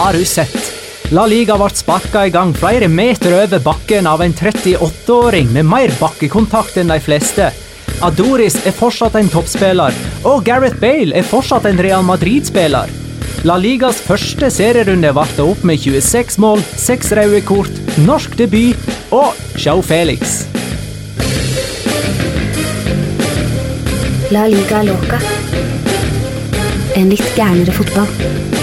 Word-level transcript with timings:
Har 0.00 0.12
du 0.12 0.24
sett? 0.24 0.72
La 1.12 1.26
Liga 1.28 1.58
ble 1.60 1.66
sparka 1.76 2.22
i 2.24 2.30
gang 2.32 2.54
flere 2.56 2.86
meter 2.88 3.34
over 3.36 3.60
bakken 3.60 4.06
av 4.08 4.22
en 4.24 4.32
38-åring 4.32 5.50
med 5.52 5.66
mer 5.68 5.92
bakkekontakt 6.00 6.78
enn 6.80 6.88
de 6.88 6.96
fleste. 7.04 7.50
Adoris 8.00 8.56
er 8.64 8.72
fortsatt 8.72 9.18
en 9.20 9.28
toppspiller, 9.28 9.92
og 10.24 10.46
Gareth 10.46 10.80
Bale 10.80 11.12
er 11.20 11.26
fortsatt 11.28 11.68
en 11.68 11.82
Real 11.84 12.06
Madrid-spiller. 12.08 12.88
La 13.44 13.58
Ligas 13.60 14.00
første 14.00 14.48
serierunde 14.48 15.10
varte 15.18 15.44
opp 15.44 15.66
med 15.68 15.84
26 15.84 16.40
mål, 16.40 16.64
6 16.80 17.12
røde 17.20 17.42
kort, 17.44 17.82
norsk 18.00 18.38
debut 18.40 18.88
og 19.12 19.36
Show 19.60 19.84
Felix. 19.84 20.46
La 24.32 24.48
liga 24.48 24.80
loca. 24.88 25.20
En 26.96 27.12
litt 27.12 27.36
gærnere 27.36 27.76
fotball. 27.76 28.59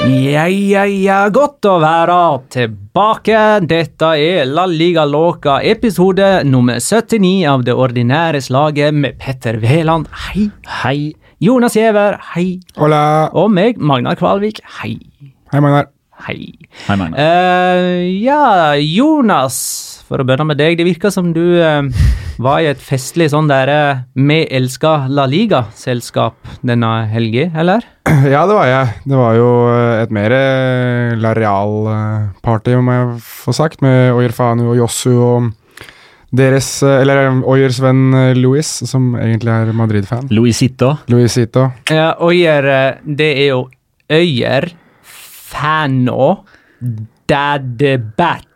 Ja, 0.00 0.46
ja, 0.48 0.86
ja, 0.88 1.16
godt 1.28 1.66
å 1.68 1.74
være 1.82 2.14
tilbake. 2.48 3.40
Dette 3.68 4.08
er 4.16 4.46
La 4.48 4.64
Liga 4.64 5.02
Loca, 5.04 5.58
episode 5.60 6.40
nummer 6.48 6.80
79 6.80 7.44
av 7.52 7.66
Det 7.66 7.74
ordinære 7.76 8.40
slaget 8.40 8.96
med 8.96 9.18
Petter 9.20 9.58
Veland. 9.60 10.08
Hei. 10.24 10.46
Hei. 10.80 11.12
Jonas 11.44 11.76
Giæver. 11.76 12.16
Hei. 12.32 12.62
Hola. 12.80 13.02
Og 13.36 13.52
meg, 13.52 13.76
Magnar 13.76 14.16
Kvalvik. 14.16 14.62
Hei. 14.80 14.94
Hei, 15.52 15.60
Magnar. 15.60 15.92
Hei. 16.24 16.48
Hei, 16.86 16.96
Magnar. 16.96 17.20
Uh, 17.20 18.00
ja, 18.24 18.72
Jonas, 18.80 19.60
for 20.08 20.24
å 20.24 20.24
begynne 20.24 20.48
med 20.48 20.62
deg. 20.64 20.80
Det 20.80 20.88
virker 20.88 21.12
som 21.12 21.28
du 21.36 21.44
uh, 21.60 21.84
var 22.40 22.64
i 22.64 22.70
et 22.72 22.80
festlig 22.80 23.28
sånn 23.34 23.50
der 23.50 23.68
eh, 23.68 24.02
Vi 24.16 24.38
elsker 24.48 25.10
La 25.12 25.26
Liga-selskap 25.28 26.38
denne 26.64 26.88
helga, 27.12 27.50
eller? 27.52 27.84
Ja, 28.34 28.42
det 28.48 28.54
var 28.56 28.66
jeg. 28.66 28.92
Det 29.06 29.18
var 29.18 29.36
jo 29.38 29.48
eh, 29.70 30.02
et 30.02 30.12
mer 30.14 30.32
eh, 30.34 31.16
La 31.20 31.32
Real-party, 31.36 32.74
om 32.78 32.90
jeg 32.90 33.08
får 33.24 33.56
sagt, 33.56 33.82
med 33.84 34.12
Oyerfanu 34.16 34.64
og 34.72 34.78
Jossu 34.80 35.12
og 35.14 35.50
deres 36.34 36.68
eh, 36.86 37.00
Eller 37.02 37.24
eh, 37.28 37.40
Oyers 37.50 37.80
venn 37.82 38.14
eh, 38.16 38.32
Luis, 38.38 38.70
som 38.90 39.12
egentlig 39.18 39.52
er 39.54 39.72
Madrid-fan. 39.76 40.28
Luisito. 40.34 40.94
Luisito. 41.10 41.68
Ja, 41.90 42.12
Øyer, 42.22 42.70
eh, 42.74 43.00
det 43.04 43.30
er 43.44 43.48
jo 43.52 43.62
Øyer 44.10 44.70
Fano 45.50 46.32
Dadebat. 47.30 48.46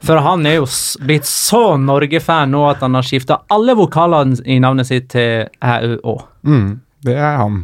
For 0.00 0.16
han 0.24 0.46
er 0.48 0.56
jo 0.62 0.68
blitt 1.04 1.28
så 1.28 1.74
Norge-fan 1.78 2.50
nå 2.54 2.62
at 2.70 2.80
han 2.84 2.94
har 2.96 3.04
skifta 3.04 3.42
alle 3.52 3.74
vokalene 3.76 4.38
i 4.48 4.56
navnet 4.62 4.88
sitt 4.88 5.10
til 5.12 5.44
æ-ø-å. 5.60 6.14
Mm, 6.48 6.70
det 7.06 7.16
er 7.16 7.38
han. 7.40 7.62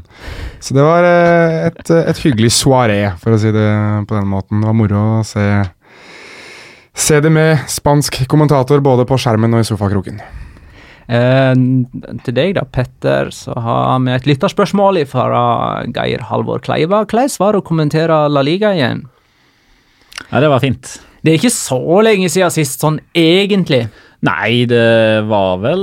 Så 0.60 0.74
det 0.76 0.84
var 0.84 1.04
eh, 1.04 1.66
et, 1.68 1.90
et 1.92 2.22
hyggelig 2.24 2.52
soaré, 2.56 3.00
for 3.20 3.36
å 3.36 3.40
si 3.40 3.52
det 3.54 3.68
på 4.08 4.16
den 4.16 4.28
måten. 4.30 4.62
Det 4.62 4.70
var 4.70 4.78
moro 4.78 5.02
å 5.18 5.24
se, 5.26 5.44
se 6.96 7.20
det 7.20 7.32
med 7.32 7.66
spansk 7.70 8.22
kommentator 8.30 8.82
både 8.84 9.06
på 9.08 9.18
skjermen 9.20 9.56
og 9.56 9.64
i 9.64 9.68
sofakroken. 9.68 10.22
Eh, 11.06 11.52
til 12.26 12.34
deg 12.34 12.56
da, 12.56 12.64
Petter, 12.66 13.30
så 13.34 13.54
har 13.62 14.00
vi 14.02 14.14
et 14.16 14.30
lytterspørsmål 14.30 15.04
fra 15.10 15.42
Geir 15.92 16.24
Halvor 16.30 16.64
Kleiva. 16.64 17.04
Hvordan 17.04 17.36
var 17.42 17.54
det 17.54 17.62
å 17.62 17.68
kommentere 17.68 18.24
La 18.32 18.42
Liga 18.46 18.72
igjen? 18.74 19.04
Ja, 20.30 20.40
det 20.40 20.50
var 20.50 20.64
fint. 20.64 20.96
Det 21.22 21.32
er 21.32 21.40
ikke 21.40 21.54
så 21.54 21.78
lenge 22.06 22.28
siden 22.32 22.52
sist, 22.54 22.80
sånn 22.82 23.00
egentlig. 23.16 23.86
Nei, 24.24 24.64
det 24.68 25.26
var 25.28 25.58
vel 25.60 25.82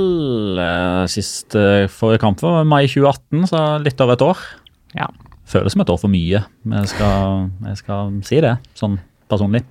uh, 0.58 1.04
sist 1.10 1.54
uh, 1.54 1.86
forrige 1.92 2.24
kamp 2.24 2.42
var 2.42 2.66
mai 2.66 2.84
2018, 2.90 3.46
så 3.50 3.62
litt 3.82 4.00
over 4.02 4.16
et 4.16 4.26
år. 4.26 4.42
Ja. 4.98 5.06
Føles 5.46 5.76
som 5.76 5.84
et 5.84 5.92
år 5.92 6.00
for 6.00 6.10
mye, 6.10 6.42
men 6.64 6.82
jeg 6.82 6.94
skal, 6.96 7.46
jeg 7.68 7.80
skal 7.82 8.12
si 8.26 8.40
det, 8.42 8.56
sånn 8.78 8.98
personlig. 9.30 9.62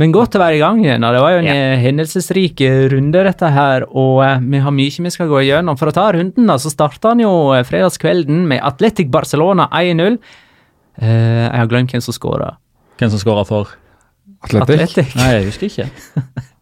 Men 0.00 0.10
godt 0.10 0.34
å 0.34 0.40
være 0.42 0.56
i 0.58 0.62
gang 0.62 0.80
igjen. 0.82 1.04
Det 1.06 1.20
var 1.22 1.34
jo 1.36 1.42
en 1.44 1.46
yeah. 1.46 1.76
hendelsesrik 1.78 2.62
eh, 2.66 2.80
runde, 2.90 3.20
dette 3.28 3.50
her. 3.54 3.84
Og 3.94 4.24
vi 4.42 4.62
har 4.64 4.74
mye 4.74 5.04
vi 5.06 5.12
skal 5.14 5.28
gå 5.30 5.44
igjennom. 5.44 5.78
For 5.78 5.92
å 5.92 5.94
ta 5.94 6.08
runden, 6.16 6.48
da, 6.50 6.56
så 6.58 6.72
starta 6.72 7.12
han 7.12 7.22
jo 7.22 7.30
fredagskvelden 7.68 8.42
med 8.50 8.64
Atletic 8.66 9.12
Barcelona 9.14 9.68
1-0. 9.70 10.18
Eh, 10.98 11.44
jeg 11.44 11.60
har 11.60 11.70
glemt 11.70 11.94
hvem 11.94 12.02
som 12.02 12.16
skåra. 12.16 12.56
Hvem 12.98 13.14
som 13.14 13.22
skåra 13.22 13.46
for? 13.46 13.70
Atletic. 14.42 14.66
Atletic. 14.66 15.14
Nei, 15.20 15.30
jeg 15.36 15.46
husker 15.52 15.70
ikke. 15.70 16.50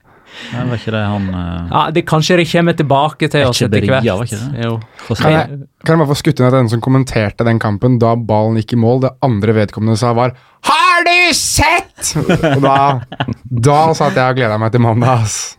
Nei, 0.52 0.64
var 0.68 0.80
ikke 0.80 0.94
det 0.94 1.02
han 1.06 1.28
uh... 1.32 1.44
Ja, 1.70 1.82
det 1.94 2.04
Kanskje 2.08 2.38
det 2.40 2.48
kommer 2.50 2.76
tilbake 2.76 3.30
til 3.32 3.46
oss 3.48 3.62
etter 3.64 3.86
hvert. 3.88 4.06
Ja, 4.06 4.16
var 4.18 4.28
ikke 4.28 4.40
det? 4.42 4.66
Jo. 4.66 4.74
Kan 5.12 5.36
jeg, 5.36 5.60
kan 5.84 5.94
jeg 5.94 6.02
bare 6.02 6.10
få 6.10 6.18
skutt 6.20 6.42
inn 6.42 6.48
at 6.48 6.56
den 6.58 6.72
som 6.72 6.82
kommenterte 6.84 7.46
den 7.48 7.62
kampen 7.62 7.98
da 8.02 8.14
ballen 8.16 8.60
gikk 8.60 8.76
i 8.76 8.82
mål, 8.82 9.04
det 9.06 9.14
andre 9.24 9.56
vedkommende 9.62 9.98
sa 10.00 10.12
var 10.16 10.36
'Har 10.62 11.08
du 11.08 11.34
sett?' 11.34 12.14
Og 12.56 12.62
da, 12.62 13.00
da 13.48 13.80
satt 13.94 14.14
jeg 14.18 14.28
og 14.28 14.36
gleda 14.36 14.58
meg 14.58 14.72
til 14.72 14.84
mandag. 14.84 15.24
ass. 15.24 15.56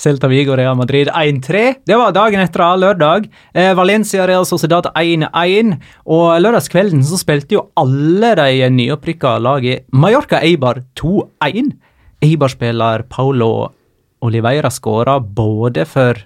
Celta 0.00 0.28
Vigo 0.28 0.56
Real 0.56 0.76
Madrid 0.76 1.08
1-3. 1.12 1.82
Det 1.84 1.96
var 1.98 2.14
dagen 2.16 2.40
etter 2.40 2.78
lørdag. 2.80 3.26
Eh, 3.52 3.74
Valencia 3.76 4.24
Real 4.26 4.46
Sociedad 4.48 4.88
1-1. 4.96 5.74
Og 6.06 6.40
lørdagskvelden 6.40 7.04
så 7.04 7.18
spilte 7.20 7.58
jo 7.58 7.66
alle 7.76 8.32
de 8.38 8.70
nyopprykka 8.72 9.36
lagene 9.44 9.84
Mallorca 9.92 10.40
Eibar 10.40 10.80
2-1. 10.96 11.74
Eibar-spiller 12.24 13.06
Paulo 13.08 13.70
Oliveira 14.20 14.70
skåra 14.70 15.18
både 15.20 15.86
for 15.88 16.18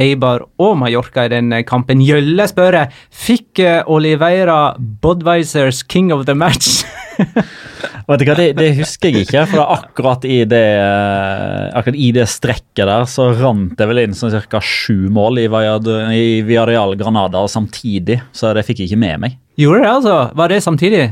Eibar 0.00 0.46
og 0.60 0.78
Mallorca 0.80 1.26
i 1.26 1.32
den 1.32 1.52
kampen. 1.68 2.00
Gjølle 2.04 2.46
spør 2.48 2.78
jeg, 2.78 2.94
fikk 3.12 3.60
eh, 3.64 3.82
Oliveira 3.90 4.74
Budweisers 4.78 5.82
King 5.84 6.12
of 6.14 6.24
the 6.28 6.36
Match? 6.36 6.80
Vet 8.10 8.22
du 8.22 8.24
hva, 8.26 8.34
det, 8.38 8.46
det, 8.58 8.70
husker 8.80 9.12
jeg 9.12 9.26
ikke, 9.26 9.44
for 9.52 9.74
akkurat 9.76 10.24
i 10.26 10.40
det, 10.48 10.64
eh, 10.80 11.66
akkurat 11.78 11.98
i 12.00 12.08
det 12.16 12.26
strekket 12.32 12.88
der 12.88 13.04
så 13.10 13.28
rant 13.36 13.76
det 13.78 13.86
vel 13.90 14.02
inn 14.02 14.16
sånn 14.16 14.34
ca. 14.50 14.62
sju 14.64 15.10
mål 15.12 15.42
i, 15.42 15.46
i 15.46 16.24
Villarreal 16.46 16.96
Granada 16.98 17.44
samtidig, 17.50 18.18
så 18.32 18.54
det 18.56 18.64
fikk 18.66 18.82
jeg 18.82 18.92
ikke 18.92 19.04
med 19.04 19.24
meg. 19.26 19.38
Gjorde 19.60 19.84
det, 19.84 19.92
altså? 19.92 20.16
Var 20.40 20.50
det 20.54 20.62
samtidig? 20.64 21.04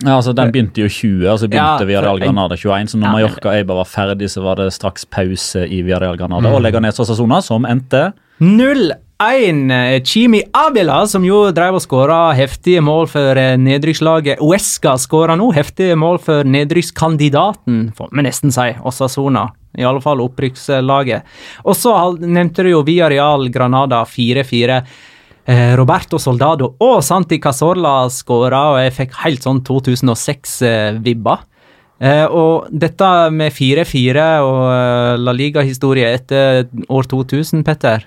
Ja, 0.00 0.16
altså 0.16 0.32
Den 0.32 0.50
begynte 0.54 0.80
jo 0.80 0.88
20, 0.88 1.28
og 1.28 1.38
så 1.38 1.48
begynte 1.50 1.84
ja, 1.84 1.88
Villarreal 1.88 2.20
Granada 2.22 2.56
21. 2.56 2.88
Så 2.94 2.98
når 2.98 3.06
ja, 3.06 3.12
Mallorca 3.12 3.52
Eibar 3.52 3.82
var 3.82 3.88
ferdig, 3.90 4.30
så 4.32 4.42
var 4.44 4.58
det 4.62 4.70
straks 4.72 5.04
pause 5.04 5.66
i 5.68 5.82
Viareal 5.84 6.16
Granada. 6.16 6.48
Mm. 6.48 6.56
Og 6.56 6.64
Leganes 6.64 7.00
og 7.02 7.08
Sassona, 7.10 7.42
som 7.44 7.68
endte 7.68 8.08
0-1. 8.40 8.96
Chimi 10.08 10.40
Abila, 10.56 11.02
som 11.06 11.26
jo 11.26 11.44
drev 11.54 11.76
og 11.78 11.84
skåra 11.84 12.32
heftige 12.34 12.80
mål 12.82 13.06
for 13.12 13.38
eh, 13.38 13.54
nedrykkslaget 13.60 14.40
Uesca, 14.42 14.96
skåra 14.98 15.36
nå 15.38 15.52
heftige 15.54 15.98
mål 16.00 16.18
for 16.24 16.48
nedrykkskandidaten, 16.48 17.84
får 17.98 18.10
vi 18.16 18.26
nesten 18.26 18.54
si, 18.54 18.72
Osasona. 18.88 19.50
I 19.78 19.86
alle 19.88 20.02
fall 20.04 20.20
opprykkslaget. 20.24 21.28
Og 21.64 21.76
så 21.78 21.94
nevnte 22.20 22.64
du 22.64 22.72
jo 22.72 22.82
Viareal 22.84 23.46
Granada 23.52 24.02
4-4. 24.08 24.82
Eh, 25.42 25.72
Roberto 25.74 26.20
Soldado 26.22 26.72
og 26.78 27.00
Santi 27.02 27.40
Casorla 27.42 28.06
skåra, 28.14 28.62
og 28.74 28.82
jeg 28.84 28.94
fikk 28.98 29.16
helt 29.24 29.42
sånn 29.42 29.62
2006-vibber. 29.66 31.42
Eh, 32.02 32.26
og 32.26 32.70
dette 32.70 33.08
med 33.34 33.54
4-4 33.54 34.26
og 34.42 34.62
eh, 34.70 35.20
La 35.22 35.34
Liga-historie 35.34 36.12
etter 36.14 36.66
år 36.90 37.10
2000, 37.10 37.62
Petter? 37.66 38.06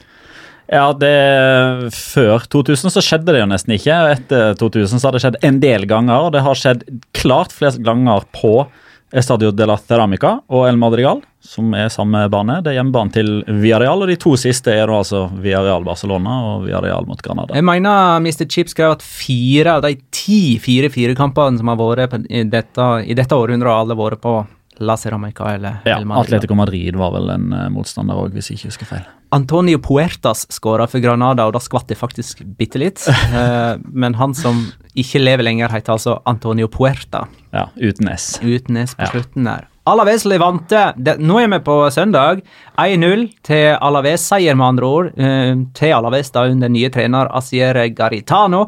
Ja, 0.71 0.89
det, 0.97 1.91
Før 1.93 2.47
2000 2.49 2.91
så 2.95 3.03
skjedde 3.03 3.35
det 3.35 3.43
jo 3.43 3.51
nesten 3.51 3.75
ikke. 3.75 3.99
Etter 4.15 4.55
2000 4.59 4.97
så 4.97 5.07
har 5.07 5.15
det 5.15 5.21
skjedd 5.25 5.38
en 5.45 5.59
del 5.61 5.85
ganger. 5.91 6.25
og 6.25 6.33
Det 6.33 6.41
har 6.43 6.57
skjedd 6.59 6.88
klart 7.15 7.53
flest 7.53 7.83
ganger 7.85 8.25
på 8.35 8.65
Estadio 9.13 9.51
de 9.53 9.67
la 9.69 9.77
Ceramica 9.77 10.39
og 10.49 10.65
El 10.69 10.79
Madrigal 10.81 11.21
som 11.45 11.73
er 11.77 11.91
samme 11.93 12.23
bane. 12.33 12.57
Det 12.65 12.71
er 12.71 12.79
hjemmebanen 12.79 13.13
til 13.13 13.29
Villarreal, 13.45 14.01
og 14.03 14.09
de 14.09 14.17
to 14.19 14.33
siste 14.39 14.73
er 14.73 14.89
da 14.89 14.97
altså 15.03 15.25
Villarreal 15.29 15.85
Barcelona 15.85 16.35
og 16.49 16.65
Villarreal 16.65 17.07
mot 17.07 17.21
Granada. 17.21 17.55
Jeg 17.55 17.67
mener 17.67 18.19
Mr. 18.23 18.47
Chip 18.49 18.71
skrev 18.71 18.95
at 18.97 19.05
fire 19.05 19.77
av 19.77 19.85
de 19.85 19.95
ti 20.15 20.57
4-4-kampene 20.63 21.61
som 21.61 21.71
har 21.71 21.79
vært 21.79 22.17
i 22.25 22.45
dette, 22.49 22.89
i 23.05 23.17
dette 23.17 23.37
århundret, 23.37 23.69
har 23.69 23.85
alle 23.85 23.99
vært 23.99 24.23
på 24.25 24.39
La 24.83 24.97
Ceramica 24.99 25.53
eller 25.55 25.85
ja, 25.87 25.99
El 25.99 26.07
Madrigal. 26.09 26.25
Atletico 26.25 26.57
Madrid 26.57 26.97
var 26.99 27.13
vel 27.15 27.29
en 27.37 27.53
uh, 27.53 27.67
motstander 27.71 28.17
òg, 28.19 28.33
hvis 28.35 28.51
jeg 28.51 28.59
ikke 28.59 28.73
husker 28.73 28.89
feil. 28.89 29.05
Antonio 29.35 29.79
Puertas 29.83 30.45
skåra 30.53 30.87
for 30.87 31.03
Granada, 31.03 31.47
og 31.47 31.55
da 31.57 31.61
skvatt 31.63 31.91
jeg 31.91 31.99
faktisk 31.99 32.43
bitte 32.57 32.79
litt. 32.81 33.03
uh, 33.09 33.75
men 34.01 34.15
han 34.15 34.35
som 34.37 34.65
ikke 34.95 35.19
lever 35.19 35.43
lenger, 35.47 35.73
heter 35.73 35.97
altså 35.97 36.19
Antonio 36.29 36.69
Puerta. 36.71 37.25
Ja, 37.55 37.67
uten 37.75 38.11
S. 38.13 38.35
Uten 38.41 38.79
S 38.85 38.95
på 38.95 39.03
ja. 39.03 39.11
slutten 39.11 39.49
der. 39.49 39.67
Alaves 39.85 40.23
Levante. 40.25 40.81
Nå 41.21 41.39
er 41.43 41.49
vi 41.51 41.59
på 41.61 41.75
søndag. 41.93 42.39
1-0 42.81 43.27
til 43.45 43.75
Alaves. 43.75 44.23
Seier, 44.31 44.57
med 44.57 44.71
andre 44.71 44.87
ord, 44.87 45.11
eh, 45.13 45.51
til 45.77 45.93
Alaves 45.93 46.31
da 46.33 46.47
under 46.49 46.71
nye 46.73 46.89
trener 46.89 47.29
Asier 47.38 47.77
Garitano. 47.93 48.65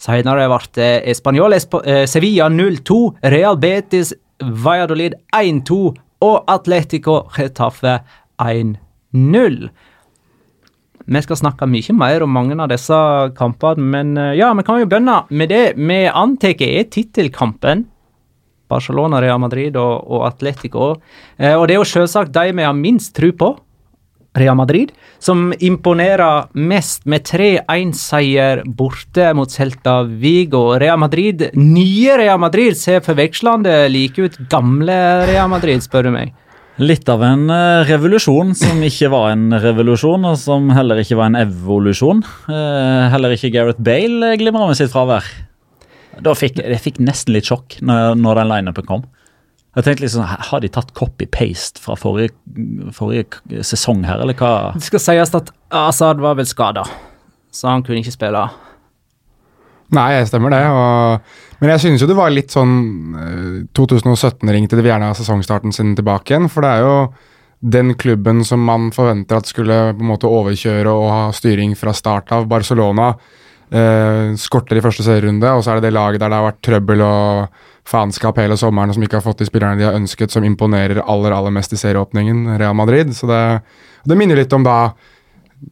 Senere 0.00 0.48
ble 0.48 0.70
det 0.78 0.90
Español 1.12 1.52
eh, 1.54 2.06
Sevilla 2.08 2.48
0-2, 2.48 3.00
Real 3.34 3.58
Betis 3.60 4.14
Valladolid 4.40 5.14
1-2 5.36 5.80
og 6.24 6.44
Atletico 6.48 7.22
Getafe 7.36 7.98
1-0. 8.40 9.68
Vi 11.04 11.20
skal 11.20 11.36
snakke 11.36 11.68
mye 11.68 11.96
mer 11.96 12.24
om 12.24 12.32
mange 12.32 12.56
av 12.56 12.70
disse 12.72 12.96
kampene, 13.36 13.82
men 13.94 14.14
eh, 14.16 14.36
ja, 14.40 14.52
vi 14.56 14.64
kan 14.64 14.80
jo 14.80 14.88
begynne 14.88 15.18
med 15.28 15.52
det 15.52 15.64
vi 15.76 16.04
antar 16.08 16.56
er 16.64 16.88
tittelkampen 16.88 17.84
Barcelona, 18.70 19.20
Real 19.20 19.38
Madrid 19.42 19.76
og, 19.76 20.06
og 20.08 20.24
Atletico. 20.28 20.94
Eh, 21.36 21.54
og 21.54 21.68
det 21.68 21.76
er 21.76 21.82
jo 21.82 21.92
selvsagt 21.92 22.32
de 22.34 22.54
vi 22.56 22.66
har 22.66 22.76
minst 22.78 23.14
tro 23.16 23.30
på, 23.36 23.54
Real 24.34 24.56
Madrid, 24.58 24.90
som 25.22 25.52
imponerer 25.62 26.48
mest 26.58 27.04
med 27.06 27.22
3-1-seier 27.28 28.64
borte 28.66 29.28
mot 29.38 29.50
Celta 29.50 30.00
Vigo. 30.02 30.72
Real 30.82 30.98
Madrid, 30.98 31.52
Nye 31.54 32.16
Real 32.18 32.40
Madrid 32.42 32.74
ser 32.74 33.04
forvekslende 33.06 33.84
like 33.92 34.18
ut 34.18 34.40
gamle 34.50 34.96
Real 35.30 35.52
Madrid, 35.52 35.84
spør 35.86 36.08
du 36.08 36.16
meg. 36.16 36.34
Litt 36.82 37.06
av 37.06 37.22
en 37.22 37.46
eh, 37.54 37.84
revolusjon 37.86 38.50
som 38.58 38.80
ikke 38.82 39.06
var 39.12 39.28
en 39.30 39.54
revolusjon, 39.62 40.24
og 40.26 40.38
som 40.42 40.72
heller 40.74 40.98
ikke 40.98 41.18
var 41.20 41.30
en 41.30 41.38
evolusjon. 41.38 42.24
Eh, 42.50 43.04
heller 43.12 43.34
ikke 43.36 43.52
Gareth 43.54 43.82
Bale 43.84 44.32
glimra 44.40 44.66
med 44.66 44.78
sitt 44.80 44.90
fravær. 44.90 45.28
Da 46.24 46.34
fikk, 46.34 46.58
jeg 46.58 46.82
fikk 46.82 46.98
nesten 47.02 47.34
litt 47.34 47.46
sjokk 47.46 47.78
når, 47.82 48.18
når 48.18 48.40
den 48.40 48.50
lineupen 48.50 48.88
kom. 48.90 49.06
Jeg 49.74 49.86
tenkte 49.86 50.04
liksom, 50.04 50.26
Har 50.26 50.62
de 50.62 50.70
tatt 50.70 50.90
copy-paste 50.98 51.82
fra 51.82 51.94
forrige, 51.98 52.34
forrige, 52.94 53.62
sesong 53.66 54.02
her, 54.06 54.22
eller 54.22 54.38
hva? 54.38 54.74
Det 54.74 54.86
skal 54.86 55.02
sies 55.02 55.34
at 55.34 55.54
Asaad 55.74 56.22
var 56.22 56.38
vel 56.38 56.46
skada, 56.46 56.84
så 57.54 57.70
han 57.70 57.86
kunne 57.86 58.02
ikke 58.02 58.14
spille. 58.14 58.44
Nei, 59.92 60.08
jeg 60.16 60.30
stemmer 60.30 60.54
det. 60.54 60.62
Og, 60.72 61.36
men 61.60 61.74
jeg 61.74 61.84
synes 61.84 62.02
jo 62.02 62.08
det 62.08 62.16
var 62.18 62.32
litt 62.32 62.54
sånn 62.54 62.74
2017 63.76 64.48
eh, 64.48 64.54
ringte 64.56 64.78
de 64.78 64.84
vil 64.84 64.94
gjerne 64.94 65.12
ha 65.12 65.18
sesongstarten 65.18 65.74
sin 65.76 65.94
tilbake 65.98 66.32
igjen. 66.32 66.50
For 66.52 66.64
det 66.64 66.72
er 66.72 66.84
jo 66.86 66.96
den 67.64 67.94
klubben 68.00 68.42
som 68.44 68.64
man 68.64 68.90
forventer 68.92 69.40
at 69.40 69.48
skulle 69.48 69.94
på 69.94 70.04
en 70.04 70.10
måte 70.10 70.28
overkjøre 70.28 70.90
og 70.90 71.06
ha 71.08 71.22
styring 71.36 71.76
fra 71.78 71.94
start 71.96 72.32
av. 72.36 72.48
Barcelona 72.50 73.12
eh, 73.70 74.34
skorter 74.40 74.80
i 74.80 74.84
første 74.84 75.06
serierunde, 75.06 75.52
og 75.52 75.64
så 75.64 75.72
er 75.72 75.80
det 75.80 75.88
det 75.88 75.94
laget 75.96 76.20
der 76.20 76.32
det 76.32 76.40
har 76.40 76.50
vært 76.50 76.60
trøbbel 76.64 77.04
og 77.06 77.62
faenskap 77.88 78.38
hele 78.40 78.56
sommeren, 78.60 78.92
og 78.92 78.96
som 78.98 79.04
ikke 79.04 79.20
har 79.20 79.24
fått 79.24 79.42
de 79.42 79.48
spillerne 79.48 79.80
de 79.80 79.88
har 79.88 79.96
ønsket, 79.96 80.32
som 80.32 80.44
imponerer 80.44 81.02
aller 81.04 81.36
aller 81.36 81.52
mest 81.52 81.72
i 81.76 81.80
serieåpningen, 81.80 82.54
Real 82.60 82.76
Madrid. 82.76 83.12
Så 83.16 83.28
det, 83.28 83.42
det 84.04 84.18
minner 84.18 84.40
litt 84.40 84.52
om 84.56 84.64
da 84.64 84.78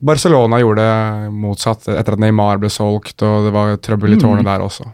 Barcelona 0.00 0.58
gjorde 0.62 0.86
motsatt, 1.34 1.88
etter 1.92 2.16
at 2.16 2.22
Neymar 2.22 2.60
ble 2.62 2.70
solgt 2.72 3.22
og 3.26 3.48
det 3.48 3.54
var 3.54 3.76
trøbbel 3.82 4.16
i 4.16 4.20
tårnet 4.20 4.44
mm. 4.44 4.50
der 4.50 4.64
også. 4.64 4.88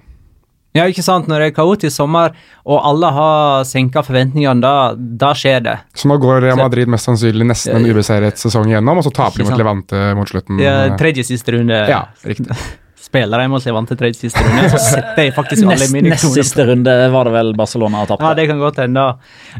Ja, 0.76 0.84
ikke 0.86 1.02
sant. 1.02 1.28
Når 1.30 1.40
det 1.40 1.46
er 1.50 1.54
kaotisk 1.56 1.94
sommer 1.96 2.34
og 2.68 2.82
alle 2.86 3.10
har 3.16 3.64
senka 3.66 4.02
forventningene, 4.06 4.60
da, 4.62 4.74
da, 4.94 5.32
skjer 5.36 5.62
det. 5.64 5.76
Så 5.96 6.10
nå 6.10 6.18
går 6.22 6.42
Real 6.44 6.60
Madrid 6.60 6.90
mest 6.92 7.08
sannsynlig 7.08 7.48
nesten 7.48 7.80
en 7.80 7.88
ubeseiret 7.88 8.38
sesong 8.40 8.68
igjennom, 8.70 9.00
og 9.00 9.06
så 9.08 9.14
taper 9.16 9.42
de 9.42 9.48
mot 9.48 9.58
Levante 9.58 10.02
mot 10.18 10.30
slutten. 10.30 10.60
Ja, 10.62 10.76
tredje 11.00 11.26
siste 11.30 11.56
runde. 11.56 11.80
Ja, 11.88 12.04
riktig. 12.26 12.52
spillere 13.08 13.46
jeg 13.46 13.52
må 13.52 13.60
se 13.62 13.74
vant 13.74 13.88
til 13.88 13.98
tredje 13.98 14.20
siste 14.20 14.42
runde, 14.44 14.68
så 14.72 14.80
setter 14.82 15.26
jeg 15.26 15.34
faktisk 15.36 15.64
alle 15.64 15.78
nest, 15.80 15.94
mine 15.94 16.12
Nest 16.12 16.28
siste 16.34 16.66
runde 16.68 16.94
var 17.12 17.28
det 17.28 17.34
vel 17.34 17.52
Barcelona 17.58 18.02
har 18.02 18.10
tapt. 18.10 18.24
Ja, 18.24 18.34
det 18.36 18.46
kan 18.50 18.60
godt 18.62 18.80
hende. 18.82 19.06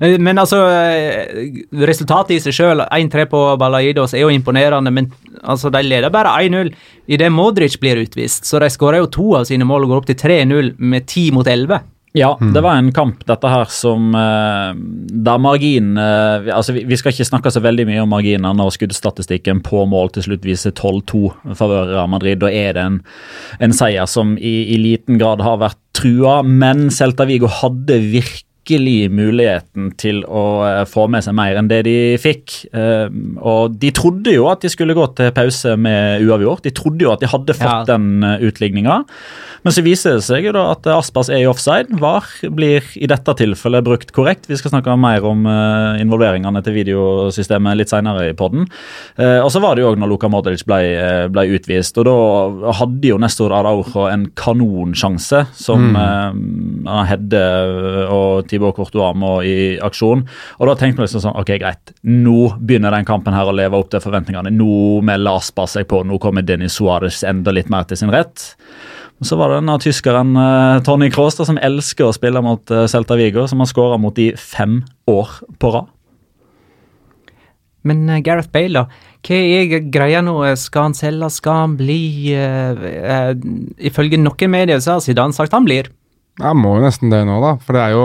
Eh, 0.01 0.17
men 0.23 0.41
altså, 0.41 0.63
eh, 0.69 1.61
resultatet 1.89 2.37
i 2.37 2.41
seg 2.45 2.57
sjøl, 2.57 2.85
1-3 2.87 3.29
på 3.33 3.43
Balaidos, 3.61 4.15
er 4.15 4.27
jo 4.27 4.33
imponerende. 4.33 4.93
Men 4.95 5.11
altså, 5.43 5.73
de 5.75 5.83
leder 5.87 6.13
bare 6.15 6.37
1-0 6.45 6.73
idet 7.09 7.31
Modric 7.33 7.79
blir 7.81 8.03
utvist. 8.05 8.49
Så 8.49 8.61
de 8.63 8.71
skårer 8.73 9.03
jo 9.03 9.13
to 9.19 9.31
av 9.41 9.49
sine 9.49 9.67
mål 9.69 9.87
og 9.87 9.95
går 9.95 10.03
opp 10.03 10.11
til 10.13 10.21
3-0 10.25 10.75
med 10.79 11.07
10 11.09 11.31
mot 11.37 11.49
11. 11.49 11.81
Ja, 12.13 12.39
mm. 12.41 12.53
det 12.55 12.63
var 12.65 12.79
en 12.79 12.93
kamp 12.93 13.25
dette 13.29 13.51
her 13.53 13.69
som 13.73 14.15
uh, 14.17 14.73
Der 15.29 15.41
marginen 15.43 15.99
uh, 16.01 16.49
altså 16.57 16.73
vi, 16.77 16.87
vi, 16.89 16.97
skal 16.97 17.13
ikke 17.13 17.29
snakke 17.29 17.53
så 17.53 17.61
veldig 17.65 17.85
mye 17.89 18.05
om 18.05 18.13
marginene 18.13 18.55
når 18.57 18.73
skuddstatistikken 18.79 19.61
på 19.67 19.85
mål 19.91 20.15
til 20.17 20.29
slutt 20.31 20.47
viser 20.49 20.73
12-2 20.73 21.55
favør 21.59 21.95
av 22.05 22.09
Madrid. 22.13 22.41
Da 22.41 22.51
er 22.53 22.75
det 22.77 22.85
en, 22.85 23.01
en 23.61 23.77
seier 23.77 24.09
som 24.09 24.37
i, 24.39 24.57
i, 24.73 24.79
liten 24.81 25.21
grad 25.21 25.45
har 25.45 25.61
vært 25.61 25.81
trua, 25.99 26.41
men 26.43 26.89
Celta 26.95 27.27
Vigo 27.29 27.51
hadde 27.51 27.99
virkelig 27.99 29.09
muligheten 29.13 29.91
til 30.01 30.23
å 30.25 30.45
uh, 30.65 30.83
få 30.89 31.09
med 31.13 31.27
seg 31.27 31.37
mer 31.37 31.61
enn 31.61 31.69
det 31.69 31.83
de 31.89 31.99
fikk. 32.21 32.57
og 32.73 33.77
de 33.81 33.93
trodde 33.97 34.33
jo 34.33 34.49
at 34.49 34.65
de 34.65 34.71
skulle 34.73 34.97
gå 34.97 35.05
til 35.19 35.35
pause 35.37 35.77
med 35.77 36.25
uavgjort. 36.25 36.65
De 36.65 36.73
trodde 36.77 37.05
jo 37.05 37.13
at 37.13 37.21
de 37.25 37.31
hadde 37.33 37.57
fått 37.57 37.85
ja. 37.85 37.97
den 37.97 38.25
utligninga. 38.49 39.03
Men 39.65 39.75
så 39.75 39.83
viser 39.85 40.19
det 40.19 40.25
seg 40.27 40.47
jo 40.49 40.55
da 40.55 40.65
at 40.73 40.87
Aspas 40.93 41.31
er 41.33 41.43
i 41.43 41.49
offside. 41.51 41.99
VAR 42.01 42.27
blir 42.55 42.85
i 42.99 43.09
dette 43.11 43.35
tilfellet 43.41 43.87
brukt 43.87 44.13
korrekt. 44.17 44.49
Vi 44.51 44.59
skal 44.59 44.73
snakke 44.73 44.95
mer 45.01 45.25
om 45.27 45.47
uh, 45.49 45.99
involveringene 46.01 46.63
til 46.65 46.77
videosystemet 46.79 47.79
litt 47.79 47.93
senere 47.93 48.29
i 48.31 48.37
poden. 48.39 48.69
Uh, 49.19 49.41
og 49.43 49.51
så 49.55 49.63
var 49.63 49.77
det 49.77 49.85
jo 49.85 49.93
òg 49.93 50.01
når 50.01 50.13
Luka 50.13 50.31
Modric 50.33 50.65
ble, 50.69 50.81
ble, 51.33 51.47
utvist, 51.59 51.99
og 52.01 52.09
da 52.09 52.75
hadde 52.81 53.11
jo 53.11 53.19
Nestor 53.21 53.55
Araujo 53.57 54.07
en 54.11 54.29
kanonsjanse 54.39 55.45
som 55.59 55.91
mm. 55.95 56.87
uh, 56.87 57.03
Hedde 57.09 57.45
og 58.13 58.49
Tibor 58.51 58.75
Courtois 58.77 59.17
må 59.19 59.39
i 59.47 59.57
aksjon. 59.85 60.25
Og 60.59 60.71
da 60.71 60.77
tenkte 60.79 61.03
vi 61.03 61.09
liksom 61.09 61.25
sånn 61.25 61.37
Ok, 61.39 61.53
greit. 61.61 61.93
Nå 62.09 62.53
begynner 62.59 62.95
den 62.95 63.07
kampen 63.09 63.37
her 63.37 63.49
å 63.49 63.55
leve 63.55 63.79
opp 63.79 63.91
til 63.93 64.03
forventningene. 64.03 64.53
Nå 64.55 65.01
melder 65.07 65.39
Aspas 65.39 65.77
seg 65.77 65.89
på. 65.91 66.03
Nå 66.07 66.19
kommer 66.23 66.47
Denis 66.47 66.79
Suárez 66.79 67.23
enda 67.27 67.55
litt 67.55 67.71
mer 67.73 67.87
til 67.89 68.01
sin 68.01 68.13
rett. 68.13 68.51
Så 69.25 69.35
var 69.39 69.51
det 69.51 69.59
denne 69.59 69.75
tyskeren 69.83 70.37
uh, 70.39 70.79
Tony 70.87 71.09
Kroos 71.11 71.39
som 71.41 71.59
elsker 71.59 72.07
å 72.07 72.15
spille 72.15 72.43
mot 72.45 72.71
uh, 72.71 72.87
Celta 72.91 73.17
Vigo, 73.19 73.49
som 73.51 73.63
har 73.63 73.71
skåra 73.71 73.99
mot 73.99 74.15
de 74.15 74.31
fem 74.39 74.81
år 75.11 75.33
på 75.59 75.73
rad. 75.75 75.89
Men 77.89 78.05
uh, 78.07 78.21
Gareth 78.23 78.53
Bale, 78.55 78.85
da. 78.85 79.17
Hva 79.27 79.39
er 79.43 79.89
greia 79.91 80.23
nå? 80.23 80.37
Skal 80.61 80.91
han 80.91 80.95
selge? 80.95 81.33
Skal 81.35 81.65
han 81.65 81.79
bli? 81.81 81.99
ifølge 83.91 84.21
noen 84.21 84.53
medier 84.53 84.79
så 84.79 84.97
har 84.97 85.03
Zidane 85.03 85.35
sagt 85.35 85.57
han 85.57 85.67
blir. 85.67 85.91
Jeg 86.39 86.55
må 86.55 86.77
jo 86.77 86.85
nesten 86.85 87.11
det 87.11 87.25
nå, 87.27 87.41
da. 87.43 87.57
For 87.65 87.75
det 87.75 87.83
er 87.83 87.97
jo 87.97 88.05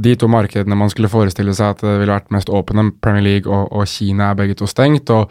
de 0.00 0.16
to 0.18 0.26
markedene 0.30 0.78
man 0.78 0.90
skulle 0.90 1.10
forestille 1.12 1.54
seg 1.54 1.76
at 1.76 1.84
det 1.84 1.94
ville 2.02 2.16
vært 2.16 2.34
mest 2.34 2.50
åpne. 2.50 2.88
Premier 3.02 3.26
League 3.26 3.50
og, 3.50 3.70
og 3.70 3.86
Kina 3.90 4.32
er 4.32 4.40
begge 4.42 4.58
to 4.58 4.66
stengt. 4.70 5.10
og 5.14 5.30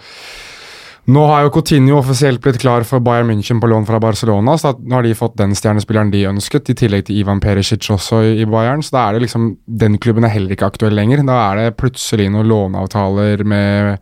nå 1.10 1.24
har 1.30 1.46
jo 1.46 1.52
Coutinho 1.56 1.98
offisielt 2.00 2.42
blitt 2.44 2.60
klar 2.62 2.86
for 2.88 3.02
Bayern 3.04 3.30
München 3.32 3.60
på 3.62 3.70
lån 3.72 3.88
fra 3.88 4.00
Barcelona, 4.04 4.58
så 4.60 4.76
nå 4.78 4.98
har 4.98 5.06
de 5.06 5.16
fått 5.18 5.38
den 5.40 5.56
stjernespilleren 5.58 6.12
de 6.14 6.26
ønsket, 6.30 6.70
i 6.70 6.78
tillegg 6.78 7.08
til 7.08 7.22
Ivan 7.22 7.42
Perisic 7.44 7.90
også 7.94 8.22
i 8.44 8.48
Bayern. 8.50 8.84
Så 8.86 8.96
da 8.96 9.08
er 9.08 9.18
det 9.18 9.26
liksom 9.26 9.52
Den 9.80 9.98
klubben 9.98 10.28
er 10.28 10.34
heller 10.34 10.54
ikke 10.54 10.70
aktuell 10.70 10.96
lenger. 10.98 11.24
Da 11.26 11.38
er 11.50 11.62
det 11.62 11.78
plutselig 11.80 12.30
noen 12.34 12.50
låneavtaler 12.52 13.46
med 13.48 14.00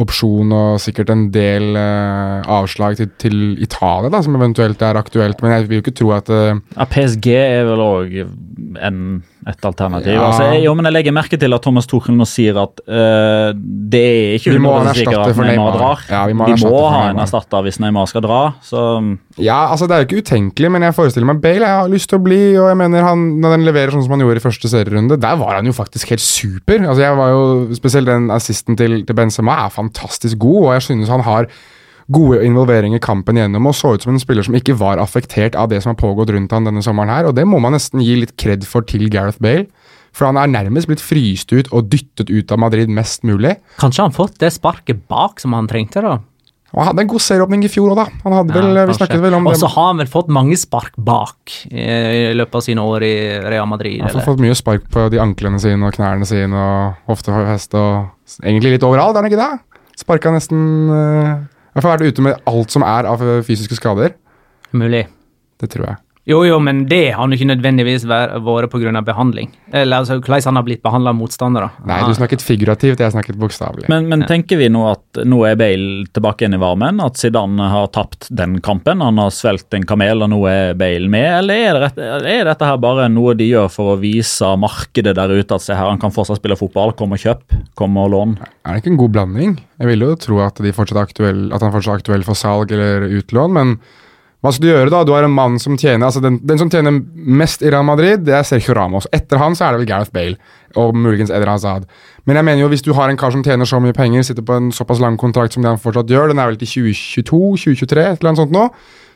opsjon 0.00 0.52
og 0.54 0.80
sikkert 0.82 1.10
en 1.10 1.26
del 1.34 1.74
uh, 1.74 2.46
avslag 2.46 2.96
til, 2.98 3.10
til, 3.18 3.38
Italia, 3.62 4.10
da, 4.12 4.20
som 4.22 4.36
eventuelt 4.38 4.82
er 4.86 4.98
aktuelt. 5.00 5.42
Men 5.42 5.56
jeg 5.56 5.68
vil 5.68 5.80
jo 5.80 5.84
ikke 5.84 5.96
tro 5.98 6.12
at 6.16 6.30
uh, 6.30 6.60
ja, 6.76 6.86
PSG 6.86 7.30
er 7.34 7.66
vel 7.68 7.84
òg 7.84 8.16
et 9.48 9.64
alternativ. 9.64 10.12
Ja. 10.12 10.26
Altså, 10.26 10.48
jeg, 10.50 10.64
jo, 10.66 10.74
men 10.76 10.88
jeg 10.88 10.94
legger 10.98 11.14
merke 11.16 11.38
til 11.40 11.56
at 11.56 11.64
Thomas 11.64 11.88
Tuchel 11.88 12.16
nå 12.18 12.26
sier 12.28 12.58
at 12.60 12.82
uh, 12.84 13.48
det 13.56 14.02
er 14.02 14.34
ikke 14.36 14.52
100 14.58 14.92
sikkert 14.98 15.32
at 15.32 15.40
Neymar 15.40 15.78
drar. 15.78 16.04
Ja, 16.10 16.26
vi 16.28 16.36
må, 16.36 16.48
vi 16.50 16.58
må 16.60 16.82
ha 16.92 17.06
en 17.14 17.22
erstatter 17.24 17.64
hvis 17.64 17.80
Neymar 17.80 18.10
skal 18.10 18.24
dra. 18.26 18.40
Så. 18.66 18.84
Ja, 19.40 19.62
altså 19.72 19.88
det 19.88 19.96
er 19.96 20.04
jo 20.04 20.10
ikke 20.10 20.24
utenkelig, 20.26 20.72
men 20.76 20.84
jeg 20.84 20.96
forestiller 20.98 21.30
meg 21.32 21.40
Bale 21.40 21.64
jeg 21.64 21.80
har 21.80 21.90
lyst 21.92 22.10
til 22.12 22.20
å 22.20 22.24
bli. 22.26 22.40
Og 22.60 22.68
jeg 22.68 22.80
mener 22.82 23.06
han, 23.06 23.26
når 23.40 23.56
den 23.56 23.66
leverer 23.70 23.96
sånn 23.96 24.04
som 24.04 24.16
han 24.16 24.24
gjorde 24.26 24.42
i 24.42 24.46
første 24.46 24.72
serierunde, 24.72 25.20
der 25.20 25.40
var 25.40 25.56
han 25.56 25.70
jo 25.70 25.76
faktisk 25.76 26.12
helt 26.12 26.24
super. 26.24 26.84
Altså 26.84 27.06
jeg 27.06 27.20
var 27.22 27.34
jo, 27.34 27.42
Spesielt 27.80 28.10
den 28.10 28.30
assisten 28.34 28.76
til, 28.76 29.00
til 29.08 29.16
Benzema 29.16 29.62
er 29.64 29.72
fantastisk 29.72 30.40
god, 30.42 30.62
og 30.66 30.72
jeg 30.76 30.90
synes 30.90 31.12
han 31.12 31.24
har 31.24 31.48
gode 32.10 32.40
involvering 32.46 32.96
i 32.96 33.02
kampen 33.02 33.38
gjennom 33.38 33.68
og 33.70 33.76
så 33.78 33.94
ut 33.94 34.04
som 34.04 34.14
en 34.14 34.22
spiller 34.22 34.46
som 34.46 34.56
ikke 34.58 34.76
var 34.78 35.02
affektert 35.02 35.58
av 35.58 35.70
det 35.70 35.82
som 35.82 35.92
har 35.92 36.00
pågått 36.00 36.32
rundt 36.34 36.54
han 36.54 36.66
denne 36.66 36.82
sommeren 36.84 37.12
her, 37.12 37.30
og 37.30 37.36
det 37.38 37.46
må 37.48 37.60
man 37.62 37.76
nesten 37.76 38.02
gi 38.04 38.18
litt 38.22 38.36
kred 38.40 38.66
for 38.66 38.86
til 38.86 39.06
Gareth 39.12 39.42
Bale. 39.42 39.68
For 40.16 40.26
han 40.26 40.40
er 40.40 40.50
nærmest 40.50 40.88
blitt 40.90 41.02
fryst 41.04 41.52
ut 41.54 41.68
og 41.70 41.86
dyttet 41.92 42.32
ut 42.32 42.50
av 42.50 42.58
Madrid 42.58 42.90
mest 42.90 43.22
mulig. 43.22 43.54
Kanskje 43.78 44.08
han 44.08 44.16
fått 44.16 44.40
det 44.42 44.50
sparket 44.56 45.04
bak 45.10 45.38
som 45.38 45.54
han 45.54 45.70
trengte, 45.70 46.02
da? 46.02 46.16
Og 46.70 46.78
han 46.78 46.90
hadde 46.92 47.02
en 47.02 47.10
god 47.10 47.22
serieåpning 47.24 47.62
i 47.66 47.70
fjor 47.70 47.92
òg, 47.92 47.98
da. 47.98 48.18
Han 48.24 48.34
hadde 48.36 48.54
vel, 48.54 48.68
ja, 48.78 48.84
vi 48.86 48.94
snakket 48.94 49.22
vel 49.24 49.36
om 49.38 49.46
det. 49.46 49.54
Og 49.56 49.62
så 49.62 49.70
har 49.72 49.88
han 49.88 50.02
vel 50.02 50.10
fått 50.10 50.28
mange 50.34 50.58
spark 50.58 50.98
bak 50.98 51.54
i 51.70 52.30
løpet 52.38 52.58
av 52.60 52.62
sine 52.66 52.84
år 52.86 53.06
i 53.06 53.14
Real 53.42 53.66
Madrid. 53.70 54.04
Han 54.04 54.20
har 54.20 54.26
fått 54.26 54.42
mye 54.42 54.58
spark 54.58 54.86
på 54.90 55.08
de 55.10 55.18
anklene 55.22 55.58
sine 55.62 55.88
og 55.88 55.96
knærne 55.96 56.28
sine 56.30 56.54
og 56.54 57.10
hoftefeste 57.10 57.78
og 57.78 58.44
egentlig 58.44 58.76
litt 58.76 58.86
overalt, 58.86 59.18
er 59.18 59.26
han 59.26 59.30
ikke 59.30 59.42
det? 59.42 59.80
Sparka 59.98 60.30
nesten 60.34 60.62
uh, 60.94 61.42
jeg 61.74 61.84
er 61.84 61.92
vært 61.92 62.14
ute 62.14 62.24
med 62.26 62.50
alt 62.50 62.74
som 62.74 62.84
er 62.86 63.06
av 63.06 63.22
fysiske 63.46 63.78
skader. 63.78 64.16
Mulig. 64.74 65.04
Det 65.60 65.68
tror 65.70 65.86
jeg. 65.92 66.00
Jo, 66.30 66.44
jo, 66.46 66.60
men 66.62 66.84
det 66.86 67.16
har 67.16 67.32
ikke 67.34 67.48
nødvendigvis 67.50 68.04
vært 68.06 68.36
pga. 68.70 69.00
behandling. 69.02 69.50
Eller 69.72 70.02
altså, 70.02 70.20
hvordan 70.20 70.46
han 70.46 70.58
har 70.60 70.66
blitt 70.66 70.82
behandla 70.82 71.10
av 71.10 71.18
motstandere. 71.18 71.70
Nei, 71.88 71.98
du 72.06 72.14
snakket 72.14 72.42
figurativt, 72.44 73.00
jeg 73.02 73.14
snakket 73.14 73.38
bokstavelig. 73.40 73.88
Men, 73.90 74.06
men, 74.10 74.22
tenker 74.28 74.60
vi 74.60 74.68
nå 74.70 74.84
at 74.92 75.22
nå 75.26 75.40
er 75.48 75.58
Bale 75.58 76.06
tilbake 76.14 76.44
igjen 76.44 76.54
i 76.54 76.60
varmen? 76.62 77.02
At 77.02 77.18
Zidane 77.18 77.70
har 77.72 77.90
tapt 77.94 78.28
den 78.30 78.60
kampen? 78.62 79.02
Han 79.02 79.18
har 79.18 79.34
svelget 79.34 79.74
en 79.74 79.86
kamel, 79.90 80.22
og 80.22 80.30
nå 80.30 80.40
er 80.50 80.78
Bale 80.78 81.10
med? 81.10 81.26
Eller 81.40 81.66
er, 81.66 81.88
det 81.98 82.34
er, 82.36 82.44
dette 82.46 82.68
her 82.68 82.78
bare 82.82 83.08
noe 83.10 83.34
de 83.38 83.50
gjør 83.50 83.70
for 83.72 83.94
å 83.94 83.98
vise 84.00 84.52
markedet 84.60 85.16
der 85.18 85.34
ute 85.34 85.56
at 85.56 85.66
se 85.66 85.74
her, 85.74 85.90
han 85.90 86.00
kan 86.02 86.14
fortsatt 86.14 86.38
spille 86.38 86.58
fotball, 86.58 86.94
kom 86.98 87.16
og 87.16 87.22
kjøp, 87.22 87.58
kom 87.78 87.98
og 87.98 88.12
lån? 88.14 88.36
Er 88.62 88.76
det 88.76 88.84
ikke 88.84 88.94
en 88.94 89.02
god 89.02 89.16
blanding? 89.16 89.58
Jeg 89.80 89.90
vil 89.90 90.06
jo 90.06 90.14
tro 90.20 90.38
at, 90.44 90.62
fortsatt 90.76 91.02
aktuell, 91.02 91.48
at 91.50 91.64
han 91.64 91.74
fortsatt 91.74 91.96
er 91.96 92.04
aktuell 92.04 92.26
for 92.26 92.38
salg 92.38 92.70
eller 92.76 93.08
utlån, 93.18 93.56
men 93.56 93.74
hva 94.40 94.52
skal 94.54 94.64
du 94.64 94.70
gjøre, 94.70 94.88
da? 94.92 95.02
Du 95.04 95.12
har 95.12 95.26
en 95.26 95.34
mann 95.36 95.58
som 95.60 95.76
tjener 95.76 96.06
altså 96.06 96.22
den, 96.24 96.38
den, 96.48 96.56
som 96.56 96.70
tjener 96.72 96.96
mest 97.12 97.60
i 97.60 97.68
Real 97.68 97.84
Madrid, 97.84 98.22
det 98.24 98.32
er 98.38 98.46
Sergio 98.48 98.72
Ramos. 98.76 99.08
Etter 99.12 99.40
han 99.40 99.56
så 99.56 99.66
er 99.66 99.74
det 99.74 99.82
vel 99.82 99.90
Gareth 99.90 100.14
Bale 100.14 100.38
og 100.80 100.96
muligens 100.96 101.32
Eder 101.34 101.50
Hazard. 101.50 101.84
Men 102.24 102.38
jeg 102.38 102.48
mener 102.48 102.62
jo 102.62 102.70
hvis 102.72 102.84
du 102.86 102.94
har 102.96 103.12
en 103.12 103.20
kar 103.20 103.34
som 103.34 103.44
tjener 103.44 103.68
så 103.68 103.82
mye 103.84 103.96
penger, 103.96 104.24
sitter 104.24 104.46
på 104.46 104.56
en 104.56 104.70
såpass 104.72 105.02
lang 105.02 105.18
kontrakt 105.20 105.56
som 105.56 105.66
det 105.66 105.74
han 105.74 105.82
fortsatt 105.82 106.08
gjør, 106.08 106.32
den 106.32 106.40
er 106.40 106.48
vel 106.48 106.56
til 106.62 106.72
2022-2023, 106.72 107.84
et 108.00 108.22
eller 108.22 108.32
annet 108.32 108.40
sånt 108.40 108.56
nå, 108.56 108.64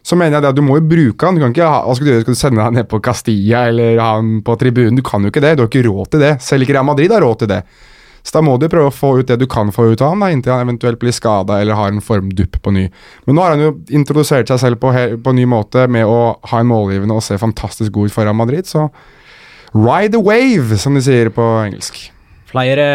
så 0.04 0.18
mener 0.20 0.36
jeg 0.36 0.44
det 0.44 0.52
at 0.52 0.60
du 0.60 0.64
må 0.66 0.76
jo 0.76 0.84
bruke 0.84 1.24
han. 1.24 1.38
Du 1.38 1.40
kan 1.40 1.56
ikke 1.56 1.72
ha, 1.72 1.80
hva 1.86 1.96
skal 1.96 2.04
du 2.04 2.12
gjøre, 2.12 2.26
skal 2.26 2.36
du 2.36 2.42
sende 2.42 2.66
han 2.66 2.76
ned 2.76 2.90
på 2.90 3.00
Castilla 3.04 3.64
eller 3.70 3.96
ha 4.02 4.10
han 4.18 4.42
på 4.44 4.58
tribunen? 4.60 5.00
Du 5.00 5.06
kan 5.06 5.24
jo 5.24 5.32
ikke 5.32 5.40
det. 5.40 5.54
Du 5.56 5.64
har 5.64 5.72
ikke 5.72 5.86
råd 5.88 6.10
til 6.12 6.24
det. 6.26 6.34
Selv 6.44 6.66
ikke 6.66 6.76
Real 6.76 6.84
Madrid 6.84 7.14
har 7.16 7.24
råd 7.24 7.40
til 7.40 7.54
det. 7.54 7.62
Så 8.24 8.38
da 8.38 8.40
må 8.44 8.54
du 8.56 8.70
prøve 8.72 8.88
å 8.88 8.94
få 8.94 9.10
ut 9.20 9.28
det 9.28 9.36
du 9.42 9.44
kan 9.50 9.68
få 9.74 9.90
ut 9.92 10.00
av 10.00 10.14
ham, 10.14 10.24
inntil 10.32 10.54
han 10.54 10.64
eventuelt 10.64 11.00
blir 11.02 11.12
skada 11.12 11.58
eller 11.60 11.76
har 11.76 11.92
en 11.92 12.04
formdupp 12.04 12.56
på 12.64 12.72
ny. 12.72 12.86
Men 13.28 13.36
nå 13.36 13.44
har 13.44 13.52
han 13.52 13.64
jo 13.66 13.74
introdusert 13.92 14.48
seg 14.48 14.62
selv 14.62 14.80
på, 14.80 14.94
på 14.94 15.34
en 15.34 15.38
ny 15.38 15.44
måte 15.50 15.84
med 15.92 16.08
å 16.08 16.34
ha 16.50 16.62
en 16.62 16.70
målgivende 16.70 17.18
og 17.18 17.24
se 17.26 17.36
fantastisk 17.40 17.92
god 17.92 18.08
ut 18.08 18.16
foran 18.16 18.40
Madrid, 18.40 18.64
så 18.64 18.88
ride 19.74 20.14
the 20.16 20.22
wave, 20.24 20.78
som 20.80 20.96
de 20.96 21.04
sier 21.04 21.28
på 21.34 21.44
engelsk. 21.66 22.00
Flere 22.48 22.88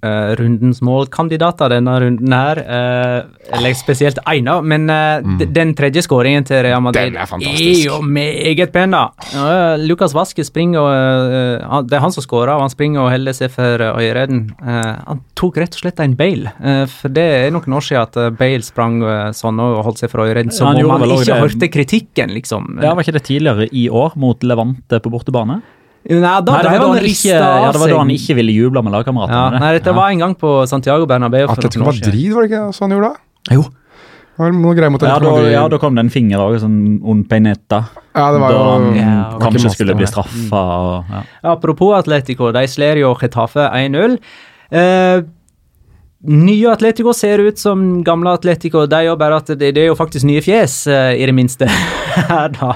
Uh, 0.00 0.32
rundens 0.38 0.78
målkandidater 0.80 1.68
denne 1.74 1.92
runden 2.00 2.32
her. 2.32 2.58
Uh, 2.64 3.50
eller 3.52 3.74
spesielt 3.76 4.16
Eina, 4.24 4.54
men 4.64 4.88
uh, 4.88 5.20
mm. 5.20 5.42
den 5.52 5.74
tredje 5.76 6.00
skåringen 6.06 6.46
til 6.48 6.62
Real 6.64 6.80
Madrid 6.80 7.18
er, 7.20 7.28
er, 7.36 7.80
jo 7.84 7.98
meget 8.00 8.72
pen, 8.72 8.94
da. 8.96 9.10
Lukas 9.80 10.14
Vaske 10.16 10.44
springer 10.46 10.80
og 10.80 11.90
Det 11.90 11.98
er 11.98 12.02
han 12.02 12.14
som 12.14 12.24
skårer, 12.24 12.54
og 12.54 12.64
han 12.64 12.72
springer 12.72 13.02
og 13.02 13.10
holder 13.12 13.36
seg 13.36 13.52
for 13.52 13.84
Øyredden. 13.90 14.46
han 14.60 15.20
tok 15.36 15.58
rett 15.60 15.76
og 15.76 15.82
slett 15.82 16.00
en 16.00 16.16
Bale, 16.16 16.52
for 16.88 17.12
det 17.12 17.26
er 17.42 17.52
noen 17.52 17.76
år 17.76 17.84
siden 17.84 18.06
at 18.08 18.38
Bale 18.38 18.64
sprang 18.64 19.02
sånn 19.36 19.60
og 19.60 19.82
holdt 19.84 20.00
seg 20.00 20.12
for 20.12 20.24
øyeredden, 20.24 20.52
så 20.54 20.70
ja, 20.72 20.86
man 20.88 21.04
ikke 21.16 21.40
hørte 21.42 21.70
kritikken, 21.72 22.32
liksom. 22.36 22.78
Ja, 22.80 22.94
Var 22.94 23.04
ikke 23.04 23.18
det 23.18 23.26
tidligere 23.28 23.68
i 23.68 23.88
år 23.88 24.16
mot 24.20 24.44
Levante 24.46 25.00
på 25.00 25.12
bortebane? 25.12 25.60
Nei, 26.00 26.16
da 26.20 26.40
nei, 26.40 26.60
det, 26.64 26.70
var 26.80 26.94
han 26.94 27.04
ikke, 27.04 27.28
ja, 27.28 27.72
det 27.74 27.80
var 27.82 27.90
da 27.92 27.98
han 28.00 28.12
ikke 28.14 28.34
ville 28.38 28.54
juble 28.56 28.80
med 28.86 28.94
lagkameratene. 28.94 29.36
Ja, 29.36 29.60
nei, 29.60 29.72
dette 29.76 29.92
ja. 29.92 29.96
var 29.98 30.14
en 30.14 30.22
gang 30.24 30.36
på 30.38 30.54
Santiago 30.70 31.04
Bernabeu. 31.10 31.44
Atletico 31.52 31.84
Madrid, 31.84 32.30
var 32.32 32.46
det 32.46 32.50
ikke 32.50 32.62
sånn 32.76 32.88
han 32.88 32.96
gjorde 32.96 33.10
det? 33.10 33.56
Jo. 33.58 33.66
Det 34.40 34.46
var 34.46 34.54
noe 34.56 34.76
greier 34.78 34.92
mot 34.94 35.02
ja, 35.04 35.18
da, 35.20 35.32
ja, 35.52 35.64
da 35.68 35.78
kom 35.82 35.98
det 35.98 36.06
en 36.06 36.12
finger 36.12 36.40
òg, 36.40 36.54
sånn 36.62 36.78
un 37.04 37.18
peineta. 37.28 37.82
Ja, 38.16 38.30
det 38.32 38.40
var 38.40 38.54
da 38.56 38.62
han 38.70 38.86
ja, 38.96 39.16
kanskje 39.42 39.74
skulle 39.74 39.96
bli 39.98 40.08
straffa. 40.08 40.62
Ja. 41.10 41.20
Apropos 41.52 41.92
Atletico, 41.98 42.48
de 42.56 42.62
slår 42.72 43.02
jo 43.02 43.10
Getafe 43.20 43.66
1-0. 43.68 44.16
Eh, 44.80 45.18
nye 46.40 46.72
Atletico 46.72 47.12
ser 47.16 47.44
ut 47.44 47.60
som 47.60 47.84
gamle 48.06 48.32
Atletico, 48.38 48.86
de 48.88 49.02
òg, 49.12 49.18
bare 49.20 49.42
at 49.42 49.52
det, 49.52 49.74
det, 49.76 49.84
er 49.84 49.92
jo 49.92 49.98
faktisk 50.00 50.24
nye 50.30 50.40
fjes, 50.44 50.86
eh, 50.88 51.18
i 51.20 51.28
det 51.28 51.36
minste. 51.36 51.68
her 52.32 52.56
da. 52.56 52.72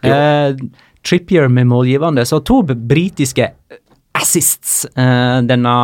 Eh, 0.00 0.56
Trippier 1.04 1.48
med 1.52 1.68
målgivende. 1.70 2.24
Så 2.28 2.40
to 2.46 2.62
britiske 2.64 3.50
assists 4.14 4.84
uh, 4.96 5.40
denne 5.44 5.74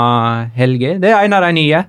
helga. 0.56 0.96
Det 1.02 1.10
er 1.10 1.26
en 1.26 1.36
av 1.36 1.44
de 1.48 1.52
nye. 1.56 1.82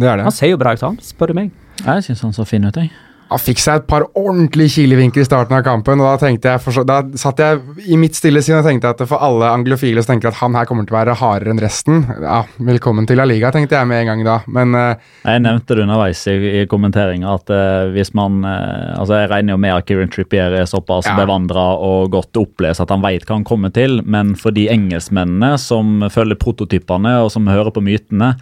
Det 0.00 0.08
er 0.08 0.18
det. 0.18 0.26
Han 0.26 0.34
ser 0.34 0.54
jo 0.54 0.58
bra 0.60 0.72
ut, 0.74 0.82
han, 0.82 0.98
spør 1.04 1.32
du 1.32 1.40
meg. 1.42 1.54
Jeg 1.84 2.06
syns 2.06 2.24
han 2.24 2.34
så 2.36 2.46
fin 2.48 2.64
ut, 2.64 2.76
jeg. 2.76 2.90
Han 3.30 3.38
fikk 3.38 3.60
seg 3.62 3.80
et 3.80 3.86
par 3.86 4.04
ordentlige 4.18 4.74
kilevinker 4.74 5.22
i 5.22 5.26
starten 5.26 5.54
av 5.54 5.62
kampen. 5.62 6.00
og 6.02 6.08
Da 6.08 6.26
tenkte 6.26 6.50
jeg, 6.50 6.62
for, 6.64 6.82
da 6.86 6.98
satt 7.18 7.38
jeg 7.38 7.60
i 7.86 7.98
mitt 8.00 8.18
stille 8.18 8.42
sinn 8.42 8.58
og 8.58 8.66
tenkte 8.66 8.90
at 8.90 9.02
for 9.06 9.22
alle 9.22 9.52
anglofile 9.54 10.02
som 10.02 10.16
tenker 10.16 10.32
at 10.32 10.40
han 10.40 10.56
her 10.58 10.66
kommer 10.66 10.86
til 10.86 10.96
å 10.96 10.98
være 10.98 11.14
hardere 11.20 11.54
enn 11.54 11.62
resten 11.62 12.02
ja, 12.24 12.40
Velkommen 12.70 13.06
til 13.06 13.20
La 13.20 13.26
Liga, 13.28 13.52
tenkte 13.54 13.78
jeg 13.78 13.88
med 13.90 14.02
en 14.02 14.10
gang 14.10 14.24
da, 14.26 14.36
men 14.50 14.74
uh, 14.74 15.12
Jeg 15.22 15.44
nevnte 15.44 15.76
det 15.76 15.84
underveis 15.84 16.24
i, 16.30 16.34
i 16.60 16.64
kommenteringa 16.70 17.36
at 17.36 17.52
uh, 17.54 17.90
hvis 17.94 18.10
man 18.18 18.40
uh, 18.42 18.98
altså 18.98 19.20
Jeg 19.20 19.30
regner 19.30 19.54
jo 19.54 19.60
med 19.62 19.76
at 19.76 19.86
Kieran 19.86 20.10
Trippier 20.10 20.56
er 20.58 20.66
såpass 20.70 21.06
ja. 21.06 21.14
bevandra 21.20 21.68
og 21.78 22.10
godt 22.16 22.40
opplest 22.40 22.82
at 22.82 22.90
han 22.90 23.04
veit 23.04 23.28
hva 23.28 23.38
han 23.38 23.46
kommer 23.46 23.70
til, 23.74 24.00
men 24.02 24.34
for 24.38 24.54
de 24.56 24.66
engelskmennene 24.72 25.54
som 25.60 26.02
følger 26.10 26.40
prototypene 26.40 27.20
og 27.22 27.30
som 27.34 27.46
hører 27.50 27.70
på 27.74 27.84
mytene 27.84 28.34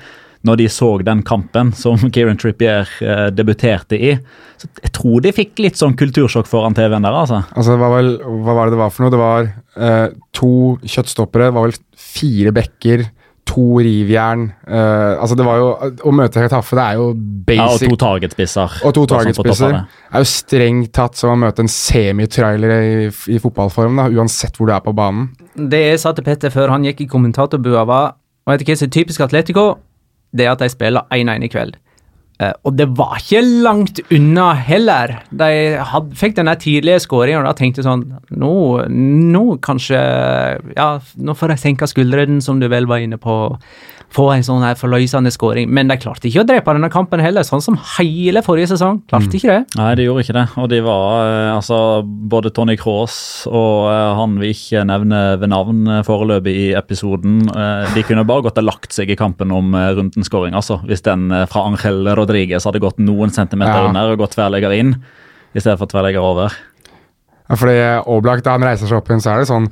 når 0.46 0.60
de 0.60 0.68
så 0.70 0.88
den 1.02 1.22
kampen 1.26 1.72
som 1.74 1.98
Kieran 2.14 2.38
Trippier 2.38 2.86
eh, 3.02 3.26
debuterte 3.34 3.98
i. 3.98 4.14
Så 4.58 4.68
jeg 4.82 4.92
tror 4.94 5.20
de 5.24 5.32
fikk 5.34 5.58
litt 5.64 5.78
sånn 5.80 5.96
kultursjokk 5.98 6.46
foran 6.50 6.74
TV-en 6.78 7.02
der, 7.06 7.14
altså. 7.24 7.42
Altså, 7.54 7.74
det 7.74 7.80
var 7.82 7.94
vel, 7.96 8.12
Hva 8.44 8.54
var 8.58 8.66
det 8.70 8.76
det 8.76 8.82
var 8.84 8.90
for 8.94 9.04
noe? 9.06 9.14
Det 9.14 9.22
var 9.22 9.48
eh, 9.78 10.08
to 10.38 10.52
kjøttstoppere, 10.86 11.48
det 11.50 11.56
var 11.58 11.68
vel 11.68 11.78
fire 11.98 12.52
bekker, 12.54 13.06
to 13.48 13.78
rivjern. 13.80 14.42
eh, 14.68 15.14
altså, 15.22 15.36
det 15.38 15.44
var 15.46 15.56
jo 15.56 15.68
Å 16.04 16.10
møte 16.12 16.42
Hetaffe, 16.42 16.76
det 16.76 16.82
er 16.84 16.98
jo 16.98 17.06
basic 17.16 17.56
Ja, 17.56 17.68
og 17.72 17.80
to 17.94 17.96
targetspisser. 18.02 18.74
og 18.84 18.92
to 18.92 19.04
sånn 19.06 19.12
targetspisser. 19.14 19.72
det. 19.72 19.80
er 20.12 20.24
jo 20.24 20.28
strengt 20.28 20.92
tatt 20.98 21.16
som 21.16 21.32
å 21.32 21.38
møte 21.40 21.64
en 21.64 21.70
semitrailer 21.72 22.74
i, 22.76 23.08
i 23.08 23.38
fotballform, 23.40 23.96
da, 24.02 24.08
uansett 24.20 24.58
hvor 24.58 24.68
du 24.68 24.74
er 24.76 24.84
på 24.84 24.92
banen. 24.96 25.30
Det 25.56 25.80
jeg 25.80 26.02
sa 26.04 26.12
til 26.12 26.26
Petter 26.28 26.52
før 26.54 26.74
han 26.76 26.84
gikk 26.84 27.00
i 27.06 27.08
kommentatorbua, 27.10 27.86
var 27.88 28.10
Og 28.46 28.52
vet 28.52 28.62
du 28.64 28.68
hva 28.72 28.76
som 28.80 28.88
er 28.88 28.94
typisk 28.98 29.20
Atletico? 29.24 29.66
Det 30.36 30.48
at 30.50 30.62
de 30.62 30.68
spiller 30.72 31.06
1-1 31.14 31.46
i 31.46 31.52
kveld. 31.52 31.78
Uh, 32.38 32.52
og 32.68 32.76
det 32.78 32.86
var 32.94 33.16
ikke 33.18 33.40
langt 33.64 33.98
unna 34.14 34.52
heller. 34.54 35.16
De 35.34 35.50
had, 35.82 36.12
fikk 36.14 36.36
den 36.36 36.50
tidlige 36.62 37.00
skåringen, 37.02 37.40
og 37.42 37.48
da 37.48 37.54
tenkte 37.58 37.82
sånn 37.82 38.04
Nå, 38.30 38.52
nå 38.86 39.44
kanskje 39.64 39.98
Ja, 40.76 40.90
nå 41.18 41.34
får 41.34 41.54
de 41.54 41.58
senke 41.58 41.88
skuldrene, 41.90 42.38
som 42.44 42.62
du 42.62 42.68
vel 42.70 42.86
var 42.90 43.02
inne 43.02 43.18
på. 43.18 43.40
Få 44.08 44.24
en 44.32 44.40
sånn 44.46 44.62
her 44.64 44.76
forløsende 44.80 45.28
skåring. 45.34 45.68
Men 45.68 45.90
de 45.90 45.98
klarte 46.00 46.30
ikke 46.30 46.40
å 46.40 46.46
drepe 46.48 46.72
denne 46.72 46.88
kampen 46.88 47.20
heller, 47.20 47.44
sånn 47.44 47.60
som 47.60 47.74
hele 47.98 48.40
forrige 48.44 48.70
sesong. 48.70 49.02
Klarte 49.10 49.36
ikke 49.36 49.50
det. 49.52 49.76
Nei, 49.76 49.90
de 50.00 50.06
gjorde 50.06 50.22
ikke 50.24 50.36
det. 50.38 50.44
Og 50.62 50.70
de 50.72 50.78
var 50.86 51.26
eh, 51.26 51.50
altså 51.52 51.78
Både 52.32 52.48
Tony 52.56 52.78
Cross 52.80 53.18
og 53.50 53.90
eh, 53.92 54.14
han 54.16 54.38
vi 54.40 54.54
ikke 54.54 54.86
nevner 54.88 55.36
ved 55.42 55.52
navn 55.52 55.82
eh, 55.92 56.00
foreløpig 56.08 56.54
i 56.56 56.66
episoden, 56.78 57.42
de 57.94 58.02
kunne 58.08 58.24
bare 58.28 58.46
gått 58.48 58.58
og 58.62 58.66
lagt 58.68 58.96
seg 58.96 59.12
i 59.12 59.16
kampen 59.18 59.52
om 59.52 59.76
rundens 59.76 60.28
scoring, 60.30 60.56
altså. 60.56 60.78
Hvis 60.88 61.04
den 61.04 61.28
fra 61.50 61.66
Angel 61.68 62.08
Rodriguez 62.16 62.64
hadde 62.68 62.80
gått 62.82 62.98
noen 63.02 63.30
centimeter 63.34 63.82
Ja. 63.84 63.88
under 63.92 64.14
og 64.14 64.22
gått 64.24 64.36
tverrlegger 64.36 64.72
inn 64.76 64.94
i 65.54 65.60
stedet 65.60 65.78
for 65.80 65.88
tverrlegger 65.90 66.24
over. 66.24 66.54
Ja, 67.48 67.56
fordi 67.56 67.76
Oblak, 68.12 68.42
da 68.44 68.56
han 68.56 68.64
reiser 68.66 68.88
seg 68.88 68.98
opp 69.00 69.08
igjen, 69.08 69.22
så 69.24 69.32
er 69.34 69.42
det 69.44 69.48
sånn 69.52 69.68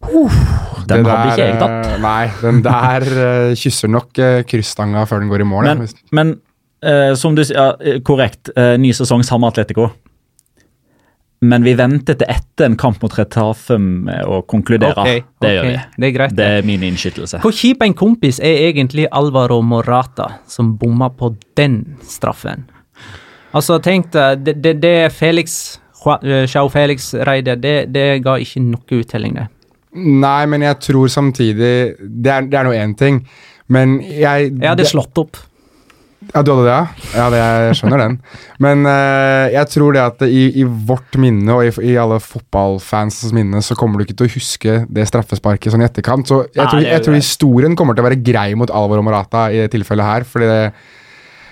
Den 0.00 1.04
det 1.04 1.12
hadde 1.12 1.32
ikke 1.32 1.46
jeg 1.46 1.58
tatt. 1.60 1.88
eh, 1.92 1.98
Nei, 2.02 2.28
den 2.40 2.62
der 2.64 3.04
uh, 3.14 3.56
kysser 3.58 3.90
nok 3.92 4.18
uh, 4.18 4.40
krysstanga 4.48 5.04
før 5.06 5.22
den 5.22 5.32
går 5.32 5.44
i 5.44 5.48
mål. 5.48 5.68
ja. 5.68 5.74
Men, 5.78 5.90
men 6.16 6.32
eh, 6.82 7.12
som 7.20 7.36
du 7.36 7.44
sier, 7.44 7.76
ja, 7.76 7.98
korrekt, 8.06 8.50
ny 8.80 8.94
sesong 8.96 9.22
samme 9.26 9.50
Atletico. 9.50 9.90
Men 11.40 11.64
vi 11.64 11.72
venter 11.72 12.18
til 12.20 12.28
etter 12.28 12.66
en 12.68 12.76
kamp 12.76 12.98
mot 13.00 13.14
Retafe 13.16 13.78
med 13.80 14.26
å 14.28 14.42
konkludere. 14.48 14.92
Okay, 14.92 15.22
det 15.40 15.46
okay. 15.46 15.54
gjør 15.54 15.68
vi. 15.68 15.76
Det 15.96 16.08
er 16.08 16.16
greit. 16.16 16.34
Det 16.36 16.48
er 16.58 16.66
min 16.68 16.82
innskytelse. 16.84 17.40
Hvor 17.44 17.54
kjip 17.56 17.84
en 17.86 17.96
kompis 17.96 18.40
er 18.44 18.66
egentlig 18.66 19.06
Alvaro 19.08 19.60
Morata, 19.64 20.26
som 20.48 20.74
bomma 20.80 21.08
på 21.16 21.32
den 21.56 21.78
straffen? 22.04 22.66
Altså, 23.56 23.78
tenk 23.80 24.12
deg, 24.12 24.44
det, 24.44 24.58
det, 24.64 24.74
det 24.82 24.96
Felix 25.16 25.78
Sjau 26.00 26.68
Felix 26.72 27.10
Reide, 27.28 27.56
det, 27.60 27.74
det 27.92 28.04
ga 28.24 28.36
ikke 28.40 28.62
noe 28.64 29.00
uttelling, 29.00 29.40
det. 29.40 29.48
Nei, 29.98 30.42
men 30.46 30.62
jeg 30.62 30.76
tror 30.86 31.10
samtidig 31.10 31.70
Det 31.98 32.30
er, 32.30 32.44
det 32.46 32.58
er 32.60 32.66
nå 32.66 32.74
én 32.78 32.92
ting, 32.94 33.24
men 33.66 33.98
jeg 34.06 34.52
Jeg 34.52 34.68
hadde 34.68 34.86
slått 34.86 35.18
opp. 35.18 35.40
Ja, 36.30 36.42
du 36.44 36.50
hadde 36.52 36.66
det, 36.66 36.72
ja? 36.74 37.06
Ja, 37.16 37.26
det, 37.32 37.38
jeg 37.40 37.76
skjønner 37.78 38.02
den. 38.02 38.16
Men 38.62 38.84
uh, 38.84 39.48
jeg 39.50 39.70
tror 39.72 39.96
det 39.96 40.02
at 40.04 40.24
i, 40.28 40.42
i 40.60 40.66
vårt 40.66 41.16
minne, 41.18 41.48
og 41.56 41.64
i, 41.64 41.72
i 41.90 41.96
alle 41.98 42.20
fotballfans 42.20 43.22
minne, 43.34 43.62
så 43.64 43.74
kommer 43.78 43.98
du 43.98 44.04
ikke 44.04 44.18
til 44.20 44.28
å 44.28 44.34
huske 44.36 44.76
det 44.92 45.06
straffesparket 45.08 45.72
sånn 45.72 45.82
i 45.82 45.88
etterkant. 45.88 46.28
Så 46.28 46.42
jeg, 46.44 46.60
Nei, 46.60 46.66
tror, 46.68 46.82
det 46.84 46.90
er 46.90 46.96
jeg 46.98 47.06
tror 47.06 47.18
historien 47.18 47.76
kommer 47.78 47.96
til 47.96 48.04
å 48.04 48.08
være 48.10 48.20
grei 48.22 48.50
mot 48.58 48.70
Alvaro 48.70 49.06
Morata 49.06 49.48
i 49.50 49.62
det 49.62 49.70
tilfellet 49.72 50.10
her, 50.10 50.28
fordi 50.28 50.50
det 50.52 50.60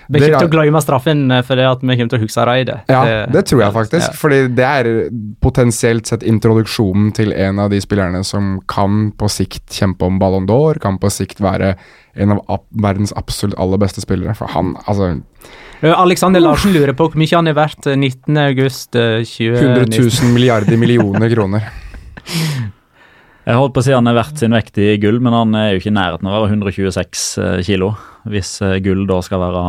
Vi 0.09 0.19
kommer 0.19 0.31
Det- 0.33 0.39
til 0.41 0.49
å 0.49 0.53
glemme 0.55 0.81
straffen 0.81 1.31
eh, 1.31 1.41
fordi 1.45 1.65
at 1.71 1.81
vi 1.81 1.95
kommer 1.95 2.09
til 2.09 2.19
å 2.19 2.23
huske 2.23 2.45
Reide. 2.49 2.81
Ja, 2.89 3.25
det 3.29 3.45
tror 3.45 3.61
jeg 3.61 3.73
faktisk. 3.73 4.07
Ja. 4.07 4.17
Fordi 4.17 4.39
det 4.55 4.65
er 4.65 5.09
potensielt 5.39 6.07
sett 6.09 6.23
introduksjonen 6.25 7.13
til 7.13 7.31
en 7.33 7.59
av 7.59 7.69
de 7.69 7.79
spillerne 7.79 8.23
som 8.25 8.59
kan 8.67 9.11
på 9.11 9.29
sikt 9.29 9.67
kjempe 9.69 10.07
om 10.07 10.17
Ballon 10.19 10.47
d'Or, 10.49 10.79
kan 10.81 10.97
på 10.97 11.11
sikt 11.13 11.39
være 11.39 11.75
en 12.15 12.31
av 12.31 12.63
verdens 12.73 13.13
absolutt 13.15 13.55
aller 13.59 13.77
beste 13.77 14.01
spillere. 14.01 14.35
For 14.35 14.47
han, 14.47 14.75
altså 14.87 15.21
Eh, 15.81 15.93
Alexander 15.95 16.41
Larsen 16.43 16.73
lurer 16.75 16.91
på 16.91 17.05
hvor 17.07 17.15
mye 17.15 17.31
han 17.37 17.47
er 17.47 17.55
verdt 17.55 17.87
eh, 17.87 17.95
19. 17.95 18.35
august 18.49 18.97
eh, 18.99 19.21
100 19.23 19.85
2019. 19.87 20.25
000 20.27 20.33
milliarder 20.35 20.77
millioner 20.77 21.29
kroner. 21.35 21.69
Jeg 23.47 23.55
holdt 23.57 23.73
på 23.73 23.81
å 23.81 23.85
si 23.85 23.93
han 23.95 24.09
er 24.11 24.17
verdt 24.17 24.41
sin 24.41 24.53
vekt 24.53 24.77
i 24.83 24.97
gull, 25.01 25.21
men 25.23 25.33
han 25.33 25.55
er 25.57 25.71
jo 25.71 25.79
ikke 25.79 25.93
i 25.93 25.95
nærheten 25.95 26.27
av 26.27 26.35
å 26.35 26.41
være 26.43 26.51
126 26.57 27.23
eh, 27.39 27.61
kilo. 27.65 27.93
Hvis 28.29 28.57
gull 28.83 29.05
da 29.09 29.21
skal 29.25 29.39
være 29.41 29.63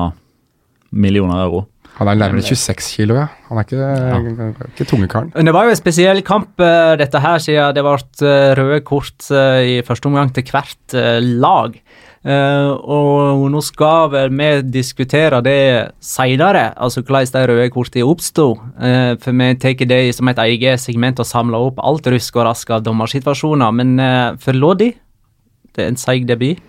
millioner 0.91 1.45
euro. 1.45 1.67
Han 2.01 2.09
er 2.09 2.17
nærmere 2.17 2.41
26 2.41 2.95
kilo, 2.97 3.17
ja. 3.19 3.27
Han 3.51 3.59
er 3.61 3.67
ikke, 3.67 4.69
ikke 4.71 4.87
tungekaren. 4.89 5.33
Det 5.37 5.53
var 5.53 5.67
jo 5.67 5.75
en 5.75 5.79
spesiell 5.79 6.23
kamp, 6.25 6.55
eh, 6.65 6.95
dette 6.97 7.21
her, 7.21 7.43
siden 7.45 7.75
det 7.77 7.83
ble 7.85 7.97
eh, 8.25 8.53
røde 8.57 8.79
kort 8.89 9.27
eh, 9.29 9.75
i 9.75 9.75
første 9.85 10.09
omgang 10.09 10.33
til 10.33 10.47
hvert 10.49 10.97
lag. 11.43 11.77
Eh, 12.21 12.71
og 12.71 13.45
nå 13.53 13.61
skal 13.65 14.09
vel 14.15 14.33
vi 14.33 14.49
diskutere 14.79 15.43
det 15.45 15.61
seinere, 16.01 16.71
altså 16.77 17.03
hvordan 17.05 17.35
de 17.35 17.45
røde 17.53 17.69
kortene 17.75 18.09
oppsto. 18.09 18.49
For 19.21 19.37
vi 19.43 19.53
tar 19.61 19.85
det 19.93 20.01
som 20.17 20.33
et 20.33 20.41
eget 20.47 20.81
segment 20.81 21.21
og 21.21 21.29
samler 21.29 21.69
opp 21.69 21.85
alt 21.85 22.09
rusk 22.09 22.41
og 22.41 22.49
rask 22.49 22.71
av 22.71 22.85
dommersituasjoner. 22.87 23.77
Men 23.77 23.95
for 24.41 24.57
Lodi, 24.57 24.95
det 25.77 25.85
er 25.85 25.93
en 25.93 26.01
seig 26.01 26.25
debut. 26.29 26.65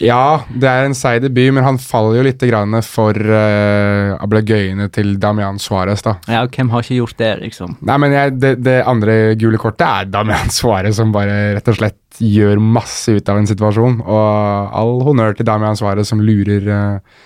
Ja, 0.00 0.44
det 0.48 0.68
er 0.68 0.86
en 0.86 0.96
seig 0.96 1.20
debut, 1.24 1.50
men 1.52 1.66
han 1.66 1.78
faller 1.80 2.16
jo 2.18 2.24
litt 2.24 2.40
grann 2.48 2.78
for 2.86 3.12
uh, 3.12 4.14
ablegøyene 4.24 4.88
til 4.94 5.14
Damian 5.20 5.60
Suárez, 5.60 6.04
da. 6.06 6.14
Ja, 6.32 6.46
hvem 6.48 6.72
har 6.72 6.86
ikke 6.86 7.00
gjort 7.02 7.18
det, 7.20 7.32
liksom? 7.42 7.76
Nei, 7.84 7.98
men 8.00 8.16
jeg, 8.16 8.36
det, 8.40 8.54
det 8.64 8.78
andre 8.88 9.16
gule 9.40 9.60
kortet 9.60 9.84
er 9.88 10.08
Damian 10.12 10.52
Suárez 10.52 10.96
som 10.96 11.12
bare 11.12 11.58
rett 11.58 11.68
og 11.68 11.76
slett 11.76 12.22
gjør 12.22 12.60
masse 12.62 13.12
ut 13.12 13.28
av 13.28 13.40
en 13.40 13.48
situasjon. 13.48 14.00
Og 14.06 14.78
all 14.80 14.98
honnør 15.08 15.36
til 15.36 15.48
Damian 15.48 15.76
Suárez 15.76 16.08
som 16.08 16.24
lurer 16.24 16.68
uh, 16.72 17.18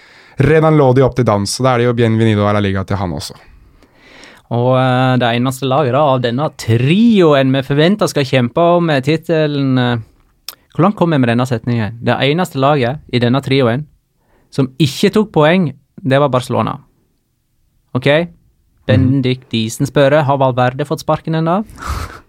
Renan 0.42 0.76
Lodi 0.76 1.05
opp 1.07 1.16
til 1.16 1.29
dans. 1.29 1.59
Og 1.61 1.66
da 1.66 1.74
er 1.74 1.83
det 1.85 1.92
jo 1.92 1.98
bienvenido 2.02 2.46
a 2.46 2.57
la 2.57 2.64
liga 2.64 2.85
til 2.85 2.98
han 3.00 3.14
også. 3.14 3.38
Og 4.55 4.72
eh, 4.79 5.14
det 5.18 5.31
eneste 5.38 5.66
laget 5.66 5.96
da, 5.96 6.02
av 6.14 6.20
denne 6.22 6.50
trioen 6.61 7.55
vi 7.55 7.62
forventer 7.66 8.11
skal 8.11 8.29
kjempe 8.29 8.66
om 8.76 8.92
eh, 8.92 9.02
tittelen 9.02 9.81
eh, 9.83 10.05
Hvor 10.76 10.84
langt 10.84 10.98
kom 10.98 11.14
jeg 11.16 11.22
med 11.22 11.30
denne 11.32 11.46
setningen? 11.48 11.94
Det 12.04 12.18
eneste 12.26 12.60
laget 12.60 13.00
i 13.08 13.20
denne 13.22 13.40
trioen 13.40 13.86
som 14.52 14.68
ikke 14.80 15.08
tok 15.14 15.30
poeng, 15.32 15.70
det 16.04 16.18
var 16.20 16.28
Barcelona. 16.32 16.76
Ok? 17.96 18.10
Bendik 18.86 19.48
Diesen 19.50 19.88
spørre, 19.88 20.20
har 20.28 20.36
Valverde 20.38 20.84
fått 20.86 21.00
sparken 21.02 21.40
ennå? 21.40 21.62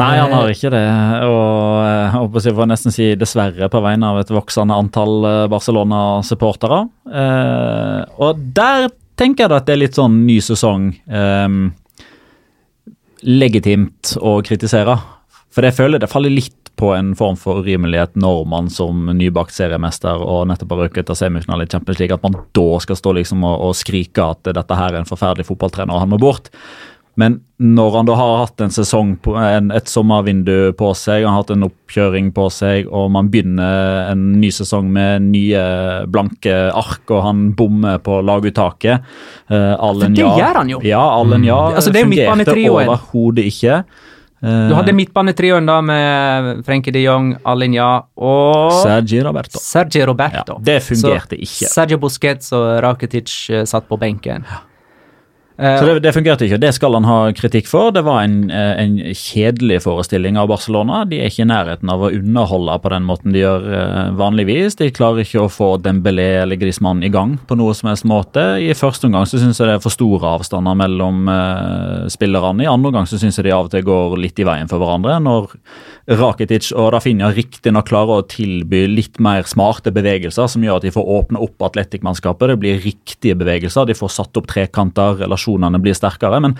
Nei, 0.00 0.14
han 0.16 0.32
har 0.32 0.48
ikke 0.50 0.70
det. 0.72 0.82
Og 1.26 1.84
jeg 1.84 2.20
å 2.20 2.40
si- 2.42 2.54
får 2.56 2.68
nesten 2.70 2.94
si 2.94 3.06
dessverre 3.20 3.68
på 3.72 3.82
vegne 3.84 4.08
av 4.10 4.20
et 4.22 4.30
voksende 4.32 4.76
antall 4.78 5.26
eh, 5.28 5.46
Barcelona-supportere. 5.52 6.80
Eh, 7.10 8.00
og 8.24 8.40
der 8.56 8.88
tenker 9.20 9.44
jeg 9.46 9.56
at 9.58 9.66
det 9.68 9.74
er 9.76 9.82
litt 9.82 9.98
sånn 9.98 10.20
ny 10.26 10.38
sesong 10.44 10.90
eh, 11.06 11.48
legitimt 13.26 14.14
å 14.20 14.38
kritisere. 14.46 14.96
For 15.54 15.66
jeg 15.66 15.76
føler 15.76 16.02
det 16.02 16.10
faller 16.10 16.32
litt 16.32 16.56
på 16.80 16.92
en 16.96 17.10
form 17.18 17.36
for 17.36 17.60
urimelighet 17.60 18.14
når 18.20 18.44
man 18.48 18.70
som 18.72 19.10
nybakt 19.18 19.52
seriemester 19.52 20.22
og 20.24 20.46
nettopp 20.48 20.76
har 20.76 20.86
røket 20.86 21.10
av 21.12 21.18
semifinale 21.18 21.66
i 21.66 21.72
Champions 21.72 22.00
League, 22.00 22.16
at 22.16 22.24
man 22.24 22.38
da 22.56 22.68
skal 22.80 22.96
stå 22.96 23.16
liksom 23.18 23.44
og, 23.44 23.66
og 23.66 23.74
skrike 23.76 24.30
at 24.32 24.52
dette 24.56 24.78
her 24.78 24.94
er 24.94 25.02
en 25.02 25.10
forferdelig 25.10 25.48
fotballtrener 25.50 25.92
og 25.92 26.04
han 26.04 26.12
må 26.14 26.20
bort. 26.22 26.48
Men 27.20 27.40
når 27.60 27.96
han 27.98 28.08
da 28.08 28.14
har 28.16 28.36
hatt 28.44 28.62
en 28.64 28.72
sesong, 28.72 29.10
på, 29.20 29.34
en, 29.36 29.68
et 29.74 29.90
sommervindu 29.90 30.72
på 30.78 30.92
seg, 30.96 31.26
han 31.26 31.34
har 31.34 31.42
hatt 31.42 31.52
en 31.52 31.66
oppkjøring 31.66 32.30
på 32.36 32.46
seg, 32.54 32.86
og 32.86 33.10
man 33.12 33.28
begynner 33.32 34.12
en 34.12 34.22
ny 34.40 34.48
sesong 34.54 34.88
med 34.94 35.26
nye 35.26 35.64
blanke 36.08 36.54
ark, 36.70 37.02
og 37.10 37.24
han 37.26 37.50
bommer 37.58 37.98
på 38.00 38.22
laguttaket 38.24 39.02
uh, 39.52 39.74
Allen 39.74 40.16
det 40.16 40.24
ja. 40.24 40.30
gjør 40.38 40.60
han 40.62 40.72
jo. 40.72 40.80
Ja, 40.86 41.02
Allen 41.18 41.44
ja. 41.44 41.58
Altså, 41.74 41.92
det 41.92 42.06
er 42.06 42.08
fungerte 42.08 42.56
overhodet 42.70 43.50
ikke. 43.50 43.82
Eh, 44.42 44.68
Du 44.70 44.74
hadde 44.74 44.92
midtbanetrioen 44.96 45.66
da 45.68 45.80
med 45.84 46.64
Frenkie 46.64 46.92
de 46.92 47.02
Jong, 47.02 47.34
Alinja 47.44 47.90
og 48.16 48.72
Sergi 48.82 49.20
Roberto. 49.22 49.58
Sergi 49.60 50.04
Roberto. 50.08 50.56
Ja, 50.56 50.64
det 50.64 50.82
fungerte 50.86 51.36
Så 51.36 51.42
ikke. 51.44 51.68
Sergio 51.74 51.98
Busquets 51.98 52.52
og 52.56 52.82
Rakitic 52.82 53.50
eh, 53.50 53.64
satt 53.68 53.88
på 53.88 53.98
benken. 54.00 54.44
Så 55.60 55.84
det, 55.84 55.94
det, 56.00 56.14
fungerte 56.16 56.46
ikke. 56.46 56.56
og 56.56 56.62
Det 56.62 56.70
skal 56.72 56.94
han 56.96 57.04
ha 57.04 57.16
kritikk 57.36 57.66
for. 57.68 57.90
Det 57.92 58.00
var 58.06 58.22
en, 58.24 58.48
eh, 58.48 58.80
en, 58.80 58.94
kjedelig 59.12 59.82
forestilling 59.84 60.38
av 60.40 60.48
Barcelona. 60.48 61.02
De 61.04 61.18
er 61.20 61.28
ikke 61.28 61.44
i 61.44 61.50
nærheten 61.50 61.90
av 61.92 62.00
å 62.06 62.08
underholde 62.16 62.78
på 62.80 62.92
den 62.94 63.04
måten 63.04 63.34
de 63.34 63.42
gjør 63.42 63.66
eh, 63.76 63.98
vanligvis. 64.16 64.78
De 64.80 64.88
klarer 64.94 65.26
ikke 65.26 65.42
å 65.44 65.50
få 65.52 65.74
Dembélé 65.84 66.30
eller 66.40 66.56
Griezmann 66.60 67.04
i 67.04 67.12
gang 67.12 67.36
på 67.44 67.58
noe 67.60 67.74
som 67.76 67.90
helst 67.90 68.08
måte. 68.08 68.46
I 68.64 68.72
første 68.78 69.10
omgang 69.10 69.28
så 69.28 69.40
syns 69.42 69.60
jeg 69.60 69.68
det 69.68 69.76
er 69.76 69.84
for 69.84 69.92
store 69.92 70.32
avstander 70.38 70.78
mellom 70.80 71.28
uh, 71.28 72.08
spillerne. 72.08 72.64
I 72.64 72.70
andre 72.70 72.94
omgang 72.94 73.08
så 73.10 73.20
syns 73.20 73.36
jeg 73.36 73.50
de 73.50 73.54
av 73.54 73.68
og 73.68 73.74
til 73.74 73.84
går 73.84 74.16
litt 74.22 74.40
i 74.40 74.48
veien 74.48 74.70
for 74.70 74.80
hverandre. 74.80 75.18
Når 75.20 75.52
Rakitic 76.20 76.70
og 76.72 76.94
Rafinha 76.94 77.28
riktignok 77.36 77.90
klarer 77.90 78.22
å 78.22 78.26
tilby 78.30 78.86
litt 78.88 79.20
mer 79.22 79.44
smarte 79.48 79.92
bevegelser, 79.94 80.48
som 80.48 80.64
gjør 80.64 80.80
at 80.80 80.88
de 80.88 80.94
får 80.94 81.12
åpne 81.18 81.44
opp 81.44 81.68
Atletic-mannskapet. 81.68 82.54
Det 82.54 82.58
blir 82.64 82.82
riktige 82.82 83.36
bevegelser. 83.38 83.90
De 83.90 83.98
får 83.98 84.16
satt 84.16 84.40
opp 84.40 84.48
trekanter, 84.50 85.20
relasjoner 85.20 85.49
relasjonene 85.50 85.80
blir 85.80 85.94
sterkere. 85.94 86.40
men 86.40 86.56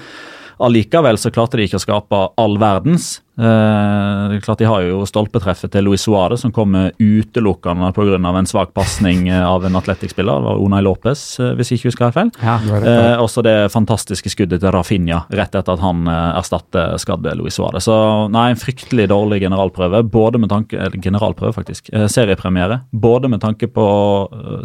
Allikevel 0.61 1.17
så 1.17 1.31
klarte 1.31 1.57
de 1.57 1.65
ikke 1.65 1.79
å 1.79 1.81
skape 1.81 2.19
all 2.37 2.59
verdens. 2.59 3.23
Eh, 3.41 4.23
det 4.31 4.37
er 4.37 4.43
klart 4.45 4.61
De 4.61 4.69
har 4.69 4.85
jo 4.85 5.01
stolpetreffet 5.09 5.73
til 5.73 5.87
Luis 5.87 6.05
Suárez, 6.05 6.43
som 6.45 6.53
kommer 6.53 6.93
utelukkende 7.01 7.89
pga. 7.97 8.19
en 8.21 8.47
svak 8.47 8.75
pasning 8.75 9.29
eh, 9.29 9.47
av 9.47 9.65
en 9.65 9.77
Atletic-spiller. 9.77 10.41
Det 10.41 10.49
var 10.49 10.61
Unai 10.61 10.83
Lopez, 10.85 11.23
eh, 11.41 11.55
hvis 11.57 11.71
jeg 11.71 11.81
ikke 11.81 11.91
husker 11.91 12.05
jeg 12.07 12.17
feil. 12.19 12.31
Ja, 12.45 12.57
eh, 12.81 13.17
også 13.21 13.43
det 13.47 13.73
fantastiske 13.73 14.33
skuddet 14.33 14.61
til 14.61 14.75
Rafinha 14.75 15.25
rett 15.31 15.55
etter 15.55 15.73
at 15.73 15.81
han 15.81 16.07
erstatter 16.11 16.99
skadde 17.01 17.35
Luis 17.39 17.57
Suárez. 17.57 17.89
Så 17.89 17.97
nei, 18.33 18.51
en 18.53 18.61
fryktelig 18.61 19.09
dårlig 19.11 19.41
generalprøve, 19.47 20.03
både 20.11 20.43
med 20.43 20.53
tanke 20.53 20.77
eller 20.77 21.01
generalprøve 21.01 21.55
faktisk, 21.57 21.91
eh, 21.93 22.07
seriepremiere. 22.11 22.83
Både 22.93 23.31
med 23.31 23.41
tanke 23.41 23.71
på 23.71 23.87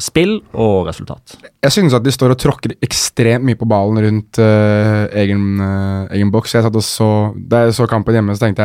spill 0.01 0.41
og 0.53 0.89
resultat. 0.89 1.37
Jeg 1.63 1.71
synes 1.71 1.95
at 1.95 2.03
de 2.03 2.11
står 2.11 2.35
og 2.35 2.41
tråkker 2.41 2.75
ekstremt 2.83 3.45
mye 3.45 3.57
på 3.57 3.67
ballen 3.69 4.01
rundt 4.03 4.39
egen, 4.39 5.45
egen 6.11 6.31
boks. 6.33 6.53
Jeg 6.55 6.65
satt 6.65 6.75
og 6.75 6.83
så, 6.83 7.09
Da 7.35 7.65
jeg 7.65 7.75
så 7.77 7.87
kampen 7.89 8.13
hjemme, 8.13 8.35
så 8.35 8.45
tenkte 8.45 8.64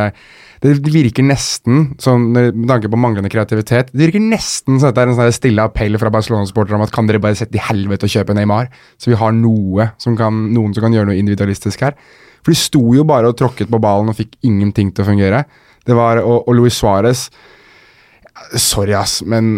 det 0.61 0.75
virker 0.93 1.25
nesten, 1.25 1.87
som, 2.01 2.27
med 2.35 2.67
tanke 2.69 2.89
på 2.91 2.99
manglende 3.01 3.31
kreativitet 3.33 3.89
Det 3.89 4.03
virker 4.03 4.21
nesten 4.21 4.77
som 4.77 4.91
dette 4.91 5.01
er 5.01 5.09
en 5.09 5.17
sånn 5.17 5.33
stille 5.33 5.63
appell 5.65 5.97
fra 5.97 6.11
Barcelona-sportere 6.13 6.77
om 6.77 6.83
at 6.85 6.93
kan 6.93 7.09
dere 7.09 7.21
bare 7.23 7.39
sette 7.39 7.57
i 7.57 7.63
helvete 7.65 8.05
og 8.05 8.13
kjøpe 8.13 8.35
Neymar, 8.37 8.69
så 9.01 9.09
vi 9.09 9.17
har 9.17 9.33
noe 9.33 9.89
som 10.01 10.17
kan, 10.19 10.43
noen 10.53 10.75
som 10.77 10.85
kan 10.85 10.93
gjøre 10.93 11.09
noe 11.09 11.17
individualistisk 11.17 11.81
her. 11.87 11.97
For 12.41 12.53
de 12.53 12.61
sto 12.61 12.83
jo 12.93 13.05
bare 13.09 13.31
og 13.31 13.39
tråkket 13.41 13.71
på 13.73 13.81
ballen 13.81 14.13
og 14.13 14.17
fikk 14.17 14.37
ingenting 14.45 14.93
til 14.93 15.05
å 15.05 15.09
fungere. 15.09 15.43
Det 15.85 15.97
var, 15.97 16.21
Og, 16.21 16.45
og 16.45 16.57
Luis 16.57 16.77
Suárez 16.77 17.27
Sorry, 18.59 18.93
ass, 18.97 19.21
men 19.27 19.49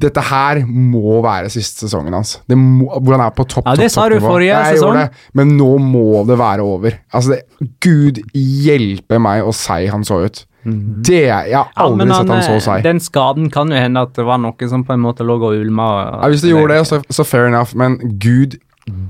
dette 0.00 0.22
her 0.30 0.62
må 0.66 1.20
være 1.24 1.50
siste 1.52 1.86
sesongen 1.86 2.14
hans. 2.16 2.36
Det 2.48 2.58
må, 2.58 2.88
hvor 2.98 3.16
han 3.16 3.24
er 3.26 3.34
på 3.36 3.46
topp, 3.48 3.66
ja, 3.68 3.76
det 3.78 3.90
sa 3.92 4.06
du 4.10 4.18
forrige 4.22 4.60
sesong. 4.74 4.98
Det, 4.98 5.24
men 5.38 5.56
nå 5.58 5.72
må 5.82 6.22
det 6.28 6.38
være 6.40 6.66
over. 6.66 7.00
Altså, 7.12 7.36
det, 7.36 7.68
Gud 7.82 8.22
hjelpe 8.36 9.20
meg 9.22 9.46
å 9.46 9.54
si 9.56 9.84
han 9.90 10.06
så 10.06 10.22
ut. 10.26 10.44
Mm. 10.64 10.80
Det, 11.06 11.22
Jeg 11.24 11.56
har 11.56 11.70
aldri 11.80 12.06
ja, 12.10 12.18
sett 12.18 12.32
han 12.34 12.42
så 12.44 12.58
seg. 12.64 12.82
Den 12.84 13.00
skaden 13.00 13.48
kan 13.52 13.70
jo 13.72 13.78
hende 13.80 14.02
at 14.04 14.12
det 14.16 14.26
var 14.28 14.40
noe 14.42 14.68
som 14.68 14.84
på 14.84 14.96
en 14.96 15.04
måte 15.04 15.24
lå 15.24 15.38
og 15.40 15.54
ulma. 15.54 15.88
Ja, 16.20 16.28
hvis 16.32 16.44
det 16.44 16.52
gjorde 16.52 16.76
det, 16.76 16.82
så, 16.90 17.00
så, 17.08 17.24
fair 17.24 17.48
enough, 17.48 17.72
men 17.78 17.96
gud 18.20 18.58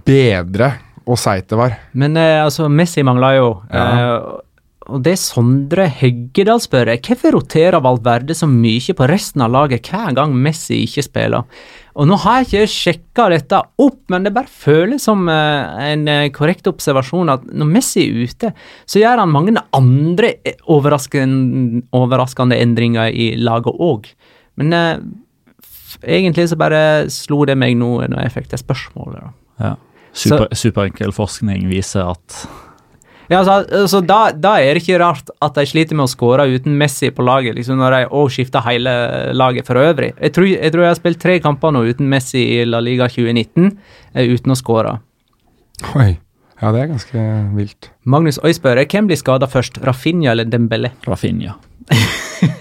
bedre 0.07 0.77
og 1.11 1.19
seigt 1.19 1.51
det 1.51 1.59
var. 1.59 1.75
Men 1.99 2.15
eh, 2.21 2.39
altså, 2.45 2.69
Messi 2.71 3.03
mangla 3.07 3.35
jo. 3.39 3.51
Ja. 3.73 3.89
Eh, 3.91 4.39
og 4.91 5.05
det 5.07 5.17
Sondre 5.21 5.87
Heggedal 5.89 6.61
spør, 6.63 6.91
er 6.93 7.03
hvorfor 7.05 7.37
roterer 7.37 7.83
Valverde 7.85 8.35
så 8.37 8.49
mye 8.51 8.95
på 8.97 9.07
resten 9.11 9.45
av 9.45 9.53
laget 9.55 9.87
hver 9.91 10.15
gang 10.17 10.35
Messi 10.35 10.83
ikke 10.85 11.05
spiller? 11.07 11.47
Og 12.01 12.07
Nå 12.09 12.17
har 12.23 12.41
jeg 12.41 12.49
ikke 12.49 12.73
sjekka 12.75 13.27
dette 13.33 13.61
opp, 13.83 13.99
men 14.13 14.25
det 14.25 14.35
bare 14.35 14.51
føles 14.51 15.05
som 15.05 15.27
uh, 15.29 15.81
en 15.85 16.07
uh, 16.09 16.29
korrekt 16.35 16.69
observasjon 16.71 17.33
at 17.33 17.47
når 17.51 17.73
Messi 17.73 18.07
er 18.07 18.31
ute, 18.31 18.53
så 18.89 19.03
gjør 19.03 19.25
han 19.25 19.35
mange 19.35 19.57
andre 19.77 20.35
overraskende, 20.71 21.85
overraskende 21.97 22.59
endringer 22.63 23.11
i 23.11 23.33
laget 23.41 23.77
òg. 23.83 24.09
Men 24.61 24.75
eh, 24.77 25.03
egentlig 26.03 26.49
så 26.51 26.59
bare 26.61 26.83
slo 27.13 27.45
det 27.49 27.57
meg 27.59 27.77
nå 27.81 27.95
når 28.03 28.27
jeg 28.27 28.35
fikk 28.35 28.51
det 28.53 28.61
spørsmålet. 28.61 29.23
Da. 29.23 29.31
Ja. 29.61 29.77
Super, 30.11 30.51
superenkel 30.59 31.15
forskning 31.15 31.69
viser 31.71 32.11
at 32.11 32.41
ja, 33.31 33.41
så, 33.47 33.87
så 33.87 34.01
da, 34.03 34.33
da, 34.35 34.57
er 34.59 34.75
det 34.75 34.83
ikke 34.83 34.99
rart 34.99 35.29
at 35.39 35.55
de 35.55 35.67
sliter 35.71 35.95
med 35.95 36.09
å 36.09 36.11
skåre 36.11 36.49
uten 36.51 36.75
Messi 36.79 37.13
på 37.15 37.23
laget, 37.23 37.55
liksom 37.55 37.79
når 37.79 37.95
de 37.95 38.01
òg 38.19 38.33
skifter 38.35 38.65
hele 38.67 38.95
laget 39.39 39.69
for 39.69 39.79
øvrig. 39.79 40.11
Jeg 40.19 40.35
tror, 40.35 40.49
jeg 40.51 40.75
tror, 40.75 40.83
jeg 40.83 40.91
har 40.91 40.99
spilt 40.99 41.23
tre 41.23 41.37
kamper 41.45 41.77
nå 41.77 41.85
uten 41.87 42.11
Messi 42.11 42.43
i 42.57 42.65
La 42.67 42.83
Liga 42.83 43.07
2019 43.07 43.71
eh, 43.71 44.27
uten 44.35 44.51
å 44.51 44.59
skåre. 44.59 44.97
Oi. 45.95 46.11
Ja, 46.61 46.75
det 46.75 46.83
er 46.83 46.91
ganske 46.91 47.23
vilt. 47.57 47.89
Magnus 48.05 48.37
Øy 48.45 48.53
hvem 48.53 49.07
blir 49.09 49.17
skada 49.17 49.47
først, 49.49 49.79
Rafinha 49.81 50.35
eller 50.35 50.45
Dembélé? 50.45 50.91
Rafinha. 51.07 51.55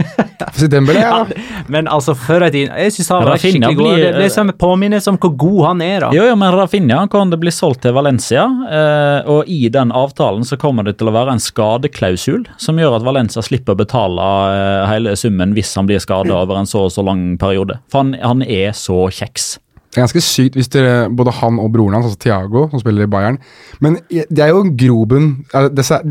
Dembélé, 0.70 1.02
ja. 1.02 1.26
men 1.68 1.88
altså, 1.92 2.14
før 2.16 2.46
i 2.48 2.52
tiden 2.54 2.76
Jeg 2.80 2.94
syns 2.96 3.10
han 3.14 3.26
var 3.28 3.42
skikkelig 3.42 3.78
god. 3.80 3.92
Det, 4.00 4.12
det 4.18 4.30
som 4.34 4.52
påminnes 4.60 5.08
om 5.12 5.20
hvor 5.20 5.34
god 5.40 5.60
han 5.68 5.84
er. 5.86 6.06
da. 6.06 6.12
Jo, 6.16 6.26
jo, 6.30 6.36
men 6.40 6.56
Rafinha 6.56 7.02
kan 7.12 7.34
det 7.34 7.40
bli 7.42 7.54
solgt 7.54 7.84
til 7.86 7.96
Valencia, 7.98 8.46
eh, 8.70 9.30
og 9.30 9.50
i 9.52 9.62
den 9.74 9.94
avtalen 9.96 10.48
så 10.48 10.60
kommer 10.60 10.88
det 10.88 10.98
til 11.00 11.12
å 11.12 11.16
være 11.16 11.36
en 11.36 11.44
skadeklausul 11.44 12.46
som 12.62 12.80
gjør 12.80 13.00
at 13.00 13.08
Valencia 13.08 13.44
slipper 13.46 13.76
å 13.76 13.82
betale 13.84 14.28
eh, 14.56 14.84
hele 14.94 15.16
summen 15.20 15.56
hvis 15.58 15.76
han 15.80 15.90
blir 15.90 16.04
skada 16.04 16.42
over 16.42 16.60
en 16.60 16.70
så 16.70 16.88
og 16.88 16.94
så 16.96 17.04
lang 17.06 17.34
periode. 17.42 17.82
For 17.92 18.04
han, 18.06 18.16
han 18.24 18.46
er 18.46 18.72
så 18.78 19.08
kjeks. 19.14 19.58
Det 19.90 19.98
er 19.98 20.04
ganske 20.04 20.22
sykt 20.22 20.58
hvis 20.58 20.70
dere, 20.70 21.08
både 21.10 21.34
han 21.40 21.58
og 21.58 21.72
broren 21.74 21.96
hans, 21.98 22.12
altså 22.12 22.22
Thiago, 22.22 22.68
som 22.70 22.82
spiller 22.82 23.08
i 23.08 23.10
Bayern 23.10 23.40
Men 23.82 23.98
det 24.12 24.44
er 24.44 24.52
jo 24.52 24.62
grobunn 24.78 25.32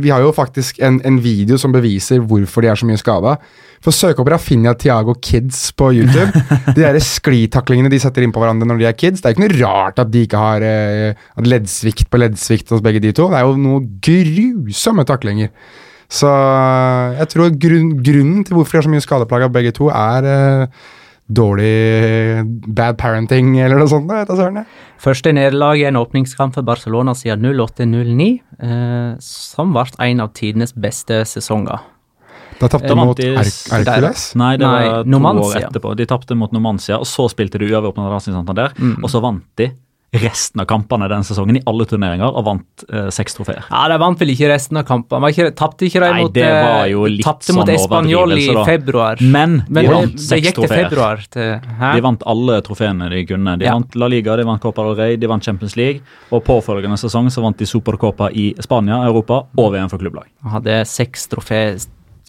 Vi 0.03 0.11
har 0.11 0.25
jo 0.25 0.33
faktisk 0.35 0.81
en, 0.83 0.99
en, 1.07 1.21
video 1.23 1.59
som 1.63 1.75
beviser 1.75 2.19
hvorfor 2.19 2.65
de 2.65 2.73
er 2.73 2.79
så 2.79 2.89
mye 2.89 2.99
skada. 2.99 3.37
For 3.85 3.95
søk 3.95 4.21
opp 4.23 4.31
Rafinha 4.33 4.75
Thiago 4.79 5.15
Kids 5.23 5.69
på 5.79 5.93
YouTube. 5.97 6.45
de 6.77 6.83
der 6.83 6.99
sklitaklingene 7.03 7.91
de 7.93 8.01
setter 8.03 8.27
inn 8.27 8.35
på 8.35 8.43
hverandre 8.43 8.69
når 8.69 8.83
de 8.83 8.89
er 8.91 8.97
kids. 8.99 9.23
Det 9.23 9.31
er 9.31 9.35
jo 9.35 9.39
ikke 9.39 9.47
noe 9.47 9.59
rart 9.63 10.03
at 10.03 10.13
de 10.15 10.25
ikke 10.27 10.45
har 10.45 10.67
eh, 10.67 11.27
leddsvikt 11.45 12.09
på 12.11 12.23
leddsvikt 12.23 12.75
hos 12.75 12.85
begge 12.85 13.03
de 13.05 13.15
to. 13.17 13.29
Det 13.31 13.41
er 13.41 13.47
jo 13.47 13.59
noe 13.61 13.85
grusomme 14.05 15.07
taklinger. 15.09 15.53
Så 16.09 16.29
jeg 17.19 17.29
tror 17.35 17.51
grunn, 17.61 17.91
grunnen 18.01 18.47
til 18.47 18.57
hvorfor 18.57 18.79
de 18.79 18.81
har 18.81 18.87
så 18.87 18.93
mye 18.95 19.05
skadeplaga 19.05 19.51
begge 19.53 19.75
to, 19.77 19.91
er 19.93 20.29
eh, 20.29 20.87
dårlig 21.29 22.45
bad 22.73 22.97
parenting 23.01 23.59
eller 23.61 23.83
noe 23.83 23.91
sånt. 23.91 24.09
Vet 24.09 24.33
jeg, 24.33 24.65
Første 25.05 25.35
nederlag 25.37 25.83
i 25.83 25.85
en 25.89 26.01
åpningskamp 26.01 26.57
for 26.57 26.65
Barcelona 26.67 27.13
siden 27.17 27.51
08-09, 27.53 28.31
eh, 28.65 29.13
som 29.21 29.77
ble 29.77 29.87
en 30.09 30.25
av 30.25 30.33
tidenes 30.37 30.73
beste 30.73 31.21
sesonger. 31.29 31.85
Da 32.59 32.69
tapte 32.69 32.91
de 32.91 32.97
mot 32.99 33.19
Hercules? 33.19 34.29
Nei, 34.39 34.55
det 34.59 34.67
var 34.67 35.03
to 35.03 35.11
Numancia. 35.11 35.49
år 35.49 35.69
etterpå. 35.69 35.97
De 35.99 36.07
tapte 36.11 36.39
mot 36.39 36.55
Nomancia, 36.55 36.99
og 36.99 37.07
så 37.07 37.29
spilte 37.31 37.61
de 37.61 37.71
uavgjort 37.71 38.01
mot 38.01 38.11
Racing 38.13 38.35
Santander, 38.35 38.75
mm. 38.79 38.99
og 39.03 39.13
så 39.13 39.23
vant 39.25 39.47
de 39.61 39.71
resten 40.11 40.61
av 40.61 40.65
kampene 40.65 41.09
den 41.09 41.25
sesongen 41.25 41.59
i 41.59 41.63
alle 41.69 41.85
turneringer 41.89 42.33
og 42.33 42.45
vant 42.47 42.85
eh, 42.89 43.09
seks 43.13 43.37
trofeer. 43.37 43.67
Ja, 43.69 43.83
De 43.93 43.99
vant 44.01 44.21
vel 44.21 44.33
ikke 44.33 44.49
resten 44.49 44.81
av 44.81 44.87
kampene? 44.89 45.29
Ikke, 45.35 45.51
tapte 45.57 45.85
ikke 45.85 46.01
de 46.01 46.23
mot, 46.23 46.33
det 46.33 46.47
var 46.49 46.87
jo 46.89 47.05
litt 47.13 47.27
tapte 47.27 47.53
mot 47.57 47.69
sånn 47.69 47.75
Espanol 47.75 48.33
i 48.39 48.47
februar? 48.71 49.21
Men, 49.21 49.59
Men 49.69 49.85
de 49.85 49.93
vant 49.93 50.25
seks 50.25 50.57
trofeer. 50.57 50.97
De 51.29 52.07
vant 52.09 52.25
alle 52.33 52.57
trofeene 52.65 53.11
de 53.13 53.21
kunne. 53.29 53.59
De 53.61 53.69
ja. 53.69 53.77
vant 53.77 54.01
La 54.01 54.09
Liga, 54.09 54.39
de 54.41 54.49
vant 54.49 54.63
Copa 54.63 54.87
del 54.89 54.97
Rey, 54.97 55.21
de 55.21 55.29
vant 55.29 55.45
Champions 55.45 55.77
League. 55.77 56.01
Og 56.33 56.41
påfølgende 56.47 56.97
sesong 57.01 57.29
så 57.33 57.45
vant 57.45 57.61
de 57.61 57.69
Supercopa 57.69 58.33
i 58.33 58.51
Spania, 58.65 59.03
Europa 59.11 59.45
og 59.59 59.73
VM 59.77 59.93
for 59.93 60.01
klubblag. 60.01 60.33
Hadde 60.57 60.81
seks 60.89 61.29
trofeer 61.29 61.77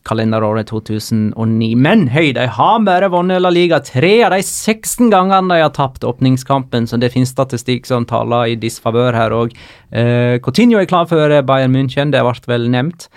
kalenderåret 0.09 0.71
2009. 0.71 1.73
Men 1.77 2.07
høy, 2.13 2.31
de 2.35 2.47
har 2.57 2.79
bare 2.87 3.11
vunnet 3.13 3.43
La 3.43 3.51
Liga 3.53 3.79
tre 3.85 4.15
av 4.25 4.33
de 4.33 4.41
16 4.41 5.11
gangene 5.13 5.53
de 5.53 5.63
har 5.63 5.75
tapt 5.75 6.07
åpningskampen, 6.07 6.89
så 6.89 6.97
det 6.99 7.11
finnes 7.13 7.33
statistikk 7.33 7.89
som 7.89 8.07
taler 8.09 8.55
i 8.55 8.57
disfavør 8.59 9.17
her 9.17 9.35
òg. 9.35 9.53
Eh, 9.93 10.39
Coutinho 10.45 10.81
er 10.81 10.89
klar 10.89 11.05
for 11.09 11.35
Bayern 11.45 11.75
München, 11.75 12.13
det 12.15 12.25
ble 12.25 12.49
vel 12.49 12.67
nevnt. 12.73 13.09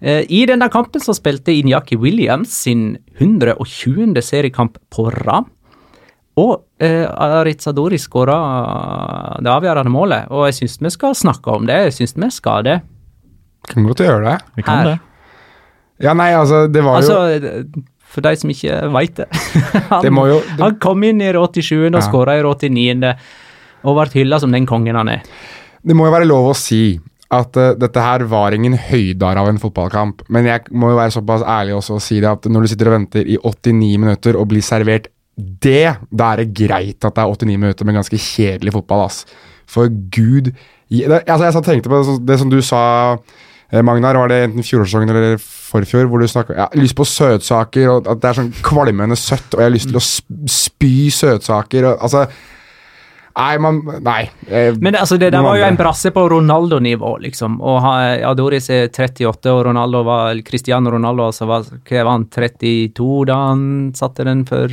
Eh, 0.00 0.22
I 0.28 0.44
denne 0.48 0.68
kampen 0.72 1.02
så 1.02 1.14
spilte 1.16 1.54
Inyaki 1.54 1.98
Williams 1.98 2.54
sin 2.64 2.96
120. 3.18 4.20
seriekamp 4.22 4.78
på 4.92 5.10
rad. 5.10 5.50
Og 6.36 6.66
eh, 6.84 7.06
Arizadori 7.08 7.96
skåra 7.96 8.36
det 9.40 9.48
avgjørende 9.48 9.92
målet, 9.92 10.28
og 10.28 10.50
jeg 10.50 10.58
syns 10.60 10.76
vi 10.84 10.92
skal 10.92 11.16
snakke 11.16 11.54
om 11.54 11.64
det. 11.68 11.78
Jeg 11.88 11.96
syns 11.96 12.16
vi 12.20 12.28
skal 12.34 12.66
det. 12.66 12.80
Kan 13.70 13.88
godt 13.88 14.04
gjøre 14.04 14.24
det. 14.26 14.36
Vi 14.58 14.66
kan 14.66 14.82
Her. 14.82 14.90
det. 14.90 14.98
Ja, 16.02 16.12
nei, 16.16 16.32
altså, 16.36 16.66
det 16.68 16.82
var 16.84 17.00
altså, 17.00 17.20
jo 17.32 17.82
For 18.12 18.24
de 18.24 18.32
som 18.36 18.52
ikke 18.52 18.78
veit 18.94 19.16
det. 19.18 19.26
han, 19.90 20.04
det 20.04 20.12
jo, 20.12 20.38
det... 20.40 20.60
han, 20.60 20.78
kom 20.82 21.04
inn 21.08 21.22
i 21.24 21.32
87. 21.32 21.88
og 21.88 21.98
ja. 21.98 22.04
skåra 22.04 22.36
i 22.38 22.44
89. 22.44 23.12
og 23.86 23.98
ble 23.98 24.08
hylla 24.20 24.40
som 24.42 24.54
den 24.54 24.68
kongen 24.68 24.98
han 24.98 25.12
er. 25.12 25.26
Det 25.86 25.96
må 25.96 26.08
jo 26.08 26.14
være 26.14 26.28
lov 26.28 26.50
å 26.50 26.56
si 26.58 26.98
at 27.34 27.58
uh, 27.58 27.72
dette 27.78 28.02
her 28.02 28.22
var 28.30 28.54
ingen 28.54 28.76
høydar 28.78 29.40
av 29.40 29.50
en 29.50 29.58
fotballkamp. 29.62 30.24
Men 30.32 30.48
jeg 30.48 30.70
må 30.70 30.92
jo 30.92 31.00
være 31.00 31.16
såpass 31.16 31.44
ærlig 31.46 31.74
også 31.76 31.98
og 31.98 32.04
si 32.04 32.20
det 32.22 32.30
at 32.30 32.46
når 32.50 32.64
du 32.64 32.72
sitter 32.72 32.90
og 32.90 32.96
venter 32.98 33.26
i 33.26 33.38
89 33.42 33.92
minutter 34.04 34.38
og 34.38 34.48
blir 34.52 34.64
servert 34.64 35.10
det, 35.36 35.96
da 36.08 36.30
er 36.32 36.44
det 36.44 36.54
greit 36.56 37.04
at 37.04 37.16
det 37.16 37.24
er 37.24 37.34
89 37.34 37.58
minutter 37.60 37.88
med 37.88 37.98
ganske 37.98 38.20
kjedelig 38.20 38.76
fotball. 38.78 39.06
ass. 39.08 39.24
For 39.66 39.90
gud 39.90 40.54
det, 40.86 41.24
altså 41.26 41.48
Jeg 41.48 41.64
tenkte 41.66 41.90
på 41.90 41.98
det, 41.98 42.06
som- 42.06 42.26
det 42.26 42.38
som 42.38 42.50
du 42.50 42.60
sa, 42.62 43.18
Magnar. 43.82 44.14
Var 44.14 44.28
det 44.30 44.40
enten 44.46 44.66
fjorårssesongen 44.66 45.10
eller 45.10 45.38
forfjor? 45.42 46.06
Hvor 46.10 46.22
du 46.22 46.28
snakket, 46.30 46.56
ja, 46.56 46.68
lyst 46.78 46.96
på 46.98 47.06
søtsaker, 47.08 47.88
og 47.90 48.10
at 48.12 48.20
det 48.22 48.30
er 48.30 48.38
sånn 48.40 48.52
kvalmende 48.66 49.18
søtt, 49.18 49.48
og 49.54 49.62
jeg 49.62 49.70
har 49.70 49.74
lyst 49.74 49.90
til 49.90 49.98
å 49.98 50.04
spy 50.50 50.94
søtsaker. 51.14 51.90
Og, 51.92 52.04
altså 52.06 52.26
Nei, 53.36 53.58
man 53.60 53.82
Nei. 54.00 54.22
eh, 54.48 54.70
Men 54.80 54.94
det, 54.94 55.00
altså, 55.02 55.18
det 55.20 55.28
der 55.34 55.44
var 55.44 55.58
jo 55.58 55.66
en 55.66 55.76
brasse 55.76 56.08
på 56.14 56.22
Ronaldo-nivå, 56.32 57.10
liksom. 57.20 57.58
Og 57.60 57.84
Adoris 57.84 58.70
er 58.72 58.86
38, 58.88 59.50
og 59.52 59.66
Ronaldo 59.66 60.00
var 60.06 60.40
Cristiano 60.46 60.90
Ronaldo 60.94 61.26
altså 61.26 61.48
var, 61.50 61.66
hva 61.68 62.04
var 62.06 62.14
han, 62.14 62.24
32 62.32 63.26
da 63.28 63.36
han 63.50 63.66
satte 63.98 64.24
den 64.24 64.46
for 64.48 64.72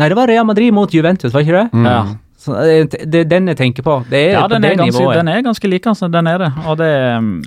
Nei, 0.00 0.08
det 0.08 0.16
var 0.16 0.30
Real 0.30 0.46
Madrid 0.48 0.72
mot 0.72 0.90
Juventus, 0.94 1.32
var 1.34 1.44
ikke 1.44 1.58
det? 1.58 1.68
Mm. 1.76 1.86
Ja. 1.86 2.00
Så, 2.40 2.54
eh, 2.56 2.86
det 2.88 3.18
er 3.20 3.26
den 3.28 3.50
jeg 3.52 3.58
tenker 3.58 3.84
på. 3.84 3.98
Det 4.08 4.16
er 4.16 4.30
Ja, 4.38 4.42
på 4.46 4.54
den 4.54 4.62
det 4.64 4.70
er, 4.72 4.76
ganske, 4.80 4.96
nivået. 4.96 5.16
den 5.20 5.28
er 5.28 5.42
ganske 5.44 5.68
lik, 5.68 5.86
altså. 5.90 6.08
Den 6.10 6.26
er 6.30 6.38
det. 6.40 6.48
Og 6.64 6.78
det 6.80 6.88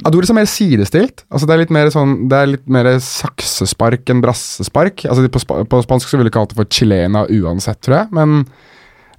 Adoris 0.06 0.30
er 0.30 0.38
mer 0.38 0.46
sidestilt. 0.52 1.24
Altså 1.34 1.48
Det 1.50 1.56
er 1.56 1.62
litt 1.64 1.74
mer 1.74 1.90
sånn 1.90 2.28
Det 2.30 2.38
er 2.38 2.52
litt 2.52 2.68
mer 2.70 2.86
saksespark 3.02 4.06
enn 4.14 4.22
brassespark. 4.22 5.06
Altså 5.10 5.26
På, 5.34 5.64
på 5.66 5.82
spansk 5.86 6.10
så 6.12 6.20
ville 6.20 6.30
de 6.30 6.36
kalt 6.38 6.54
det 6.54 6.60
for 6.62 6.70
chilena 6.70 7.26
uansett, 7.26 7.82
tror 7.82 8.04
jeg. 8.04 8.08
Men 8.14 8.46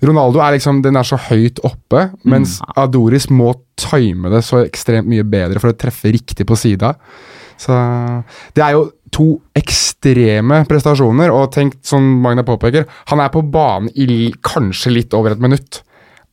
Ronaldo 0.04 0.38
er 0.44 0.56
liksom 0.58 0.82
Den 0.84 0.96
er 1.00 1.06
så 1.08 1.18
høyt 1.30 1.58
oppe, 1.64 2.10
mens 2.24 2.60
Adoris 2.76 3.28
må 3.30 3.54
time 3.80 4.30
det 4.30 4.44
så 4.46 4.62
ekstremt 4.64 5.08
mye 5.10 5.24
bedre 5.26 5.58
for 5.62 5.72
å 5.72 5.76
treffe 5.78 6.12
riktig 6.14 6.46
på 6.46 6.56
sida. 6.58 6.94
Så 7.58 7.72
Det 8.54 8.62
er 8.62 8.72
jo 8.76 8.90
to 9.14 9.26
ekstreme 9.56 10.62
prestasjoner, 10.68 11.32
og 11.32 11.52
tenk 11.54 11.76
som 11.86 12.04
Magna 12.24 12.44
påpeker, 12.46 12.88
han 13.10 13.22
er 13.22 13.30
på 13.34 13.44
banen 13.46 13.90
i 13.94 14.32
kanskje 14.44 14.94
litt 14.96 15.14
over 15.14 15.36
et 15.36 15.42
minutt. 15.42 15.82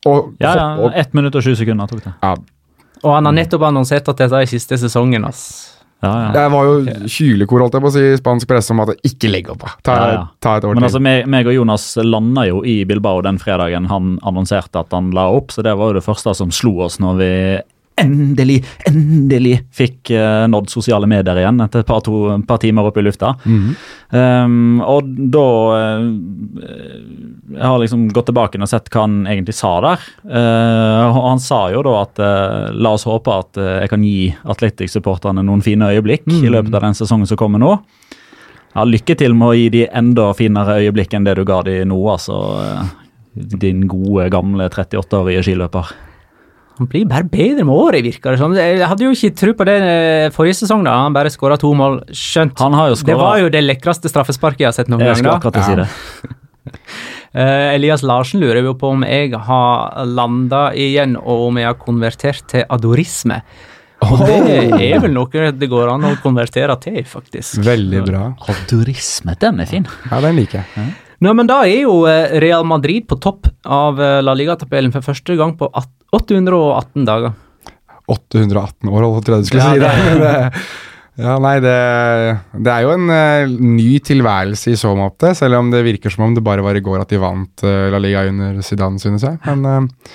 Og, 0.06 0.32
Ja, 0.42 0.56
ja. 0.56 0.70
og, 0.82 0.90
ett 0.98 1.12
minutt 1.14 1.34
og 1.38 1.44
sju 1.46 1.54
sekunder 1.54 1.86
tok 1.86 2.02
det. 2.04 2.14
ja, 2.22 2.34
Og 3.02 3.14
han 3.14 3.26
har 3.26 3.34
nettopp 3.34 3.62
annonsert 3.68 4.08
at 4.10 4.18
dette 4.18 4.34
er 4.42 4.50
siste 4.50 4.78
sesongen, 4.78 5.24
ass. 5.24 5.72
Ja, 6.02 6.10
ja. 6.18 6.30
Det 6.34 6.48
var 6.50 6.66
jo 6.66 7.06
kylekor 7.06 7.62
holdt 7.62 7.76
jeg 7.76 7.82
på 7.84 7.90
å 7.90 7.94
si, 7.94 8.00
i 8.10 8.18
spansk 8.18 8.48
presse 8.50 8.74
om 8.74 8.80
at 8.82 8.90
ikke 9.06 9.30
legg 9.30 9.50
opp. 9.52 9.62
Ta, 9.86 9.94
Ja, 9.94 10.08
ja. 10.16 10.22
ta 10.42 10.56
et 10.58 10.64
år 10.66 10.74
Men 10.74 10.88
altså, 10.88 10.98
meg, 10.98 11.28
meg 11.30 11.46
og 11.46 11.54
Jonas 11.54 11.84
landa 12.02 12.42
jo 12.48 12.64
i 12.66 12.80
Bilbao 12.84 13.22
den 13.22 13.38
fredagen 13.38 13.86
han 13.86 14.16
annonserte 14.26 14.82
at 14.82 14.90
han 14.90 15.12
la 15.14 15.28
opp, 15.30 15.54
så 15.54 15.62
det 15.62 15.76
var 15.78 15.92
jo 15.92 16.00
det 16.00 16.04
første 16.04 16.34
som 16.34 16.50
slo 16.50 16.80
oss 16.88 16.98
når 16.98 17.20
vi 17.20 17.30
endelig, 18.00 18.64
endelig 18.88 19.58
fikk 19.74 20.12
uh, 20.14 20.44
nådd 20.50 20.70
sosiale 20.70 21.08
medier 21.10 21.42
igjen 21.42 21.60
etter 21.64 21.82
et 21.82 21.88
par, 21.88 22.02
to, 22.04 22.24
par 22.48 22.60
timer 22.62 22.88
oppe 22.88 23.02
i 23.02 23.06
lufta. 23.06 23.34
Um, 24.12 24.80
og 24.84 25.08
da 25.32 25.46
uh, 25.72 26.02
Jeg 27.52 27.64
har 27.64 27.78
liksom 27.80 28.06
gått 28.12 28.28
tilbake 28.28 28.60
og 28.60 28.70
sett 28.70 28.90
hva 28.92 29.06
han 29.06 29.22
egentlig 29.26 29.56
sa 29.58 29.74
der. 29.84 30.06
Uh, 30.26 31.08
og 31.10 31.26
han 31.30 31.42
sa 31.42 31.64
jo 31.74 31.82
da 31.86 31.96
at 32.02 32.22
la 32.72 32.94
oss 32.96 33.06
håpe 33.08 33.34
at 33.44 33.60
jeg 33.62 33.90
kan 33.92 34.06
gi 34.06 34.30
Atletic-supporterne 34.54 35.44
noen 35.46 35.64
fine 35.64 35.92
øyeblikk 35.92 36.28
i 36.32 36.50
løpet 36.52 36.74
av 36.74 36.88
den 36.88 36.96
sesongen 36.98 37.28
som 37.28 37.40
kommer 37.40 37.62
nå. 37.62 37.76
Ja, 38.72 38.86
lykke 38.88 39.16
til 39.20 39.34
med 39.36 39.50
å 39.50 39.56
gi 39.56 39.68
de 39.72 39.82
enda 39.92 40.30
finere 40.36 40.78
øyeblikk 40.80 41.12
enn 41.16 41.26
det 41.28 41.36
du 41.36 41.44
ga 41.48 41.60
de 41.66 41.82
nå, 41.88 41.98
altså. 42.08 42.38
Din 43.32 43.86
gode, 43.88 44.26
gamle 44.32 44.66
38-årige 44.68 45.44
skiløper. 45.46 45.92
Han 46.78 46.88
blir 46.88 47.04
bare 47.08 47.26
bedre 47.28 47.64
med 47.68 47.74
året, 47.76 48.04
virker 48.04 48.32
det 48.34 48.40
som. 48.40 48.54
Jeg 48.56 48.80
hadde 48.88 49.04
jo 49.04 49.12
ikke 49.12 49.32
tro 49.36 49.52
på 49.58 49.66
det 49.68 49.74
eh, 49.84 50.28
forrige 50.34 50.62
sesong, 50.62 50.84
da. 50.86 50.94
Han 51.04 51.16
bare 51.16 51.30
skåra 51.32 51.58
to 51.60 51.72
mål. 51.76 51.98
Skjønt. 52.16 52.56
Han 52.64 52.76
har 52.78 52.92
jo 52.92 52.96
Det 53.06 53.16
var 53.18 53.42
jo 53.42 53.50
det 53.52 53.60
lekreste 53.64 54.08
straffesparket 54.10 54.64
jeg 54.64 54.70
har 54.70 54.78
sett 54.78 54.88
noen 54.92 55.04
gang. 55.04 55.18
Jeg 55.20 55.26
da. 55.28 55.36
akkurat 55.36 55.60
å 55.60 55.66
si 55.68 55.80
det. 55.82 55.88
Eh, 57.32 57.74
Elias 57.74 58.02
Larsen 58.04 58.42
lurer 58.42 58.60
jo 58.60 58.74
på 58.76 58.90
om 58.92 59.00
jeg 59.08 59.30
har 59.46 60.02
landa 60.04 60.66
igjen, 60.76 61.14
og 61.16 61.46
om 61.46 61.56
jeg 61.56 61.64
har 61.64 61.78
konvertert 61.80 62.42
til 62.52 62.66
adorisme. 62.68 63.38
Og 64.04 64.20
det 64.20 64.36
er 64.76 65.00
vel 65.00 65.14
noe 65.16 65.46
det 65.56 65.68
går 65.72 65.94
an 65.94 66.04
å 66.10 66.12
konvertere 66.20 66.76
til, 66.84 66.98
faktisk. 67.08 67.56
Veldig 67.64 68.02
bra. 68.04 68.20
Adorisme, 68.52 69.32
den 69.40 69.64
er 69.64 69.70
fin. 69.70 69.88
Ja, 70.10 70.20
den 70.20 70.36
liker 70.42 70.60
jeg. 70.60 70.92
Nå, 71.24 71.32
men 71.38 71.48
da 71.48 71.62
er 71.64 71.86
jo 71.86 72.02
eh, 72.10 72.36
Real 72.44 72.68
Madrid 72.68 73.08
på 73.08 73.16
topp 73.24 73.48
av 73.64 73.96
La 74.28 74.36
Liga-tabellen 74.36 74.92
for 74.92 75.00
første 75.08 75.38
gang 75.40 75.56
på 75.56 75.72
at- 75.72 75.88
818 76.12 77.06
dager. 77.08 77.36
818 78.12 78.90
år, 78.90 79.04
holdt 79.06 79.28
jeg 79.28 79.36
på 79.36 79.42
du 79.44 79.48
skulle 79.48 79.62
Ja, 79.62 79.72
si 79.72 79.82
det. 79.82 79.92
det-. 80.24 80.64
Ja, 81.22 81.36
nei, 81.44 81.58
det, 81.60 81.72
det 82.64 82.72
er 82.72 82.84
jo 82.86 82.92
en 82.94 83.10
uh, 83.12 83.50
ny 83.76 83.98
tilværelse 84.04 84.72
i 84.72 84.78
så 84.80 84.94
måte, 84.96 85.34
selv 85.36 85.58
om 85.58 85.68
det 85.72 85.82
virker 85.84 86.12
som 86.12 86.24
om 86.24 86.36
det 86.36 86.44
bare 86.44 86.64
var 86.64 86.76
i 86.78 86.82
går 86.84 87.02
at 87.04 87.12
de 87.12 87.20
vant 87.20 87.64
uh, 87.68 87.88
La 87.92 88.00
Liga 88.00 88.24
under 88.30 88.62
Zidane, 88.64 89.00
synes 89.02 89.26
jeg. 89.28 89.36
Men 89.44 89.66
uh, 89.68 90.14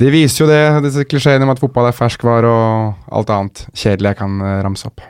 det 0.00 0.08
viser 0.14 0.46
jo 0.46 0.48
det, 0.48 0.62
disse 0.86 1.04
klisjeene 1.04 1.44
om 1.44 1.52
at 1.52 1.60
fotball 1.60 1.90
er 1.90 1.96
ferskvare 1.96 2.48
og 2.48 3.10
alt 3.20 3.32
annet 3.36 3.66
kjedelig 3.76 4.14
jeg 4.14 4.20
kan 4.22 4.38
ramse 4.64 4.88
opp. 4.88 5.04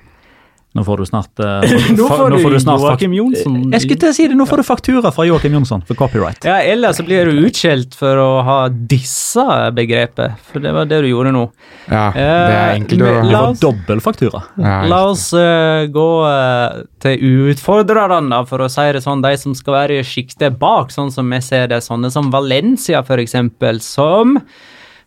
Nå 0.72 0.85
får 0.87 1.00
du 1.02 1.06
snart 1.09 1.40
eh, 1.42 1.72
Nå 1.98 2.04
får 2.06 2.30
du 2.54 2.61
snart 2.62 2.78
Joakim 2.85 3.14
Jonsson. 3.16 3.56
Jeg 3.74 3.83
skulle 3.83 3.98
til 4.04 4.12
å 4.12 4.14
si 4.14 4.26
det, 4.30 4.37
nå 4.38 4.44
får 4.46 4.61
du 4.62 4.66
faktura 4.68 5.11
fra 5.11 5.24
Joakim 5.26 5.56
Jonsson 5.59 5.83
for 5.88 5.98
copyright. 5.98 6.44
Ja, 6.46 6.61
Eller 6.62 6.94
så 6.94 7.02
blir 7.02 7.26
du 7.26 7.40
utskjelt 7.48 7.96
for 7.98 8.20
å 8.22 8.28
ha 8.46 8.59
dissa 8.70 9.48
begrepet, 9.74 10.38
for 10.52 10.62
det 10.62 10.70
var 10.76 10.87
det 10.87 11.00
du 11.02 11.09
gjorde 11.11 11.33
nå. 11.35 11.42
Ja, 11.90 12.04
det 12.14 12.22
er 12.22 12.54
Eh, 12.61 12.76
enkelt 12.78 13.02
å 13.02 13.11
Det 13.11 13.35
var 13.35 13.59
dobbel 13.64 14.00
faktura. 14.04 14.44
ja, 14.62 14.76
La 14.87 15.02
oss 15.11 15.26
eh, 15.35 15.88
gå 15.90 16.09
eh, 16.30 16.80
til 17.02 17.26
utfordrerne, 17.50 18.44
for 18.46 18.62
å 18.62 18.70
si 18.70 18.87
det 18.94 19.02
sånn. 19.04 19.22
De 19.26 19.35
som 19.42 19.54
skal 19.59 19.74
være 19.74 19.98
i 20.00 20.06
sjiktet 20.06 20.59
bak, 20.61 20.94
sånn 20.94 21.11
som 21.11 21.28
vi 21.35 21.40
ser 21.42 21.66
det. 21.72 21.83
Sånne 21.83 22.11
som 22.14 22.30
Valencia, 22.30 23.02
for 23.06 23.18
eksempel, 23.18 23.83
som 23.83 24.37
eh, 24.38 24.42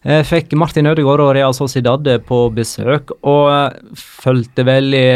fikk 0.03 0.51
Martin 0.59 0.89
Ødegaard 0.89 1.23
og 1.23 1.31
Real 1.37 1.55
Sociedad 1.55 2.07
på 2.27 2.39
besøk, 2.55 3.13
og 3.23 3.47
eh, 3.53 4.01
fulgte 4.23 4.65
vel 4.67 4.91
i 4.97 5.07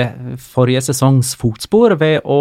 forrige 0.41 0.85
sesongs 0.89 1.33
fotspor 1.39 1.97
ved 1.99 2.23
å 2.23 2.39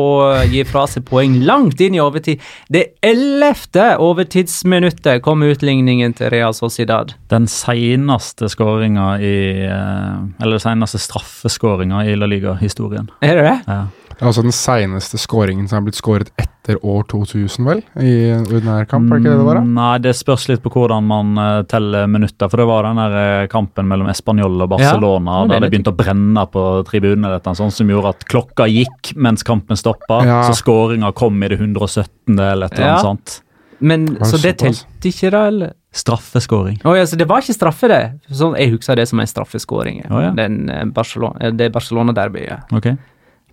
gi 0.51 0.63
fra 0.69 0.87
seg 0.91 1.07
poeng 1.09 1.41
langt 1.47 1.83
inn 1.83 1.99
i 1.99 2.03
overtid. 2.03 2.43
Det 2.73 2.85
ellevte 3.05 3.97
overtidsminuttet 4.03 5.25
kom 5.27 5.45
utligningen 5.47 6.15
til 6.17 6.31
Real 6.35 6.55
Sociedad. 6.57 7.17
Den 7.33 7.51
seneste 7.51 8.51
skåringa 8.53 9.17
i 9.19 9.37
eh, 9.67 10.17
Eller 10.41 10.59
den 10.59 10.65
seneste 10.65 11.03
straffeskåringa 11.03 12.05
i 12.07 12.17
La 12.19 12.31
Liga-historien. 12.31 13.11
Er 13.25 13.41
det 13.41 13.47
det? 13.51 13.59
Ja. 13.67 13.85
Det 14.17 14.25
er 14.25 14.31
også 14.31 14.43
den 14.47 14.55
seneste 14.57 15.19
skåringen 15.21 15.67
som 15.69 15.77
har 15.77 15.83
blitt 15.85 15.99
skåret 15.99 16.31
etter 16.41 16.79
år 16.81 17.03
2000, 17.13 17.67
vel? 17.69 17.83
I 18.01 18.31
en 18.33 18.47
ordinær 18.49 18.87
kamp, 18.89 19.11
er 19.13 19.19
det 19.19 19.27
ikke 19.27 19.35
det 19.35 19.41
det 19.43 19.47
var? 19.47 19.59
da? 19.61 19.65
Mm, 19.67 19.75
Nei, 19.77 19.99
det 20.07 20.15
spørs 20.17 20.47
litt 20.49 20.63
på 20.65 20.71
hvordan 20.73 21.05
man 21.05 21.35
uh, 21.37 21.63
teller 21.69 22.07
minutter. 22.09 22.49
For 22.49 22.63
det 22.63 22.67
var 22.71 22.89
den 22.89 22.97
der 23.03 23.17
eh, 23.21 23.47
kampen 23.53 23.87
mellom 23.91 24.09
Español 24.09 24.57
og 24.65 24.71
Barcelona 24.73 25.35
Ja, 25.43 25.43
det 25.45 25.57
er 25.59 25.61
der 25.61 25.67
det 25.67 25.73
begynte 25.75 25.93
å 25.93 25.99
brenne 26.01 26.47
på 26.49 26.63
tribunene, 26.89 27.35
dette, 27.37 27.53
sånn, 27.61 27.75
som 27.77 27.93
gjorde 27.93 28.15
at 28.17 28.25
klokka 28.33 28.67
gikk 28.73 29.13
mens 29.21 29.45
kampen 29.45 29.77
stoppa. 29.77 30.23
Ja. 30.25 30.39
Så 30.49 30.57
skåringa 30.63 31.13
kom 31.15 31.37
i 31.45 31.51
det 31.53 31.61
117. 31.61 32.39
eller 32.39 32.67
et 32.71 32.79
eller 32.79 32.95
Ja. 32.95 33.03
sånt. 33.05 33.43
Men 33.81 34.07
det 34.07 34.25
Så 34.27 34.41
det 34.41 34.57
telte 34.59 35.11
ikke, 35.11 35.31
da? 35.31 35.47
eller? 35.49 35.73
Straffeskåring. 35.93 36.81
Oh, 36.85 36.97
ja, 36.97 37.05
så 37.05 37.17
det 37.17 37.29
var 37.29 37.41
ikke 37.45 37.55
straffe, 37.57 37.89
det? 37.89 38.01
Sånn, 38.33 38.57
jeg 38.57 38.73
husker 38.73 38.97
det 38.97 39.07
som 39.09 39.21
en 39.21 39.27
straffeskåring. 39.29 40.01
Oh, 40.11 40.23
ja. 40.23 40.31
Den, 40.37 40.71
eh, 40.71 40.85
Barcelona, 40.85 41.51
det 41.53 41.71
Barcelona-derbyet. 41.73 42.73
Ok. 42.73 42.97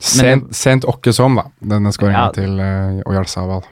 Sent, 0.04 0.50
sent 0.56 0.86
åkke 0.90 1.14
som, 1.16 1.38
da, 1.40 1.46
denne 1.64 1.94
skåringen 1.96 2.20
Ja. 2.20 2.32
til 2.36 2.60
uh, 2.60 3.00
Oyarzabal. 3.08 3.64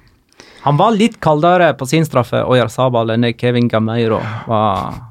Han 0.61 0.77
var 0.77 0.93
litt 0.95 1.17
kaldere 1.19 1.73
på 1.73 1.87
sin 1.89 2.05
straffe, 2.05 2.43
Oyar 2.45 2.69
Sabal, 2.69 3.09
enn 3.15 3.25
Kevin 3.33 3.67
Gameiro 3.67 4.21
var. 4.47 5.10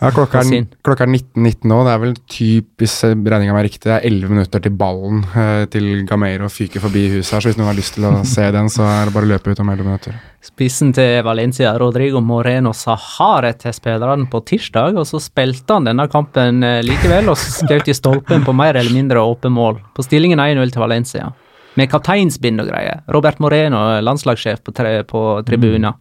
Ja, 0.00 0.08
klokka 0.16 0.40
er, 0.40 0.64
klokka 0.80 1.04
er 1.04 1.10
19.19 1.12 1.68
nå. 1.68 1.78
Det 1.84 1.92
er 1.92 2.00
vel 2.00 2.14
typisk, 2.16 2.78
hvis 2.80 2.94
regninga 3.04 3.56
er 3.58 3.66
riktig, 3.66 3.82
det 3.84 3.96
er 3.98 4.06
11 4.08 4.32
minutter 4.32 4.62
til 4.64 4.72
ballen 4.80 5.20
eh, 5.36 5.66
til 5.68 6.06
Gameiro 6.08 6.48
fyker 6.48 6.80
forbi 6.80 7.02
huset 7.18 7.34
her. 7.36 7.44
Så 7.44 7.50
hvis 7.50 7.58
noen 7.60 7.68
har 7.68 7.76
lyst 7.76 7.98
til 7.98 8.06
å 8.08 8.14
se 8.34 8.46
den, 8.54 8.70
så 8.72 8.86
er 8.88 9.10
det 9.10 9.14
bare 9.16 9.28
å 9.28 9.32
løpe 9.34 9.52
ut 9.52 9.60
om 9.60 9.74
11 9.74 9.84
minutter. 9.90 10.16
Spissen 10.40 10.94
til 10.96 11.20
Valencia, 11.26 11.74
Rodrigo 11.76 12.24
Moreno, 12.24 12.72
Sahare, 12.72 13.52
til 13.60 13.76
spillerne 13.76 14.24
på 14.32 14.40
tirsdag, 14.48 14.96
og 14.96 15.04
så 15.10 15.20
spilte 15.20 15.76
han 15.76 15.90
denne 15.90 16.08
kampen 16.08 16.64
eh, 16.64 16.80
likevel, 16.86 17.28
og 17.34 17.36
skjøt 17.36 17.92
i 17.92 17.96
stolpen 18.00 18.46
på 18.46 18.56
mer 18.56 18.80
eller 18.80 18.96
mindre 18.96 19.20
åpen 19.20 19.52
mål. 19.52 19.82
På 19.92 20.06
stillingen 20.06 20.40
1-0 20.40 20.72
til 20.72 20.86
Valencia. 20.86 21.28
Med 21.76 21.92
kapteinsbind 21.92 22.64
og 22.64 22.72
greier. 22.72 23.04
Robert 23.12 23.38
Moreno, 23.44 23.84
landslagssjef 24.00 24.64
på, 24.64 24.72
tre, 24.74 25.02
på 25.04 25.26
tribunen. 25.44 25.92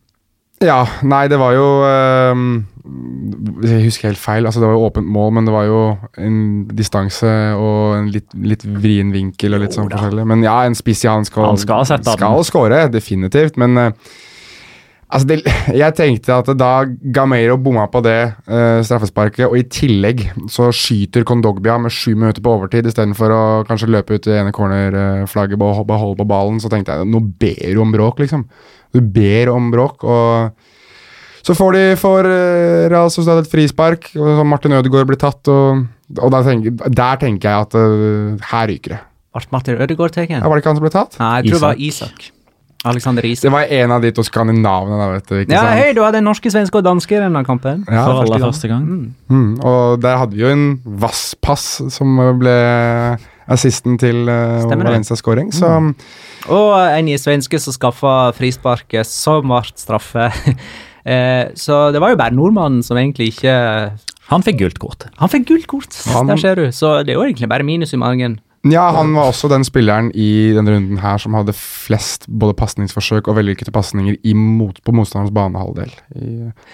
Ja, 0.59 0.83
nei, 1.07 1.23
det 1.31 1.39
var 1.39 1.53
jo 1.55 1.67
øh, 1.87 2.39
Jeg 3.63 3.83
husker 3.85 4.09
helt 4.09 4.19
feil. 4.19 4.45
altså 4.45 4.59
Det 4.59 4.67
var 4.67 4.75
jo 4.75 4.87
åpent 4.89 5.07
mål, 5.07 5.33
men 5.37 5.47
det 5.47 5.55
var 5.55 5.67
jo 5.69 5.81
en 6.19 6.39
distanse 6.75 7.29
og 7.55 7.95
en 7.95 8.09
litt, 8.11 8.27
litt 8.35 8.65
vrien 8.67 9.13
vinkel 9.15 9.55
og 9.55 9.63
litt 9.63 9.77
sånn 9.77 9.91
forskjellig. 9.91 10.25
Men 10.27 10.43
ja, 10.43 10.57
en 10.67 10.75
spiss 10.75 11.05
i 11.05 11.11
han 11.11 11.27
skal, 11.27 11.53
Han 11.53 11.61
skal 11.61 11.85
sette 11.87 12.17
skal 12.17 12.43
score, 12.47 12.81
definitivt. 12.91 13.55
Men 13.61 13.77
øh, 13.79 14.09
altså 15.07 15.29
det, 15.29 15.37
jeg 15.83 15.95
tenkte 15.95 16.41
at 16.41 16.51
da 16.59 16.71
Gameiro 17.15 17.55
bomma 17.63 17.85
på 17.93 18.01
det 18.03 18.17
øh, 18.27 18.81
straffesparket, 18.83 19.45
og 19.47 19.55
i 19.61 19.63
tillegg 19.63 20.25
så 20.51 20.73
skyter 20.75 21.23
Kondogbia 21.23 21.77
med 21.79 21.95
sju 21.95 22.17
minutter 22.17 22.43
på 22.43 22.57
overtid 22.57 22.89
istedenfor 22.91 23.31
å 23.31 23.43
kanskje 23.69 23.93
løpe 23.95 24.19
ut 24.19 24.27
det 24.27 24.41
ene 24.41 24.51
cornerflagget 24.55 25.63
og 25.63 25.87
holde 25.87 26.19
på 26.19 26.27
ballen, 26.35 26.59
så 26.59 26.73
tenkte 26.73 26.99
jeg 26.99 27.07
nå 27.13 27.23
ber 27.39 27.63
du 27.71 27.81
om 27.85 27.95
bråk, 27.95 28.19
liksom. 28.25 28.43
Du 28.95 29.01
ber 29.01 29.51
om 29.53 29.69
bråk, 29.73 30.03
og 30.03 30.51
Så 31.45 31.55
får 31.55 31.73
de 31.77 31.83
for 31.97 32.25
uh, 32.27 32.87
Real 32.91 33.09
Sociedad 33.09 33.39
et 33.45 33.49
frispark, 33.51 34.09
og 34.19 34.41
Martin 34.45 34.73
Ødegaard 34.75 35.07
blir 35.09 35.17
tatt, 35.17 35.47
og, 35.49 35.85
og 36.19 36.33
der, 36.33 36.43
tenker, 36.45 36.89
der 36.93 37.21
tenker 37.21 37.49
jeg 37.49 37.67
at 37.69 37.77
uh, 37.79 38.49
her 38.51 38.67
ryker 38.69 38.95
det. 38.97 38.99
Ble 39.33 39.45
Martin 39.53 39.79
Ødegaard 39.79 40.11
tatt? 40.13 40.29
Ja, 40.35 40.41
var 40.43 40.57
det 40.59 40.63
ikke 40.65 40.73
han 40.73 40.81
som 40.81 40.85
ble 40.85 40.91
tatt? 40.93 41.15
Nei, 41.21 41.31
jeg 41.39 41.51
tror 41.53 41.59
det 41.61 41.67
var 41.69 41.81
Isak. 41.87 42.27
Alexander 42.89 43.25
Isak. 43.27 43.43
Det 43.43 43.51
var 43.51 43.71
en 43.75 43.91
av 43.91 44.03
de 44.03 44.11
to 44.15 44.23
skandinavene, 44.23 44.99
da, 44.99 45.07
vet 45.15 45.25
du. 45.27 45.33
ikke 45.41 45.51
Ja, 45.55 45.63
sant? 45.65 45.79
hei, 45.79 45.89
du 45.97 46.03
hadde 46.05 46.21
norske, 46.23 46.51
svenske 46.53 46.79
og 46.79 46.85
danske 46.85 47.15
i 47.17 47.19
denne 47.23 47.41
kampen. 47.47 47.81
Ja, 47.91 48.05
For 48.07 48.21
aller 48.23 48.39
første 48.45 48.69
gang. 48.71 48.85
Mm, 49.31 49.49
og 49.67 49.99
der 50.03 50.15
hadde 50.21 50.35
vi 50.37 50.43
jo 50.45 50.51
en 50.53 50.67
Vasspass 51.01 51.65
som 51.91 52.19
ble 52.39 52.55
assisten 53.49 53.97
til 54.01 54.29
uh, 54.29 54.67
Valencia 54.69 55.17
scoring, 55.19 55.51
så 55.53 55.71
Og 56.49 56.73
en 56.79 57.09
i 57.09 57.17
svenske 57.19 57.59
som 57.59 57.75
skaffa 57.75 58.31
frisparket, 58.37 59.07
som 59.09 59.49
ble 59.49 59.65
straffe. 59.75 60.29
Eh, 61.09 61.55
så 61.55 61.93
det 61.95 62.01
var 62.03 62.11
jo 62.11 62.17
bare 62.19 62.35
nordmannen 62.35 62.83
som 62.83 62.97
egentlig 62.99 63.29
ikke 63.31 63.53
Han 64.29 64.43
fikk 64.45 64.57
gult 64.59 64.81
kort. 64.83 65.05
Han 65.17 65.31
fikk 65.31 65.47
gult 65.47 65.65
kort, 65.71 65.95
Han- 66.11 66.27
der 66.27 66.37
ser 66.37 66.55
du. 66.59 66.65
Så 66.75 67.03
det 67.07 67.13
er 67.13 67.17
jo 67.17 67.23
egentlig 67.23 67.47
bare 67.49 67.63
minus 67.63 67.93
i 67.93 67.97
margen. 67.97 68.35
Ja, 68.67 68.91
han 68.91 69.13
var 69.15 69.31
også 69.31 69.47
den 69.49 69.63
spilleren 69.63 70.11
i 70.13 70.51
denne 70.53 70.75
runden 70.75 70.99
her 70.99 71.17
som 71.17 71.33
hadde 71.33 71.55
flest 71.55 72.27
både 72.27 72.53
pasningsforsøk 72.53 73.29
og 73.31 73.37
vellykkede 73.37 73.71
pasninger 73.71 74.17
mot, 74.35 74.75
på 74.83 74.91
motstanderens 74.91 75.33
banehalvdel. 75.33 75.93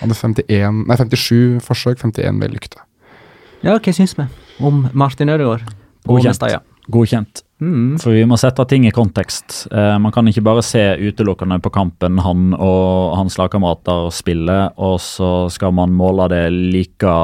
Han 0.01 0.09
hadde 0.09 0.17
51, 0.49 0.83
nei, 0.89 0.97
57 0.97 1.61
forsøk, 1.61 2.01
51 2.01 2.41
vellykkede. 2.41 2.81
Ja, 3.61 3.77
hva 3.77 3.93
syns 3.93 4.17
vi 4.17 4.25
om 4.59 4.89
Martin 4.93 5.29
Ødegaard? 5.29 5.61
Godkjent. 6.05 6.63
Godkjent. 6.87 7.41
Mm. 7.61 7.95
For 8.01 8.11
vi 8.11 8.25
må 8.27 8.35
sette 8.37 8.65
ting 8.67 8.83
i 8.85 8.93
kontekst. 8.93 9.65
Eh, 9.71 9.95
man 10.01 10.11
kan 10.13 10.27
ikke 10.27 10.43
bare 10.43 10.63
se 10.65 10.81
utelukkende 10.99 11.57
på 11.63 11.71
kampen 11.73 12.19
han 12.21 12.51
og 12.53 13.15
hans 13.15 13.37
lagkamerater 13.39 14.09
spiller, 14.13 14.73
og 14.75 14.99
så 15.01 15.47
skal 15.53 15.73
man 15.77 15.95
måle 15.95 16.27
det 16.33 16.43
like 16.51 17.15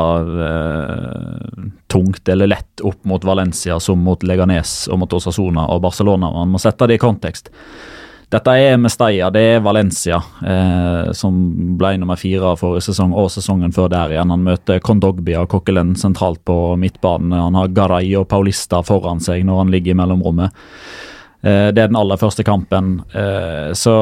eh, 0.47 1.67
tungt 1.91 2.31
eller 2.31 2.53
lett 2.53 2.85
opp 2.87 3.03
mot 3.05 3.27
Valencia 3.27 3.77
som 3.83 4.01
mot 4.01 4.23
Leganes 4.23 4.85
og 4.87 5.03
mot 5.03 5.17
Osasona 5.19 5.67
og 5.75 5.83
Barcelona. 5.83 6.31
Man 6.39 6.55
må 6.55 6.63
sette 6.63 6.87
det 6.87 6.97
i 6.97 7.03
kontekst. 7.03 7.51
Dette 8.31 8.53
er 8.55 8.77
Mestalla, 8.79 9.27
det 9.33 9.41
er 9.57 9.63
Valencia, 9.63 10.21
eh, 10.47 11.11
som 11.11 11.35
ble 11.77 11.97
nummer 11.99 12.15
fire 12.15 12.53
forrige 12.55 12.85
sesong 12.85 13.11
og 13.11 13.27
sesongen 13.33 13.73
før 13.75 13.89
der 13.91 14.13
igjen. 14.13 14.31
Han 14.31 14.45
møter 14.45 14.79
Kondogbia 14.79 15.41
og 15.43 15.49
Kokkelen 15.51 15.97
sentralt 15.99 16.39
på 16.47 16.77
midtbanen. 16.79 17.35
Han 17.35 17.59
har 17.59 17.73
Garay 17.75 18.13
og 18.15 18.29
Paulista 18.31 18.79
foran 18.87 19.19
seg 19.19 19.43
når 19.47 19.65
han 19.65 19.73
ligger 19.75 19.91
i 19.91 19.99
mellomrommet. 19.99 20.55
Eh, 21.43 21.67
det 21.75 21.83
er 21.83 21.91
den 21.91 21.99
aller 21.99 22.21
første 22.21 22.45
kampen. 22.47 23.01
Eh, 23.11 23.73
så 23.75 23.95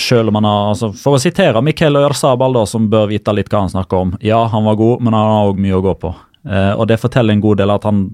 selv 0.00 0.32
om 0.32 0.40
han 0.40 0.48
har 0.48 0.72
altså, 0.72 0.92
For 0.96 1.18
å 1.18 1.20
sitere 1.20 1.60
Miquel 1.60 1.98
Ørsabal, 2.00 2.56
som 2.70 2.88
bør 2.88 3.10
vite 3.12 3.36
litt 3.36 3.52
hva 3.52 3.66
han 3.66 3.74
snakker 3.74 4.06
om. 4.06 4.16
Ja, 4.24 4.46
han 4.48 4.64
var 4.64 4.80
god, 4.80 5.02
men 5.04 5.12
han 5.12 5.28
har 5.28 5.52
òg 5.52 5.60
mye 5.60 5.76
å 5.76 5.84
gå 5.84 5.98
på. 6.06 6.14
Eh, 6.42 6.72
og 6.74 6.88
det 6.90 6.98
forteller 6.98 7.36
en 7.36 7.42
god 7.42 7.60
del 7.60 7.70
at, 7.70 7.84
han, 7.86 8.04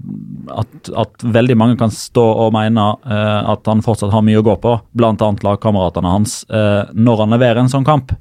at, 0.53 0.91
at 1.01 1.27
veldig 1.37 1.57
mange 1.57 1.77
kan 1.79 1.93
stå 1.93 2.25
og 2.45 2.53
mene 2.53 2.83
uh, 3.01 3.53
at 3.55 3.65
han 3.69 3.81
fortsatt 3.81 4.13
har 4.13 4.25
mye 4.25 4.41
å 4.41 4.45
gå 4.45 4.53
på, 4.61 4.75
bl.a. 4.93 5.13
lagkameratene 5.17 6.11
hans, 6.13 6.43
uh, 6.53 6.85
når 6.93 7.23
han 7.23 7.33
leverer 7.33 7.63
en 7.63 7.71
sånn 7.71 7.87
kamp. 7.87 8.13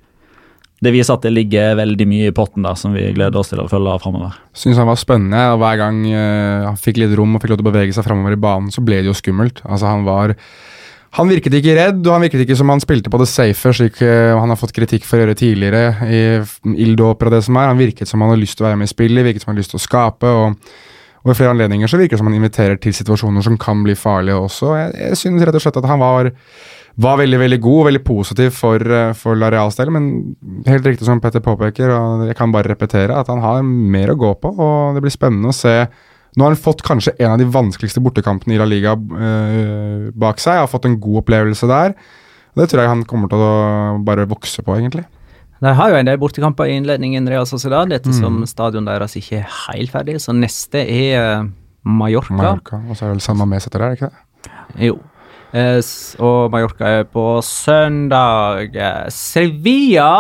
Det 0.81 0.95
viser 0.95 1.19
at 1.19 1.27
det 1.27 1.35
ligger 1.35 1.75
veldig 1.81 2.07
mye 2.09 2.31
i 2.31 2.35
potten 2.35 2.65
der 2.65 2.79
som 2.79 2.95
vi 2.95 3.03
gleder 3.13 3.41
oss 3.41 3.51
til 3.51 3.61
å 3.61 3.67
følge 3.69 3.99
framover. 4.01 4.37
Syns 4.57 4.79
han 4.79 4.89
var 4.89 5.01
spennende, 5.01 5.41
og 5.53 5.59
hver 5.59 5.81
gang 5.81 6.05
han 6.07 6.79
fikk 6.79 7.01
litt 7.03 7.17
rom 7.19 7.35
og 7.35 7.43
fikk 7.43 7.51
lov 7.51 7.59
til 7.59 7.67
å 7.67 7.71
bevege 7.73 7.97
seg 7.97 8.07
framover 8.07 8.37
i 8.37 8.39
banen, 8.39 8.71
så 8.71 8.85
ble 8.87 9.01
det 9.03 9.11
jo 9.11 9.17
skummelt. 9.19 9.59
Altså, 9.67 9.91
han 9.91 10.07
var 10.07 10.37
Han 11.17 11.31
virket 11.33 11.55
ikke 11.57 11.77
redd, 11.79 12.03
og 12.05 12.13
han 12.13 12.27
virket 12.27 12.45
ikke 12.45 12.57
som 12.59 12.69
han 12.69 12.83
spilte 12.85 13.11
på 13.11 13.21
det 13.23 13.31
safe, 13.31 13.73
slik 13.75 14.03
eh, 14.05 14.35
han 14.37 14.53
har 14.53 14.61
fått 14.61 14.75
kritikk 14.77 15.07
for 15.09 15.17
å 15.17 15.25
gjøre 15.25 15.39
tidligere 15.41 16.11
i 16.13 16.21
Ildåper 16.85 17.31
og 17.31 17.39
det 17.39 17.41
som 17.47 17.57
er. 17.57 17.71
Han 17.71 17.81
virket 17.81 18.11
som 18.11 18.21
han 18.23 18.35
har 18.35 18.41
lyst 18.41 18.59
til 18.59 18.67
å 18.67 18.69
være 18.69 18.83
med 18.83 18.91
i 18.91 18.93
spillet, 18.93 19.25
virket 19.25 19.45
som 19.45 19.53
han 19.53 19.57
har 19.57 19.63
lyst 19.65 19.75
til 19.75 19.81
å 19.81 19.87
skape. 19.87 20.37
og 20.43 20.77
og 21.29 21.33
i 21.33 21.37
flere 21.37 21.53
anledninger 21.53 21.91
så 21.91 21.99
virker 21.99 22.17
det 22.17 22.23
som 22.23 22.29
han 22.31 22.39
inviterer 22.39 22.79
til 22.81 22.95
situasjoner 22.97 23.45
som 23.45 23.59
kan 23.61 23.83
bli 23.85 23.97
farlige 23.99 24.39
også. 24.39 24.75
Jeg, 24.79 24.93
jeg 25.03 25.19
synes 25.21 25.45
rett 25.45 25.59
og 25.59 25.65
slett 25.65 25.81
at 25.81 25.89
han 25.91 26.01
var, 26.01 26.31
var 27.05 27.19
veldig 27.21 27.41
veldig 27.43 27.59
god 27.65 27.81
og 27.81 27.89
veldig 27.89 28.03
positiv 28.07 28.53
for, 28.57 28.81
eh, 28.81 29.11
for 29.19 29.39
Lareals 29.39 29.77
del, 29.77 29.91
men 29.95 30.07
helt 30.69 30.87
riktig 30.87 31.09
som 31.09 31.21
Petter 31.21 31.45
påpeker, 31.45 31.93
og 31.93 32.25
jeg 32.31 32.39
kan 32.39 32.55
bare 32.55 32.71
repetere, 32.73 33.17
at 33.19 33.29
han 33.33 33.43
har 33.45 33.67
mer 33.67 34.15
å 34.15 34.19
gå 34.21 34.33
på, 34.41 34.55
og 34.55 34.97
det 34.97 35.05
blir 35.05 35.15
spennende 35.15 35.53
å 35.53 35.59
se. 35.59 35.75
Nå 36.37 36.45
har 36.45 36.53
han 36.53 36.61
fått 36.61 36.85
kanskje 36.87 37.15
en 37.19 37.35
av 37.35 37.41
de 37.41 37.49
vanskeligste 37.51 38.03
bortekampene 38.05 38.57
i 38.57 38.59
La 38.61 38.67
Liga 38.69 38.95
eh, 38.95 40.09
bak 40.15 40.43
seg, 40.43 40.61
har 40.61 40.71
fått 40.71 40.89
en 40.89 40.99
god 41.01 41.23
opplevelse 41.23 41.69
der. 41.71 41.95
Det 42.59 42.67
tror 42.69 42.83
jeg 42.83 42.91
han 42.91 43.07
kommer 43.09 43.31
til 43.31 43.43
å 43.43 43.53
bare 44.07 44.27
vokse 44.29 44.65
på, 44.67 44.77
egentlig. 44.77 45.07
De 45.59 45.73
har 45.75 45.91
jo 45.91 45.99
en 45.99 46.07
del 46.07 46.19
bortekamper 46.23 46.71
i 46.71 46.77
innledningen, 46.79 47.27
Real 47.31 47.47
Sociedad, 47.51 47.91
ettersom 47.95 48.45
stadion 48.47 48.87
deres 48.87 49.17
ikke 49.19 49.41
er 49.41 49.55
helt 49.65 49.91
ferdig. 49.95 50.19
Så 50.23 50.35
neste 50.37 50.85
er 50.85 51.19
eh, 51.19 51.47
Mallorca. 51.89 52.37
Mallorca, 52.39 52.83
og 52.87 52.99
så 52.99 53.07
er 53.07 53.15
vel 53.17 53.23
samme 53.25 53.47
Mamés 53.47 53.67
etter 53.67 53.83
der, 53.83 53.95
er 53.95 53.99
ikke 53.99 54.11
det? 54.13 54.85
Jo. 54.89 54.99
Eh, 55.57 55.81
og 56.23 56.53
Mallorca 56.53 56.93
er 57.01 57.09
på 57.11 57.27
søndag. 57.47 58.77
Eh, 58.77 59.09
Sevilla 59.15 60.11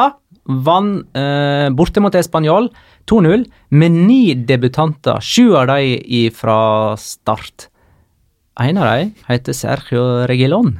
vant 0.48 1.04
eh, 1.18 1.68
borte 1.76 2.02
mot 2.02 2.14
Español 2.16 2.70
2-0 3.08 3.46
med 3.70 3.96
ni 3.96 4.22
debutanter. 4.34 5.22
Sju 5.24 5.54
av 5.56 5.70
dem 5.70 6.30
fra 6.36 6.96
start. 7.00 7.68
En 8.60 8.78
av 8.78 8.90
dem 8.90 9.14
heter 9.28 9.56
Sergio 9.56 10.04
Regilon. 10.28 10.76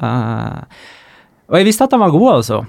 Uh, 0.00 0.64
og 1.50 1.60
jeg 1.60 1.68
visste 1.68 1.86
at 1.86 1.92
han 1.94 2.02
var 2.02 2.14
god, 2.14 2.30
altså. 2.38 2.62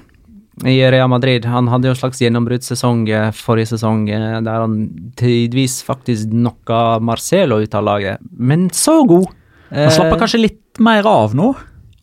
I 0.66 0.78
Real 0.92 1.10
Madrid. 1.12 1.46
Han 1.52 1.70
hadde 1.72 1.90
jo 1.90 1.94
en 1.96 2.00
slags 2.00 2.22
gjennombruddssesong 2.24 3.06
eh, 3.12 3.32
forrige 3.36 3.74
sesong, 3.74 4.06
eh, 4.08 4.38
der 4.44 4.62
han 4.64 4.76
tidvis 5.20 5.82
faktisk 5.84 6.30
knocka 6.32 7.02
Marcelo 7.04 7.60
ut 7.64 7.76
av 7.76 7.84
laget. 7.88 8.24
Men 8.32 8.70
så 8.72 9.02
god! 9.08 9.28
Han 9.74 9.92
slapper 9.92 10.22
kanskje 10.22 10.44
litt 10.46 10.80
mer 10.84 11.08
av 11.10 11.34
nå? 11.36 11.50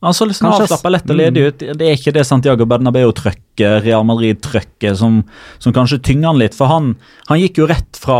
Han 0.03 0.15
så 0.15 0.27
liksom 0.27 0.51
avslappa 0.51 0.91
lett 0.91 1.11
og 1.11 1.19
ledig 1.19 1.43
ut. 1.47 1.61
Det 1.79 1.87
er 1.87 1.95
ikke 1.95 2.15
det 2.17 2.25
Santiago 2.27 2.67
Bernabeu-trøkket, 2.67 3.85
Real 3.85 4.03
Madrid-trøkket, 4.09 4.97
som, 4.99 5.21
som 5.63 5.75
kanskje 5.77 6.01
tynger 6.03 6.33
han 6.33 6.41
litt. 6.43 6.57
For 6.59 6.71
han, 6.71 6.97
han 7.29 7.39
gikk 7.39 7.63
jo 7.63 7.69
rett 7.71 8.01
fra 8.03 8.19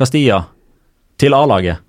Castilla 0.00 0.46
til 1.20 1.34
A-laget. 1.36 1.82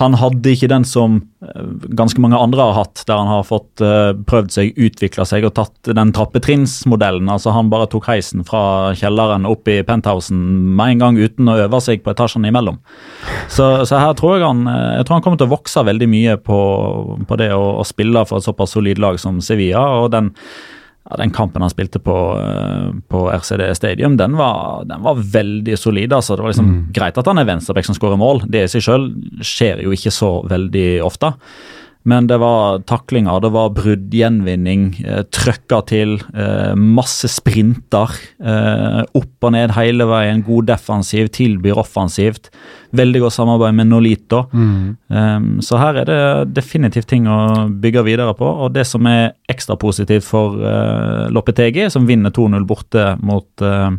Han 0.00 0.16
hadde 0.20 0.52
ikke 0.52 0.68
den 0.70 0.84
som 0.88 1.16
eh, 1.44 1.68
ganske 1.96 2.20
mange 2.20 2.38
andre 2.38 2.66
har 2.68 2.76
hatt, 2.82 3.04
der 3.08 3.16
han 3.16 3.30
har 3.30 3.46
fått 3.48 3.82
eh, 3.84 4.12
prøvd 4.28 4.52
seg, 4.52 4.74
utvikla 4.76 5.26
seg 5.28 5.46
og 5.48 5.54
tatt 5.56 5.90
den 5.96 6.12
trappetrinnsmodellen. 6.16 7.30
Altså 7.32 7.54
Han 7.56 7.72
bare 7.72 7.88
tok 7.92 8.10
heisen 8.10 8.44
fra 8.46 8.92
kjelleren 8.98 9.48
opp 9.48 9.70
i 9.72 9.80
penthousen 9.86 10.38
med 10.76 10.94
en 10.94 11.04
gang 11.04 11.20
uten 11.20 11.48
å 11.48 11.58
øve 11.64 11.80
seg 11.84 12.04
på 12.04 12.12
etasjene 12.12 12.52
imellom. 12.52 12.78
Så, 13.48 13.86
så 13.88 14.02
her 14.02 14.14
tror 14.18 14.36
jeg 14.36 14.46
han 14.46 14.64
eh, 14.68 15.00
Jeg 15.00 15.08
tror 15.08 15.18
han 15.18 15.26
kommer 15.26 15.40
til 15.40 15.48
å 15.50 15.56
vokse 15.56 15.88
veldig 15.88 16.10
mye 16.10 16.38
på, 16.44 16.60
på 17.28 17.40
det 17.40 17.50
å, 17.56 17.64
å 17.80 17.88
spille 17.88 18.26
for 18.28 18.40
et 18.40 18.48
såpass 18.48 18.76
solid 18.76 19.00
lag 19.02 19.20
som 19.22 19.40
Sevilla. 19.44 19.88
og 20.02 20.12
den 20.14 20.34
ja, 21.04 21.16
Den 21.20 21.30
kampen 21.30 21.62
han 21.62 21.72
spilte 21.72 22.00
på, 22.00 22.16
eh, 22.40 22.90
på 23.12 23.26
RCD 23.28 23.74
Stadium, 23.76 24.16
den 24.16 24.36
var, 24.40 24.84
den 24.88 25.02
var 25.04 25.20
veldig 25.20 25.78
solid. 25.78 26.12
altså. 26.12 26.36
Det 26.36 26.42
var 26.46 26.54
liksom 26.54 26.74
greit 26.96 27.18
at 27.20 27.26
han 27.28 27.38
er 27.38 27.48
venstreback 27.48 27.84
som 27.84 27.96
skårer 27.98 28.20
mål. 28.20 28.44
Det 28.48 28.64
i 28.64 28.72
seg 28.72 28.86
selv 28.86 29.42
skjer 29.44 29.84
jo 29.84 29.92
ikke 29.92 30.12
så 30.14 30.32
veldig 30.48 30.88
ofte. 31.04 31.34
Men 32.04 32.26
det 32.28 32.36
var 32.36 32.82
taklinger, 32.84 33.40
det 33.40 33.48
var 33.54 33.70
brudd, 33.72 34.12
gjenvinning, 34.12 34.90
eh, 35.08 35.22
trøkka 35.32 35.80
til, 35.88 36.18
eh, 36.36 36.74
masse 36.76 37.28
sprinter. 37.32 38.12
Eh, 38.44 39.04
opp 39.14 39.48
og 39.48 39.52
ned 39.52 39.72
hele 39.72 40.04
veien, 40.04 40.44
god 40.44 40.66
defensiv, 40.66 41.30
tilbyr 41.32 41.80
offensivt. 41.80 42.50
Veldig 42.92 43.20
godt 43.24 43.32
samarbeid 43.32 43.74
med 43.74 43.86
Nolito. 43.88 44.44
Um, 44.52 45.60
så 45.60 45.78
her 45.78 45.96
er 45.96 46.04
det 46.04 46.54
definitivt 46.54 47.08
ting 47.08 47.24
å 47.26 47.68
bygge 47.80 48.04
videre 48.04 48.34
på. 48.36 48.44
Og 48.44 48.72
det 48.72 48.86
som 48.86 49.04
er 49.06 49.32
ekstra 49.50 49.76
positivt 49.76 50.24
for 50.24 50.60
uh, 50.60 51.28
Loppetegi, 51.30 51.90
som 51.90 52.06
vinner 52.06 52.30
2-0 52.30 52.66
borte 52.66 53.18
mot, 53.22 53.48
uh, 53.62 53.90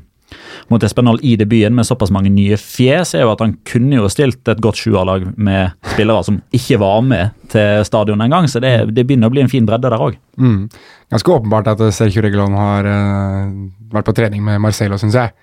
mot 0.71 0.83
Espenal 0.83 1.19
i 1.25 1.35
debuten 1.39 1.75
med 1.77 1.87
såpass 1.87 2.13
mange 2.13 2.31
nye 2.33 2.57
fjes, 2.59 3.13
er 3.15 3.25
jo 3.25 3.33
at 3.33 3.43
han 3.43 3.55
kunne 3.67 3.99
jo 3.99 4.09
stilt 4.11 4.47
et 4.51 4.61
godt 4.63 4.79
sjuerlag 4.81 5.27
med 5.37 5.75
spillere 5.93 6.25
som 6.27 6.41
ikke 6.55 6.79
var 6.81 7.01
med 7.05 7.47
til 7.53 7.85
stadion 7.87 8.21
engang. 8.25 8.49
Så 8.51 8.61
det, 8.63 8.73
det 8.95 9.05
begynner 9.05 9.31
å 9.31 9.35
bli 9.35 9.45
en 9.45 9.51
fin 9.51 9.67
bredde 9.67 9.91
der 9.91 10.01
òg. 10.01 10.17
Mm. 10.41 10.65
Ganske 11.13 11.35
åpenbart 11.37 11.69
at 11.75 11.83
Sergio 11.95 12.23
Regulon 12.25 12.57
har 12.57 12.89
uh, 12.89 13.51
vært 13.93 14.09
på 14.09 14.15
trening 14.17 14.43
med 14.45 14.61
Marcelo, 14.63 14.99
syns 15.01 15.17
jeg. 15.17 15.33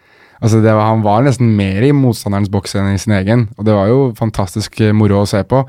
Altså 0.42 0.58
var, 0.58 0.80
Han 0.88 1.04
var 1.04 1.22
nesten 1.22 1.52
mer 1.56 1.84
i 1.86 1.92
motstanderens 1.94 2.50
boks 2.50 2.74
enn 2.74 2.90
i 2.90 3.00
sin 3.00 3.14
egen, 3.14 3.46
og 3.56 3.66
det 3.66 3.76
var 3.76 3.90
jo 3.90 4.08
fantastisk 4.18 4.80
eh, 4.82 4.94
moro 4.96 5.20
å 5.22 5.28
se 5.28 5.44
på. 5.46 5.62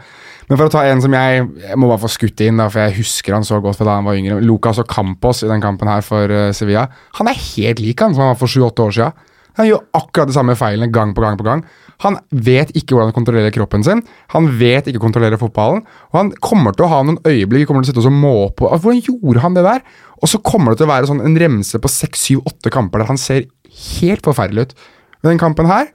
Men 0.49 0.57
for 0.57 0.67
å 0.67 0.73
ta 0.73 0.81
en 0.89 1.03
som 1.03 1.13
jeg, 1.13 1.43
jeg 1.67 1.77
må 1.79 1.91
bare 1.91 2.01
få 2.01 2.09
skutt 2.11 2.41
inn, 2.43 2.57
da, 2.59 2.69
for 2.73 2.81
jeg 2.81 2.97
husker 2.97 3.37
han 3.37 3.45
så 3.47 3.61
godt 3.63 3.77
fra 3.79 3.87
da 3.91 3.99
han 3.99 4.07
var 4.09 4.17
yngre. 4.17 4.41
Lucas 4.41 4.81
Ocampos 4.81 5.43
i 5.45 5.51
den 5.51 5.61
kampen 5.63 5.91
her 5.91 6.01
for 6.05 6.33
eh, 6.33 6.49
Sevilla. 6.57 6.87
Han 7.19 7.29
er 7.29 7.37
helt 7.37 7.83
lik 7.83 8.01
han 8.01 8.17
som 8.17 8.25
han 8.25 8.33
var 8.33 8.41
for 8.41 8.51
sju-åtte 8.51 8.87
år 8.87 8.97
siden. 8.97 9.29
Han 9.59 9.69
gjør 9.69 9.83
akkurat 9.93 10.29
de 10.29 10.33
samme 10.33 10.55
feilene 10.57 10.89
gang 10.89 11.13
på 11.13 11.21
gang 11.21 11.37
på 11.37 11.45
gang. 11.45 11.61
Han 12.01 12.17
vet 12.33 12.71
ikke 12.73 12.95
hvordan 12.95 13.11
han 13.11 13.15
kontrollerer 13.15 13.53
kroppen 13.53 13.83
sin. 13.85 14.01
Han 14.33 14.49
vet 14.59 14.89
ikke 14.89 14.99
å 14.99 15.05
kontrollere 15.05 15.37
fotballen. 15.39 15.83
Og 16.11 16.17
han 16.17 16.31
kommer 16.43 16.73
til 16.73 16.87
å 16.87 16.91
ha 16.91 17.03
noen 17.05 17.21
øyeblikk 17.21 17.69
kommer 17.69 17.85
til 17.85 17.93
å 17.93 18.01
sitte 18.01 18.09
og 18.09 18.17
må 18.17 18.33
på 18.57 18.71
Hvordan 18.71 19.03
gjorde 19.05 19.43
han 19.45 19.57
det 19.57 19.65
der? 19.67 19.83
Og 20.23 20.31
så 20.31 20.41
kommer 20.41 20.73
det 20.73 20.81
til 20.81 20.89
å 20.89 20.93
være 20.93 21.09
sånn 21.11 21.21
en 21.23 21.37
remse 21.37 21.79
på 21.79 21.91
seks, 21.91 22.25
syv, 22.25 22.41
åtte 22.49 22.73
kamper 22.73 23.03
der 23.03 23.11
han 23.11 23.21
ser 23.21 23.45
helt 23.73 24.25
forferdelig 24.25 24.67
ut. 24.67 24.75
Men 25.21 25.33
den 25.33 25.41
kampen 25.41 25.69
her 25.69 25.87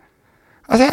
altså, 0.69 0.89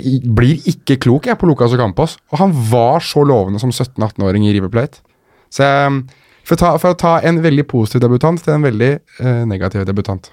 Jeg 0.00 0.22
blir 0.24 0.70
ikke 0.70 0.98
klok 1.04 1.28
jeg 1.28 1.38
på 1.40 1.48
Lucas 1.50 1.74
Ocampos. 1.76 2.18
Og 2.32 2.42
han 2.42 2.56
var 2.70 3.04
så 3.04 3.24
lovende 3.26 3.60
som 3.62 3.72
17-18-åring 3.72 4.48
i 4.48 4.54
River 4.56 4.72
Plate. 4.72 5.02
Så 5.50 5.66
jeg, 5.66 6.02
for, 6.44 6.56
å 6.56 6.60
ta, 6.60 6.74
for 6.82 6.94
å 6.94 6.98
ta 6.98 7.14
en 7.26 7.40
veldig 7.42 7.66
positiv 7.70 8.04
debutant 8.04 8.40
til 8.42 8.56
en 8.56 8.66
veldig 8.66 8.92
eh, 8.92 9.42
negativ 9.50 9.84
debutant. 9.88 10.30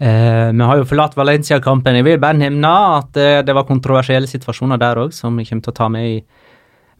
Eh, 0.00 0.48
vi 0.52 0.64
har 0.64 0.80
jo 0.80 0.88
forlatt 0.88 1.16
Valencia-kampen. 1.18 1.98
Jeg 2.00 2.06
vil 2.06 2.20
bare 2.22 2.40
nevne 2.40 2.70
at 2.96 3.18
eh, 3.20 3.42
det 3.44 3.56
var 3.56 3.68
kontroversielle 3.68 4.30
situasjoner 4.30 4.80
der 4.80 5.02
òg, 5.02 5.12
som 5.12 5.36
vi 5.36 5.44
kommer 5.44 5.66
til 5.66 5.74
å 5.74 5.76
ta 5.76 5.88
med 5.92 6.06
i 6.08 6.14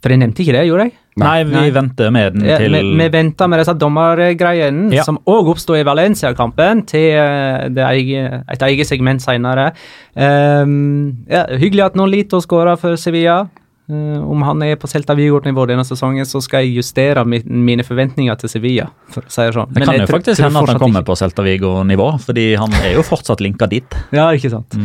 For 0.01 0.09
jeg 0.15 0.19
nevnte 0.23 0.41
ikke 0.43 0.55
det, 0.57 0.67
gjorde 0.69 0.85
jeg? 0.89 0.93
Nei, 1.21 1.43
vi 1.45 1.53
Nei. 1.53 1.71
venter 1.75 2.11
med 2.15 2.33
den 2.39 2.47
Ja, 2.49 2.57
til 2.57 2.73
vi, 2.73 2.81
vi 2.97 3.09
venter 3.13 3.49
med 3.53 3.61
disse 3.61 3.75
dommergreiene, 3.77 4.93
Ja. 4.95 5.03
som 5.05 5.19
òg 5.29 5.51
oppsto 5.53 5.75
i 5.77 5.83
Valencia-kampen, 5.85 6.87
til 6.89 7.11
eh, 7.21 7.69
det 7.69 7.85
eget, 7.85 8.45
et 8.51 8.63
eget 8.63 8.87
segment 8.89 9.21
seinere. 9.21 9.73
ja, 10.17 11.45
hyggelig 11.61 11.85
at 11.85 11.97
Nolito 11.99 12.41
skåra 12.41 12.77
for 12.81 12.97
Sevilla. 12.97 13.43
Eh, 13.91 14.23
om 14.31 14.43
han 14.47 14.63
er 14.63 14.77
på 14.79 14.87
Celta 14.91 15.17
Vigor-nivå 15.19 15.65
denne 15.67 15.83
sesongen, 15.87 16.23
så 16.29 16.39
skal 16.45 16.63
jeg 16.67 16.77
justere 16.79 17.25
mi, 17.27 17.41
mine 17.45 17.83
forventninger 17.87 18.37
til 18.39 18.49
Sevilla. 18.53 18.87
for 19.11 19.23
å 19.27 19.31
si 19.33 19.43
Det 19.43 19.55
sånn. 19.57 19.67
Det 19.73 19.81
Men 19.81 19.85
kan 19.89 19.95
jeg 19.97 20.01
jo 20.01 20.07
tror- 20.07 20.21
faktisk 20.21 20.43
hende 20.45 20.61
at 20.63 20.69
han 20.69 20.79
kommer 20.79 21.03
på 21.03 21.17
Celta 21.19 21.43
Vigor-nivå, 21.43 22.09
fordi 22.23 22.45
han 22.57 22.73
er 22.85 22.93
jo 22.95 23.03
fortsatt 23.03 23.41
linka 23.41 23.67
dit. 23.69 23.97
Ja, 24.13 24.29
ikke 24.31 24.51
sant. 24.53 24.77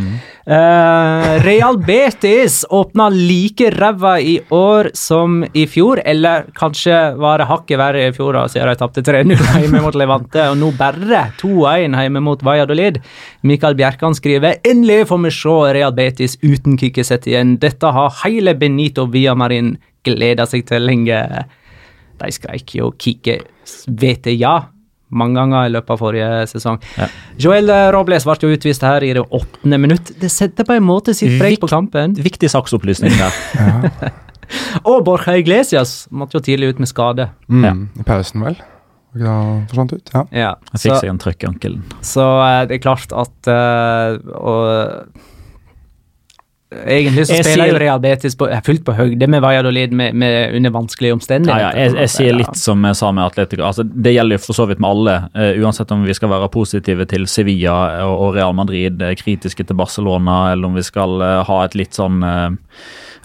Eh, 0.48 1.44
Real 1.44 1.78
Betis 1.78 2.64
åpna 2.70 3.10
like 3.12 3.70
ræva 3.76 4.16
i 4.22 4.40
år 4.50 4.90
som 4.96 5.44
i 5.54 5.66
fjor, 5.68 6.02
eller 6.06 6.46
kanskje 6.58 7.16
var 7.20 7.38
det 7.42 7.48
hakket 7.50 7.78
verre 7.78 8.08
i 8.08 8.12
fjor, 8.16 8.34
da, 8.34 8.46
siden 8.48 8.70
de 8.72 8.76
tapte 8.76 9.04
3-0 9.06 9.38
hjemme 9.62 9.82
mot 9.84 9.94
Levante, 9.98 10.48
og 10.50 10.58
nå 10.58 10.72
bare 10.78 11.32
2-1 11.42 11.94
hjemme 12.02 12.22
mot 12.24 12.42
Valladolid. 12.46 12.98
Mikael 13.44 13.76
Bjerkan 13.76 14.16
skriver 14.18 14.58
endelig 14.66 15.04
får 15.10 15.22
vi 15.26 15.32
se 15.36 15.56
Real 15.78 15.92
Betis 15.98 16.38
uten 16.42 16.78
kickesett 16.82 17.28
igjen. 17.28 17.58
Dette 17.62 17.92
har 17.94 18.10
hele 18.24 18.54
Benito 18.58 18.95
Villamarin 19.12 19.76
gleda 20.06 20.46
seg 20.48 20.66
til 20.70 20.86
lenge. 20.88 21.20
De 22.22 22.32
skreik 22.32 22.78
jo 22.78 22.94
Kike 23.02 23.42
vet 23.88 24.30
ja 24.38 24.56
mange 25.16 25.38
ganger 25.38 25.68
i 25.68 25.72
løpet 25.72 25.94
av 25.94 26.02
forrige 26.02 26.30
sesong. 26.50 26.80
Ja. 26.98 27.08
Joel 27.40 27.70
Robles 27.94 28.26
ble 28.28 28.36
jo 28.42 28.58
utvist 28.58 28.84
her 28.84 29.06
i 29.06 29.14
det 29.16 29.24
åttende 29.24 29.80
minutt. 29.80 30.12
Det 30.20 30.32
setter 30.34 30.68
på 30.68 30.76
en 30.76 30.86
måte 30.86 31.14
sitt 31.16 31.38
preg 31.40 31.60
på 31.62 31.70
kampen. 31.72 32.18
Viktig 32.26 32.50
saksopplysning 32.52 33.14
der. 33.20 34.14
Og 34.90 35.04
Borja 35.06 35.38
Iglesias 35.40 36.06
måtte 36.14 36.40
jo 36.40 36.46
tidlig 36.46 36.74
ut 36.74 36.82
med 36.82 36.90
skade. 36.92 37.30
Mm, 37.50 37.88
I 38.02 38.08
pausen, 38.08 38.44
vel? 38.46 38.58
Forsvant 39.16 39.94
ut? 39.96 40.12
Ja. 40.12 40.26
Ja, 40.36 40.52
Han 40.74 40.82
fikk 40.82 40.98
seg 41.00 41.10
en 41.14 41.22
trøkk 41.22 41.46
i 41.46 41.48
ankelen. 41.48 41.86
så 42.04 42.26
eh, 42.44 42.66
det 42.68 42.78
er 42.78 42.84
klart 42.84 43.14
at 43.16 43.48
uh, 43.48 44.18
og, 44.36 45.22
Egentlig 46.86 47.28
så 47.28 47.38
Jeg 47.38 47.46
spiller 47.46 47.66
sier- 47.66 47.74
jo 47.74 47.80
Real 47.82 48.00
Betis 48.04 48.36
på, 48.36 48.50
fullt 48.66 48.84
på 48.86 48.96
høyde 48.98 49.28
med 49.32 49.42
Valladolid 49.42 49.94
med, 49.96 50.16
med 50.16 50.56
under 50.56 50.74
vanskelige 50.76 51.16
omstendigheter. 51.16 51.78
ja, 51.78 51.86
jeg, 51.86 51.96
jeg 52.02 52.10
sier 52.14 52.38
litt 52.40 52.60
som 52.60 52.84
jeg 52.86 52.96
sa 53.00 53.12
med 53.16 53.26
Atletico. 53.26 53.64
Altså, 53.68 53.84
det 53.84 54.14
gjelder 54.16 54.40
jo 54.40 54.44
for 54.46 54.60
så 54.60 54.68
vidt 54.70 54.80
med 54.84 54.90
alle. 54.90 55.16
Uh, 55.36 55.64
uansett 55.64 55.92
om 55.96 56.04
vi 56.06 56.14
skal 56.18 56.30
være 56.34 56.52
positive 56.54 57.08
til 57.12 57.28
Sevilla 57.32 57.78
og, 58.06 58.16
og 58.28 58.36
Real 58.36 58.54
Madrid, 58.58 59.02
eh, 59.02 59.16
kritiske 59.20 59.66
til 59.66 59.76
Barcelona, 59.80 60.52
eller 60.54 60.68
om 60.70 60.76
vi 60.78 60.84
skal 60.86 61.18
uh, 61.22 61.44
ha 61.48 61.64
et 61.66 61.76
litt 61.80 61.96
sånn 61.98 62.24
eh, 62.26 62.50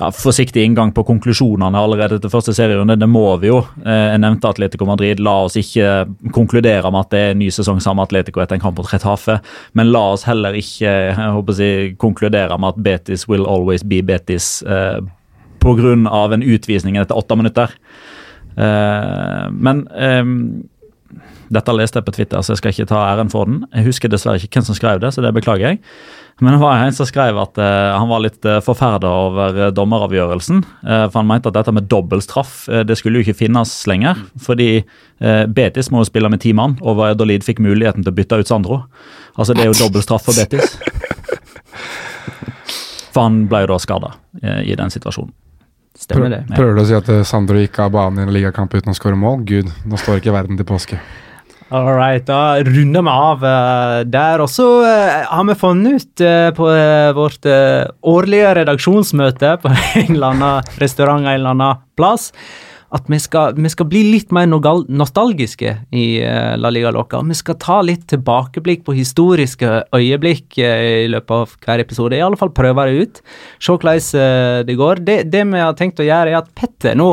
ja, 0.01 0.09
forsiktig 0.17 0.63
inngang 0.65 0.93
på 0.97 1.05
konklusjonene 1.05 1.79
allerede 1.79 2.19
til 2.21 2.33
første 2.33 2.55
serierunde. 2.57 2.97
Det 3.01 3.09
må 3.11 3.27
vi 3.43 3.51
jo. 3.51 3.61
Eh, 3.85 4.07
jeg 4.15 4.23
nevnte 4.23 4.49
Atletico 4.49 4.89
Madrid. 4.89 5.21
La 5.21 5.37
oss 5.45 5.59
ikke 5.61 6.07
konkludere 6.35 6.91
med 6.93 7.05
at 7.05 7.13
det 7.13 7.21
er 7.21 7.35
en 7.35 7.43
ny 7.43 7.51
sesong 7.53 7.83
sammen 7.85 8.01
med 8.01 8.09
Atletico 8.09 8.43
etter 8.43 8.57
en 8.57 8.65
kamp 8.65 8.81
mot 8.81 8.89
Retafe, 8.89 9.41
men 9.77 9.93
la 9.93 10.05
oss 10.15 10.25
heller 10.29 10.57
ikke 10.57 10.89
jeg 10.91 11.17
håper 11.21 11.55
å 11.55 11.59
si, 11.59 11.71
konkludere 12.01 12.57
med 12.61 12.75
at 12.75 12.83
Betis 12.87 13.27
will 13.29 13.45
always 13.45 13.85
be 13.85 14.01
Betis 14.07 14.63
eh, 14.65 14.99
pga. 15.61 15.93
en 15.93 16.43
utvisning 16.43 16.97
etter 16.97 17.17
åtte 17.17 17.37
minutter. 17.37 17.77
Eh, 18.57 19.47
men 19.53 19.87
ehm, 19.93 20.41
dette 21.51 21.75
leste 21.75 21.99
jeg 21.99 22.07
på 22.07 22.15
Twitter, 22.15 22.43
så 22.43 22.55
jeg 22.55 22.61
skal 22.61 22.75
ikke 22.75 22.89
ta 22.93 23.03
æren 23.11 23.31
for 23.33 23.49
den. 23.49 23.65
Jeg 23.75 23.89
husker 23.89 24.11
dessverre 24.13 24.39
ikke 24.39 24.61
hvem 24.61 24.67
som 24.69 24.77
skrev 24.79 25.01
det, 25.03 25.11
så 25.15 25.25
det 25.25 25.33
beklager 25.35 25.73
jeg. 25.73 25.81
Men 26.41 26.55
det 26.55 26.61
var 26.63 26.81
en 26.81 26.95
som 26.97 27.09
skrev 27.09 27.37
at 27.43 27.59
uh, 27.61 27.91
han 27.99 28.09
var 28.09 28.23
litt 28.25 28.47
uh, 28.49 28.63
forferda 28.65 29.11
over 29.27 29.59
uh, 29.59 29.67
dommeravgjørelsen. 29.77 30.63
eh, 30.87 31.03
for 31.11 31.19
han 31.19 31.29
mente 31.29 31.51
at 31.51 31.59
dette 31.59 31.75
med 31.77 31.91
dobbeltstraff 31.91 32.63
uh, 32.71 32.81
det 32.87 32.97
skulle 32.97 33.21
jo 33.21 33.27
ikke 33.27 33.43
finnes 33.43 33.75
lenger. 33.91 34.23
Fordi 34.41 34.71
eh, 34.79 35.45
Betis 35.51 35.91
må 35.93 36.01
jo 36.01 36.09
spille 36.09 36.31
med 36.33 36.41
ti 36.41 36.55
mann, 36.57 36.79
og 36.81 36.97
Valladolid 37.03 37.45
fikk 37.45 37.61
muligheten 37.61 38.07
til 38.07 38.15
å 38.15 38.17
bytte 38.17 38.41
ut 38.41 38.49
Sandro. 38.49 38.81
Altså 39.37 39.53
Det 39.53 39.67
er 39.67 39.73
jo 39.75 39.79
dobbeltstraff 39.83 40.25
for 40.31 40.39
Betis. 40.39 40.79
For 43.11 43.27
han 43.27 43.45
ble 43.51 43.67
jo 43.67 43.73
da 43.75 43.79
skada 43.83 44.15
i 44.63 44.77
den 44.79 44.93
situasjonen. 44.95 45.35
Stemmer 46.01 46.31
det. 46.33 46.45
Prøver 46.55 46.79
du 46.79 46.81
å 46.81 46.87
si 46.89 46.95
at 46.97 47.09
eh, 47.13 47.25
Sandro 47.29 47.61
gikk 47.61 47.77
av 47.83 47.91
banen 47.93 48.23
i 48.23 48.25
en 48.25 48.33
ligakamp 48.33 48.73
uten 48.73 48.93
å 48.93 48.97
skåre 48.97 49.19
mål? 49.21 49.43
Gud, 49.49 49.69
nå 49.85 49.99
står 50.01 50.23
ikke 50.23 50.33
verden 50.33 50.57
til 50.57 50.69
påske. 50.69 51.01
All 51.71 51.87
right, 51.95 52.25
da 52.27 52.59
runder 52.67 53.05
vi 53.07 53.11
av 53.13 53.45
uh, 53.47 54.01
der. 54.03 54.43
Og 54.43 54.51
så 54.51 54.65
uh, 54.83 55.21
har 55.31 55.45
vi 55.47 55.55
funnet 55.59 56.03
ut 56.03 56.23
uh, 56.27 56.49
på 56.57 56.67
vårt 57.15 57.47
årlige 58.11 58.57
redaksjonsmøte 58.59 59.53
på 59.63 59.71
en 60.01 60.17
eller 60.17 60.35
annen 60.35 60.75
restaurant 60.83 61.23
en 61.23 61.31
eller 61.37 61.55
annen 61.55 61.87
plass 61.99 62.33
at 62.91 63.07
vi 63.07 63.21
skal, 63.23 63.55
vi 63.55 63.71
skal 63.71 63.87
bli 63.87 64.01
litt 64.09 64.33
mer 64.35 64.49
nostalgiske 64.51 65.77
i 65.95 66.07
La 66.59 66.73
Liga 66.75 66.91
Loca. 66.91 67.21
Vi 67.23 67.37
skal 67.39 67.55
ta 67.63 67.77
litt 67.87 68.09
tilbakeblikk 68.11 68.83
på 68.83 68.97
historiske 68.97 69.77
øyeblikk 69.95 70.59
i 70.59 71.07
løpet 71.07 71.37
av 71.37 71.55
hver 71.63 71.85
episode. 71.85 72.19
I 72.19 72.25
alle 72.27 72.41
fall 72.41 72.51
prøve 72.51 72.89
det 72.89 73.05
ut. 73.05 73.23
Se 73.63 73.77
hvordan 73.77 74.67
det 74.67 74.79
går. 74.83 75.05
Det, 75.07 75.21
det 75.31 75.45
vi 75.53 75.63
har 75.63 75.79
tenkt 75.79 76.03
å 76.03 76.09
gjøre, 76.09 76.35
er 76.35 76.41
at 76.41 76.51
Petter 76.51 76.99
nå 76.99 77.13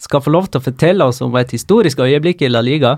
skal 0.00 0.24
få 0.24 0.32
lov 0.32 0.48
til 0.48 0.62
å 0.62 0.66
fortelle 0.70 1.12
oss 1.12 1.20
om 1.20 1.36
et 1.36 1.52
historisk 1.52 2.00
øyeblikk 2.00 2.48
i 2.48 2.54
La 2.56 2.64
Liga. 2.64 2.96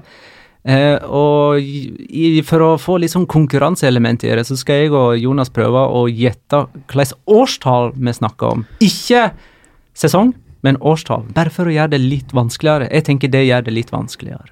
Eh, 0.68 0.98
og 1.08 1.62
i, 1.64 2.42
for 2.44 2.60
å 2.60 2.72
få 2.80 2.98
litt 3.00 3.14
sånn 3.14 3.28
konkurranseelement 3.30 4.26
i 4.26 4.34
det, 4.36 4.44
så 4.44 4.56
skal 4.58 4.82
jeg 4.82 4.92
og 4.92 5.16
Jonas 5.16 5.48
prøve 5.54 5.80
å 5.80 6.04
gjette 6.12 6.66
hvilket 6.90 7.16
årstall 7.24 7.94
vi 7.96 8.12
snakker 8.12 8.58
om. 8.58 8.66
Ikke 8.84 9.30
sesong, 9.96 10.34
men 10.66 10.76
årstall. 10.84 11.24
Bare 11.32 11.52
for 11.54 11.70
å 11.70 11.72
gjøre 11.72 11.94
det 11.96 12.02
litt 12.02 12.34
vanskeligere. 12.36 12.90
Jeg 12.92 13.06
tenker 13.08 13.32
det 13.32 13.46
gjør 13.46 13.64
det 13.64 13.74
litt 13.78 13.94
vanskeligere. 13.94 14.44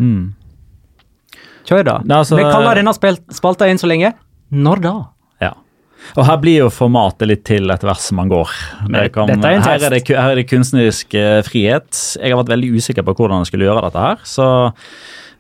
Kjør, 1.66 1.84
da. 1.84 1.98
Er 1.98 2.16
altså- 2.22 2.38
vi 2.38 2.46
kaller 2.46 2.80
denne 2.80 2.94
spalta 3.34 3.68
inn 3.68 3.78
så 3.78 3.90
lenge. 3.90 4.14
Når 4.52 4.80
da? 4.80 4.94
Ja. 5.42 5.52
Og 6.16 6.24
her 6.24 6.36
blir 6.38 6.58
jo 6.62 6.70
formatet 6.70 7.26
litt 7.26 7.44
til 7.44 7.68
etter 7.68 7.88
hvert 7.90 8.00
som 8.00 8.16
man 8.16 8.28
går. 8.30 8.48
Det 8.88 9.12
kan, 9.12 9.28
er 9.28 9.34
en 9.34 9.62
her, 9.62 9.82
er 9.82 9.90
det, 9.90 10.06
her 10.08 10.30
er 10.30 10.36
det 10.36 10.48
kunstnerisk 10.48 11.12
eh, 11.14 11.42
frihet. 11.42 11.90
Jeg 12.22 12.30
har 12.32 12.42
vært 12.44 12.54
veldig 12.54 12.72
usikker 12.78 13.02
på 13.02 13.16
hvordan 13.18 13.42
jeg 13.42 13.50
skulle 13.50 13.66
gjøre 13.66 13.82
dette 13.82 13.98
her. 13.98 14.16
Så 14.22 14.46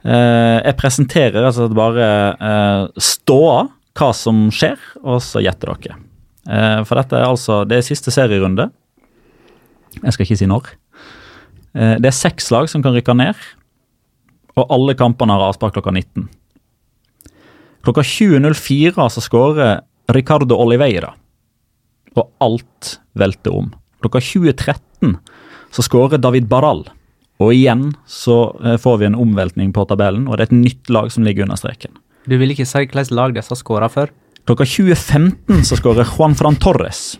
jeg 0.04 0.76
presenterer 0.78 1.46
slett 1.54 1.72
bare 1.74 2.08
eh, 2.36 2.82
ståa, 3.00 3.62
hva 3.96 4.10
som 4.14 4.46
skjer, 4.52 4.76
og 5.02 5.22
så 5.24 5.40
gjetter 5.42 5.72
dere. 5.72 5.96
Eh, 6.46 6.80
for 6.86 7.00
dette 7.00 7.18
er 7.18 7.26
altså 7.26 7.64
Det 7.66 7.80
er 7.80 7.86
siste 7.86 8.12
serierunde. 8.14 8.68
Jeg 9.96 10.14
skal 10.14 10.26
ikke 10.26 10.38
si 10.38 10.48
når. 10.50 10.72
Eh, 11.74 11.96
det 12.00 12.10
er 12.10 12.16
seks 12.16 12.50
lag 12.54 12.68
som 12.70 12.84
kan 12.84 12.94
rykke 12.96 13.16
ned, 13.16 13.46
og 14.56 14.72
alle 14.72 14.96
kampene 14.98 15.34
har 15.34 15.48
avspark 15.50 15.76
klokka 15.76 15.92
19. 15.92 16.28
Klokka 17.86 18.02
20.04 18.02 19.08
så 19.14 19.22
skårer 19.22 19.80
Ricardo 20.14 20.58
Oliveira, 20.58 21.12
og 22.16 22.30
alt 22.42 22.96
velter 23.18 23.54
om. 23.54 23.72
Klokka 24.02 24.22
20.13 24.22 25.16
så 25.74 25.84
skårer 25.84 26.22
David 26.22 26.48
Barral, 26.50 26.86
og 27.42 27.52
igjen 27.52 27.90
så 28.08 28.38
eh, 28.64 28.78
får 28.80 29.00
vi 29.00 29.08
en 29.10 29.18
omveltning 29.18 29.72
på 29.76 29.84
tabellen, 29.88 30.26
og 30.28 30.36
det 30.36 30.46
er 30.46 30.50
et 30.50 30.60
nytt 30.64 30.92
lag 30.92 31.10
som 31.12 31.26
ligger 31.26 31.44
under 31.46 31.60
streken. 31.60 31.92
Du 32.26 32.36
vil 32.40 32.52
ikke 32.54 32.66
si 32.66 32.82
hvilket 32.82 33.12
lag 33.14 33.36
disse 33.36 33.58
skåra 33.60 33.90
før? 33.92 34.12
Klokka 34.46 34.64
20.15 34.64 35.64
så 35.66 35.78
skårer 35.78 36.06
Juan 36.06 36.36
Fran 36.38 36.58
Torres, 36.62 37.16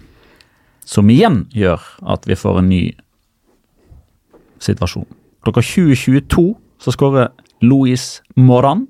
som 0.87 1.11
igjen 1.11 1.45
gjør 1.55 1.83
at 2.07 2.27
vi 2.29 2.39
får 2.39 2.61
en 2.61 2.71
ny 2.71 2.83
situasjon. 4.63 5.09
Klokka 5.45 5.63
20.22 5.63 6.47
så 6.83 6.95
skårer 6.95 7.33
Luis 7.63 8.21
Moran. 8.39 8.87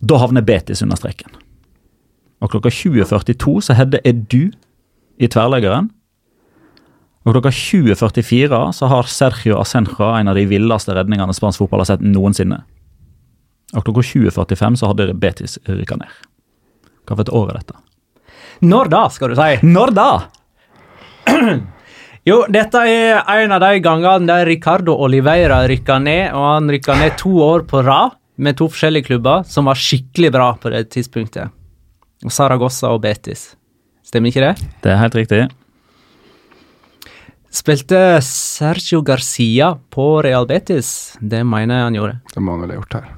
Da 0.00 0.16
havner 0.20 0.44
Betis 0.44 0.82
under 0.82 0.96
streken. 0.96 1.32
Og 2.40 2.52
klokka 2.52 2.72
20.42 2.72 3.56
så 3.66 3.76
header 3.76 4.00
Edu 4.08 4.50
i 5.20 5.28
tverrleggeren. 5.28 5.90
Og 7.26 7.34
klokka 7.34 7.52
20.44 7.52 8.60
så 8.72 8.88
har 8.88 9.08
Sergio 9.12 9.58
Asenja 9.60 10.14
en 10.20 10.30
av 10.32 10.38
de 10.38 10.46
villeste 10.48 10.94
redningene 10.96 11.34
spansk 11.36 11.60
fotball 11.60 11.82
har 11.82 11.90
sett 11.92 12.04
noensinne. 12.04 12.62
Og 13.76 13.84
klokka 13.84 14.06
20.45 14.08 14.78
så 14.80 14.88
hadde 14.90 15.12
Betis 15.20 15.58
rykka 15.68 15.98
ned. 16.00 16.14
Hva 17.04 17.18
for 17.18 17.26
et 17.26 17.34
år 17.36 17.52
er 17.52 17.60
dette? 17.60 17.76
Når 18.64 18.90
da, 18.92 19.02
skal 19.12 19.32
du 19.32 19.36
si? 19.38 19.60
Når 19.66 19.94
da? 19.96 20.08
Jo, 22.28 22.42
dette 22.52 22.82
er 22.84 23.22
en 23.32 23.52
av 23.56 23.62
de 23.62 23.78
gangene 23.80 24.28
der 24.28 24.44
Ricardo 24.44 24.92
Oliveira 25.00 25.62
rykka 25.64 25.96
ned, 26.04 26.34
og 26.36 26.44
han 26.44 26.68
rykka 26.68 26.98
ned 27.00 27.14
to 27.18 27.32
år 27.40 27.64
på 27.68 27.80
rad 27.80 28.12
med 28.36 28.58
to 28.60 28.68
forskjellige 28.68 29.08
klubber 29.08 29.46
som 29.48 29.70
var 29.70 29.80
skikkelig 29.80 30.28
bra 30.34 30.50
på 30.60 30.72
det 30.74 30.82
tidspunktet. 30.92 31.48
Og 32.20 32.34
Saragossa 32.34 32.92
og 32.92 33.00
Betis. 33.06 33.54
Stemmer 34.04 34.28
ikke 34.28 34.44
det? 34.50 34.68
Det 34.84 34.92
er 34.92 35.00
helt 35.00 35.16
riktig. 35.16 35.40
Spilte 37.50 38.20
Sergio 38.22 39.00
Garcia 39.02 39.78
på 39.90 40.22
Real 40.22 40.46
Betis? 40.46 41.16
Det 41.18 41.42
mener 41.42 41.74
jeg 41.80 41.88
han 41.88 41.98
gjorde. 41.98 42.20
Det 42.30 42.42
må 42.46 42.54
han 42.54 42.62
vel 42.62 42.70
ha 42.70 42.78
gjort 42.78 42.94
her. 42.94 43.08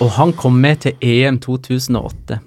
Og 0.00 0.10
han 0.16 0.32
kom 0.38 0.56
med 0.62 0.80
til 0.86 0.96
EM 1.04 1.36
2008. 1.44 2.40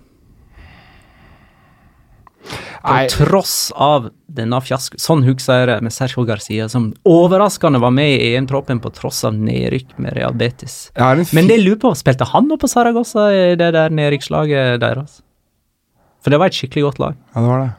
På 2.88 2.96
Nei. 2.96 3.06
tross 3.12 3.70
av 3.76 4.10
denne 4.32 4.58
fiasko. 4.64 4.98
Sånn 5.02 5.22
husker 5.28 5.62
jeg 5.62 5.70
det 5.70 5.78
med 5.86 5.94
Sergio 5.94 6.24
Garcia, 6.26 6.70
som 6.72 6.90
overraskende 7.06 7.82
var 7.84 7.92
med 7.94 8.14
i 8.16 8.30
EM-troppen 8.32 8.80
på 8.82 8.92
tross 8.96 9.26
av 9.28 9.36
nedrykk 9.36 9.98
med 10.02 10.16
Real 10.18 10.38
Betis. 10.40 10.88
Men 10.96 11.50
det 11.50 11.60
jeg 11.60 11.66
lurer 11.66 11.82
på, 11.84 11.92
spilte 12.00 12.26
han 12.32 12.48
nå 12.48 12.58
på 12.58 12.70
Saragossa 12.72 13.28
i 13.36 13.58
det 13.60 13.74
der 13.76 13.94
nedrykkslaget 13.94 14.80
deres? 14.82 15.20
For 16.24 16.34
det 16.34 16.40
var 16.42 16.50
et 16.50 16.58
skikkelig 16.58 16.88
godt 16.88 17.04
lag. 17.04 17.20
Ja, 17.36 17.44
det 17.44 17.52
var 17.52 17.62
det. 17.66 17.74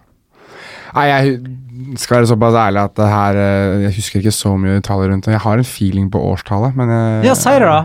Nei, 0.94 1.06
jeg 1.10 1.98
skal 2.00 2.16
være 2.20 2.28
såpass 2.32 2.54
ærlig 2.58 2.80
at 2.82 2.94
det 2.98 3.06
her 3.12 3.36
eh, 3.42 3.82
Jeg 3.86 3.94
husker 3.98 4.20
ikke 4.22 4.32
så 4.34 4.54
mye 4.58 4.78
detaljer 4.80 5.12
rundt 5.12 5.24
det. 5.28 5.32
Jeg 5.36 5.44
har 5.44 5.60
en 5.62 5.68
feeling 5.68 6.08
på 6.12 6.20
årstallet, 6.32 6.74
men 6.78 6.88
jeg, 6.94 7.24
Ja, 7.28 7.34
si 7.38 7.50
det, 7.54 7.68
da. 7.68 7.78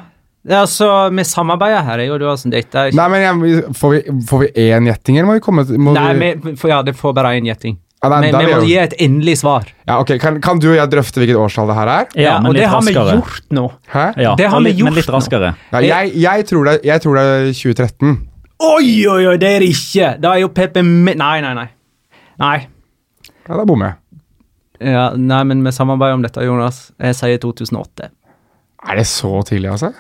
Ja, 0.50 0.62
altså, 0.66 0.88
Vi 1.16 1.24
samarbeider 1.24 1.84
her, 1.88 2.02
jeg 2.04 2.12
og 2.12 2.20
du. 2.20 2.26
har 2.28 2.36
som 2.42 2.52
date. 2.52 2.88
ikke 2.90 2.98
Nei, 3.00 3.08
men 3.14 3.22
jeg, 3.24 3.64
får, 3.80 3.94
vi, 3.94 4.18
får 4.28 4.42
vi 4.44 4.50
én 4.70 4.90
gjetting, 4.90 5.18
eller 5.20 5.30
må 5.30 5.38
vi 5.40 5.44
komme 5.46 5.64
til 5.70 5.80
må 5.80 5.94
Nei, 5.96 6.10
vi, 6.20 6.34
vi, 6.44 6.56
for, 6.60 6.68
ja, 6.74 6.82
det 6.84 6.96
får 7.00 7.14
bare 7.16 7.36
én 7.40 7.48
gjetting. 7.48 7.78
ja, 8.04 8.10
nei, 8.12 8.20
Men 8.26 8.36
vi 8.36 8.50
må 8.50 8.58
jeg 8.58 8.68
gi 8.68 8.76
et 8.82 8.96
endelig 9.06 9.38
svar. 9.40 9.70
ja, 9.88 10.00
ok, 10.02 10.18
kan, 10.20 10.42
kan 10.44 10.60
du 10.60 10.68
og 10.74 10.76
jeg 10.76 10.92
drøfte 10.92 11.22
hvilket 11.24 11.40
årstall 11.40 11.70
det 11.72 11.78
her 11.80 11.88
er? 11.94 12.10
Ja, 12.20 12.34
men 12.44 12.50
og 12.52 12.56
det 12.60 12.66
har 12.68 12.82
vi 12.84 12.92
raskere. 12.92 13.16
gjort 13.22 13.48
nå. 13.56 13.66
Hæ? 13.94 14.06
Ja, 14.20 14.36
Det 14.36 14.50
har 14.52 14.60
vi 14.60 14.66
litt, 14.68 14.78
gjort 14.82 14.90
Men 14.92 15.00
litt 15.00 15.08
nå. 15.08 15.16
raskere. 15.16 15.54
Ja, 15.72 15.80
jeg, 15.88 16.12
jeg, 16.26 16.46
tror 16.52 16.68
det, 16.68 16.76
jeg 16.84 17.02
tror 17.06 17.16
det 17.22 17.24
er 17.24 17.48
2013. 17.56 18.20
Oi, 18.64 18.92
oi, 19.08 19.24
oi, 19.32 19.38
det 19.40 19.50
er 19.56 19.60
det 19.64 19.72
ikke! 19.72 20.12
Da 20.24 20.36
er 20.36 20.44
jo 20.44 20.52
Pepe 20.56 20.84
Nei, 20.84 21.16
nei, 21.16 21.54
nei. 21.56 21.68
Nei. 22.44 22.58
Ja, 23.48 23.58
da 23.60 23.66
bommer 23.68 23.94
jeg. 23.94 24.00
Ja, 24.94 25.10
nei, 25.16 25.44
men 25.48 25.62
vi 25.64 25.72
samarbeider 25.72 26.18
om 26.18 26.24
dette, 26.26 26.44
Jonas. 26.44 26.92
Jeg 27.00 27.16
sier 27.16 27.38
2008. 27.44 28.10
Er 28.90 28.96
det 29.00 29.06
så 29.08 29.30
tidlig, 29.48 29.70
altså? 29.72 29.94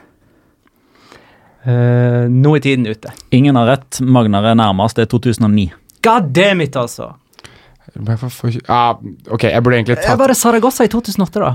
Eh, 1.64 2.26
nå 2.28 2.56
er 2.58 2.64
tiden 2.66 2.88
ute. 2.90 3.12
Ingen 3.32 3.56
har 3.56 3.70
rett. 3.70 4.02
Magnar 4.04 4.44
er 4.52 4.58
nærmest. 4.60 4.98
Det 5.00 5.06
er 5.08 5.12
2009. 5.14 5.70
God 6.04 6.32
damn 6.36 6.62
it, 6.66 6.76
altså! 6.76 7.14
For- 7.94 8.30
for- 8.30 8.50
Ja, 8.68 8.96
ok, 9.30 9.44
jeg 9.44 9.64
burde 9.64 9.78
egentlig 9.78 9.96
Jeg 9.98 10.06
tatt 10.08 10.18
bare 10.20 10.34
Saragossa 10.36 10.84
i 10.84 10.88
2008, 10.92 11.40
da. 11.40 11.54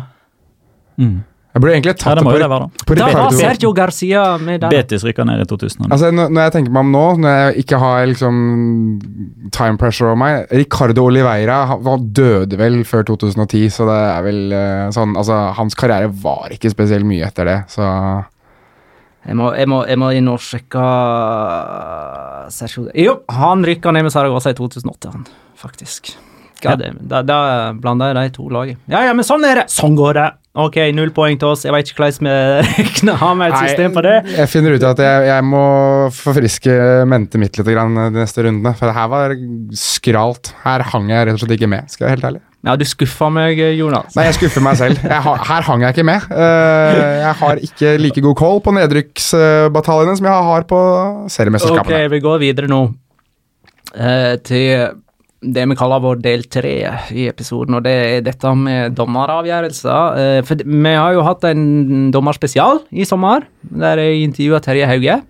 Jeg 1.49 1.63
burde 1.65 1.73
egentlig 1.75 1.93
Ja, 1.95 1.97
tatt 1.97 2.19
det 2.19 2.25
må 2.27 2.33
jo 2.35 2.39
det 2.39 2.45
det 2.45 2.51
være, 2.53 2.67
da. 2.67 2.83
på, 2.85 2.87
på 2.91 2.97
Da 2.99 3.07
var 3.09 3.33
Sergio 3.35 3.71
Garcia 3.75 4.25
med 4.43 4.61
der. 4.61 4.73
Betis 4.75 5.05
rykka 5.07 5.25
ned 5.25 5.41
i 5.43 5.47
2000. 5.49 5.87
Altså, 5.89 6.11
når, 6.13 6.29
jeg 6.45 6.55
tenker 6.59 6.75
meg 6.77 6.85
om 6.85 6.93
nå, 6.93 7.05
når 7.25 7.37
jeg 7.39 7.65
ikke 7.65 7.81
har 7.81 8.05
liksom 8.11 8.41
time 9.57 9.81
pressure 9.81 10.11
over 10.11 10.21
meg 10.21 10.53
Ricardo 10.53 11.07
Oliveira 11.09 11.63
han 11.73 12.05
døde 12.15 12.59
vel 12.61 12.83
før 12.89 13.07
2010, 13.15 13.65
så 13.73 13.89
det 13.89 13.97
er 13.97 14.27
vel 14.29 14.43
eh, 14.53 14.85
sånn 14.95 15.17
Altså, 15.19 15.39
hans 15.57 15.75
karriere 15.79 16.11
var 16.23 16.53
ikke 16.55 16.71
spesielt 16.75 17.09
mye 17.09 17.25
etter 17.27 17.49
det, 17.49 17.59
så 17.73 17.89
Jeg 19.29 19.37
må, 19.41 19.51
jeg 19.57 19.69
må, 19.73 19.83
jeg 19.89 19.99
må 20.01 20.13
inn 20.15 20.29
og 20.31 20.41
sjekke 20.45 20.85
Sergio 22.55 22.89
Jo, 22.95 23.19
han 23.41 23.65
rykka 23.67 23.93
ned 23.95 24.07
med 24.07 24.15
Saragossa 24.15 24.53
i 24.53 24.59
2008, 24.59 25.13
han, 25.17 25.25
faktisk. 25.59 26.13
God 26.63 26.81
damn. 26.83 26.99
Da, 27.09 27.23
da 27.23 27.39
blanda 27.79 28.09
jeg 28.11 28.19
de 28.19 28.35
to 28.35 28.49
lagene. 28.51 28.81
Ja, 28.91 29.05
ja, 29.07 29.15
men 29.15 29.27
sånn 29.27 29.45
er 29.47 29.63
det! 29.63 29.67
Sånn 29.71 29.97
går 29.99 30.17
det! 30.19 30.29
Ok, 30.59 30.77
null 30.97 31.13
poeng 31.15 31.39
til 31.39 31.53
oss. 31.53 31.63
Jeg 31.67 31.75
vet 31.75 31.91
ikke 31.93 32.03
hvordan 32.03 32.27
vi. 32.27 33.13
Har 33.23 33.37
med 33.39 33.53
et 33.55 33.69
system 33.69 33.93
på 33.95 34.03
det? 34.03 34.17
Jeg 34.35 34.51
finner 34.51 34.75
ut 34.75 34.87
at 34.89 35.03
jeg, 35.05 35.29
jeg 35.31 35.45
må 35.47 35.63
forfriske 36.17 36.75
mentet 37.07 37.39
mitt 37.43 37.59
litt 37.61 37.71
grann 37.71 37.95
de 38.01 38.09
neste 38.19 38.43
rundene, 38.47 38.73
for 38.79 38.91
det 38.91 38.97
her 38.99 39.11
var 39.13 39.37
skralt. 39.79 40.53
Her 40.65 40.83
hang 40.91 41.13
jeg 41.13 41.29
rett 41.29 41.39
og 41.39 41.45
slett 41.45 41.55
ikke 41.61 41.71
med, 41.71 41.87
skal 41.93 42.05
jeg 42.05 42.09
være 42.11 42.17
helt 42.19 42.29
ærlig. 42.33 42.43
Ja, 42.67 42.75
du 42.75 42.83
skuffa 42.91 43.29
meg, 43.31 43.61
Jonas. 43.79 44.17
Nei, 44.19 44.25
jeg 44.27 44.35
skuffer 44.41 44.65
meg 44.67 44.75
selv. 44.81 44.99
Jeg 45.07 45.23
har- 45.29 45.45
her 45.47 45.63
hang 45.69 45.85
jeg 45.87 45.95
ikke 45.95 46.05
med. 46.09 46.25
Eh, 46.35 47.03
jeg 47.23 47.35
har 47.39 47.61
ikke 47.69 47.93
like 48.03 48.21
god 48.25 48.37
koll 48.41 48.59
på 48.61 48.75
nedrykksbataljene 48.75 50.17
som 50.19 50.27
jeg 50.27 50.49
har 50.51 50.67
på 50.67 50.81
Ok, 51.71 51.93
vi 52.11 52.21
går 52.25 52.39
videre 52.43 52.67
nå 52.67 52.81
eh, 53.95 54.35
til 54.43 54.99
det 55.41 55.65
vi 55.71 55.77
kaller 55.79 56.03
vår 56.03 56.21
del 56.23 56.45
tre 56.51 56.75
i 57.15 57.29
episoden, 57.31 57.79
og 57.79 57.85
det 57.87 57.95
er 57.95 58.23
dette 58.27 58.53
med 58.59 58.97
dommeravgjørelser. 58.99 60.19
Eh, 60.19 60.39
for 60.47 60.63
vi 60.65 60.95
har 60.99 61.15
jo 61.15 61.27
hatt 61.27 61.47
en 61.47 62.09
dommerspesial 62.15 62.83
i 62.91 63.07
sommer, 63.07 63.47
der 63.63 64.03
jeg 64.03 64.25
intervjua 64.27 64.63
Terje 64.65 64.89
Hauge. 64.91 65.21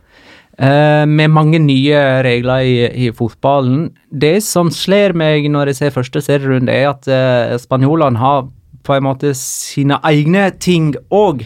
eh, 0.59 1.05
med 1.07 1.31
mange 1.31 1.59
nye 1.63 1.99
regler 2.27 2.65
i, 2.67 2.77
i 3.07 3.11
fotballen. 3.15 3.91
Det 4.11 4.39
som 4.43 4.73
slår 4.75 5.15
meg 5.15 5.47
når 5.51 5.73
jeg 5.73 5.81
ser 5.81 5.95
første 5.95 6.23
serierunde, 6.25 6.73
er 6.73 6.91
at 6.91 7.07
eh, 7.07 7.59
spanjolene 7.61 8.19
har 8.19 8.49
på 8.83 8.97
en 8.97 9.05
måte 9.05 9.35
sine 9.37 10.01
egne 10.09 10.49
ting 10.59 10.95
òg. 11.13 11.45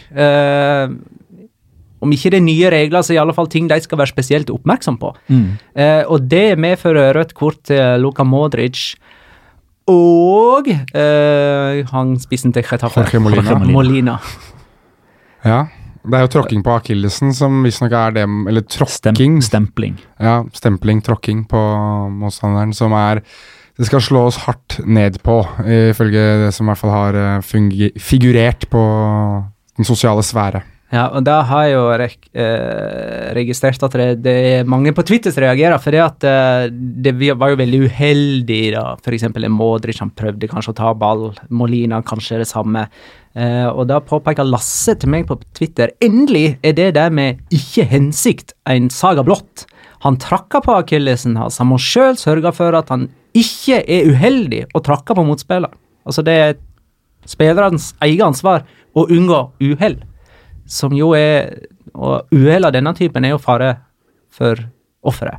Om 2.03 2.11
ikke 2.15 2.33
det 2.33 2.41
er 2.41 2.45
nye 2.45 2.69
regler, 2.73 3.01
så 3.05 3.15
i 3.15 3.19
alle 3.21 3.33
fall 3.35 3.49
ting 3.51 3.69
de 3.71 3.79
skal 3.83 3.99
være 4.01 4.11
spesielt 4.13 4.51
oppmerksom 4.53 4.99
på. 5.01 5.13
Eh, 5.31 6.03
og 6.05 6.27
det 6.29 6.59
medfører 6.61 7.15
rødt 7.17 7.33
kort 7.39 7.63
til 7.71 8.03
Luka 8.03 8.25
Modric 8.27 8.93
og 9.89 10.69
eh, 10.71 11.83
han 11.91 12.17
spissen 12.21 12.53
til. 12.55 12.63
Jorge 12.63 13.19
Molina. 13.19 13.41
Jorge 13.43 13.59
Molina. 13.59 13.73
Molina. 13.73 14.19
Ja. 15.43 15.63
Det 16.03 16.17
er 16.17 16.25
jo 16.25 16.31
tråkking 16.33 16.63
på 16.65 16.71
akillesen 16.75 17.31
som 17.31 17.61
visstnok 17.63 17.93
er 17.95 18.15
det 18.17 18.23
Eller 18.27 18.63
tråkking. 18.67 19.37
stempling. 19.41 19.95
Ja, 20.19 20.41
stempling, 20.51 20.99
tråkking 21.01 21.45
på 21.47 21.61
motstanderen, 22.11 22.73
som 22.75 22.91
er 22.91 23.21
Det 23.77 23.87
skal 23.87 24.01
slås 24.01 24.35
hardt 24.45 24.81
ned 24.85 25.15
på, 25.23 25.39
ifølge 25.65 26.45
det 26.45 26.53
som 26.53 26.67
i 26.67 26.69
hvert 26.69 26.77
fall 26.77 26.91
har 26.93 27.15
eh, 27.15 27.93
figurert 27.97 28.69
på 28.69 28.83
den 29.77 29.85
sosiale 29.85 30.21
sfære. 30.21 30.61
Ja, 30.93 31.07
og 31.09 31.23
da 31.25 31.39
har 31.49 31.63
jeg 31.65 31.73
jo 31.73 31.85
rek 31.97 32.27
eh, 32.37 33.31
registrert 33.33 33.81
at 33.87 33.95
det, 33.97 34.07
det 34.21 34.33
er 34.51 34.67
mange 34.69 34.91
på 34.93 35.01
Twitter 35.07 35.33
som 35.33 35.41
reagerer, 35.41 35.81
for 35.81 35.95
det, 35.95 36.03
at, 36.03 36.27
eh, 36.29 36.67
det 36.69 37.15
var 37.31 37.49
jo 37.49 37.57
veldig 37.63 37.79
uheldig 37.87 38.59
da. 38.75 38.83
Eksempel 39.09 39.47
Modric, 39.49 40.03
han 40.03 40.11
prøvde 40.13 40.51
kanskje 40.51 40.75
å 40.75 40.77
ta 40.77 40.91
ball, 40.93 41.31
Molina 41.49 42.03
kanskje 42.05 42.43
det 42.43 42.49
samme. 42.51 42.85
Eh, 43.33 43.65
og 43.71 43.87
da 43.89 43.97
påpeker 44.05 44.45
Lasse 44.45 44.93
til 45.01 45.09
meg 45.09 45.25
på 45.31 45.39
Twitter 45.57 45.95
endelig 46.03 46.59
er 46.61 46.77
det 46.77 46.91
der 46.99 47.09
med 47.09 47.41
ikke 47.49 47.87
hensikt 47.89 48.53
en 48.69 48.93
saga 48.93 49.25
blått. 49.25 49.65
Han 50.05 50.21
trakka 50.21 50.61
på 50.61 50.77
akillesen 50.77 51.41
hans, 51.41 51.57
han 51.57 51.71
må 51.73 51.81
sjøl 51.81 52.21
sørge 52.21 52.53
for 52.53 52.77
at 52.77 52.93
han 52.93 53.09
ikke 53.33 53.81
er 53.81 54.13
uheldig 54.13 54.67
og 54.75 54.85
trakka 54.85 55.17
på 55.17 55.25
motspiller. 55.25 55.73
Altså 56.05 56.21
det 56.21 56.39
er 56.45 56.57
spillerens 57.25 57.95
eget 58.03 58.27
ansvar 58.29 58.67
å 58.93 59.09
unngå 59.09 59.47
uhell 59.63 60.03
som 60.65 60.93
jo 60.95 61.13
er 61.17 61.67
Og 61.93 62.33
uhell 62.33 62.65
av 62.65 62.73
denne 62.73 62.89
typen 62.97 63.25
er 63.25 63.35
jo 63.35 63.41
fare 63.41 63.75
for 64.33 64.57
offeret. 65.05 65.37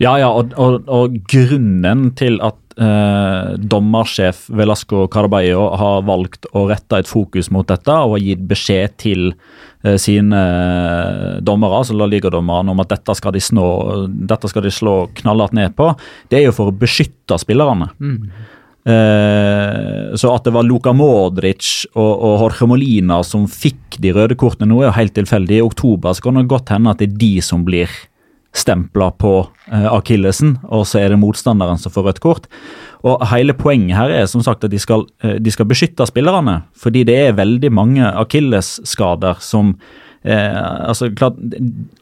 Ja, 0.00 0.16
ja, 0.18 0.30
og, 0.32 0.54
og, 0.58 0.88
og 0.88 1.14
grunnen 1.28 2.08
til 2.18 2.40
at 2.42 2.56
eh, 2.80 3.50
dommersjef 3.60 4.46
Velasco 4.56 5.04
Caraballo 5.12 5.66
har 5.76 6.06
valgt 6.08 6.48
å 6.56 6.64
rette 6.70 7.02
et 7.02 7.10
fokus 7.10 7.50
mot 7.52 7.68
dette 7.68 7.92
og 7.92 8.16
har 8.16 8.24
gitt 8.24 8.46
beskjed 8.48 8.96
til 9.02 9.26
eh, 9.30 9.98
sine 10.00 10.40
eh, 10.40 11.34
dommere, 11.44 11.82
altså 11.82 11.98
La 11.98 12.08
Liga-dommerne, 12.08 12.72
om 12.72 12.80
at 12.80 12.94
dette 12.94 13.16
skal, 13.18 13.36
de 13.36 13.44
snå, 13.44 13.66
dette 14.08 14.50
skal 14.50 14.64
de 14.64 14.72
slå 14.72 14.94
knallhardt 15.20 15.58
ned 15.60 15.76
på, 15.76 15.92
det 16.32 16.40
er 16.40 16.48
jo 16.48 16.56
for 16.56 16.72
å 16.72 16.78
beskytte 16.80 17.36
spillerne. 17.44 17.92
Eh, 18.00 18.56
så 18.84 20.30
at 20.32 20.46
det 20.46 20.54
var 20.54 20.64
Luka 20.64 20.94
Modric 20.96 21.84
og, 21.92 22.14
og 22.16 22.44
Jorge 22.46 22.68
Molina 22.70 23.18
som 23.26 23.44
fikk 23.44 23.98
de 24.00 24.14
røde 24.16 24.38
kortene 24.40 24.70
nå, 24.70 24.78
er 24.80 24.88
jo 24.88 24.94
helt 24.96 25.14
tilfeldig. 25.18 25.58
I 25.58 25.66
oktober 25.66 26.16
så 26.16 26.24
kan 26.24 26.40
det 26.40 26.46
godt 26.48 26.72
hende 26.72 26.94
at 26.94 27.02
det 27.02 27.10
er 27.10 27.18
de 27.20 27.34
som 27.44 27.66
blir 27.66 27.92
stempla 28.56 29.10
på 29.10 29.34
eh, 29.72 29.86
akillesen, 29.92 30.56
og 30.66 30.86
så 30.88 31.00
er 31.00 31.12
det 31.12 31.20
motstanderen 31.22 31.78
som 31.78 31.92
får 31.94 32.08
rødt 32.08 32.22
kort. 32.24 32.48
Og 33.06 33.22
Hele 33.30 33.54
poenget 33.56 33.96
her 33.96 34.12
er 34.12 34.26
som 34.30 34.42
sagt 34.44 34.66
at 34.66 34.72
de 34.72 34.80
skal, 34.82 35.06
eh, 35.22 35.38
de 35.38 35.54
skal 35.54 35.68
beskytte 35.70 36.06
spillerne, 36.08 36.62
fordi 36.74 37.04
det 37.06 37.18
er 37.20 37.38
veldig 37.38 37.70
mange 37.72 38.10
akillesskader 38.10 39.38
som 39.44 39.76
eh, 40.24 40.60
altså 40.88 41.10
klart, 41.16 41.38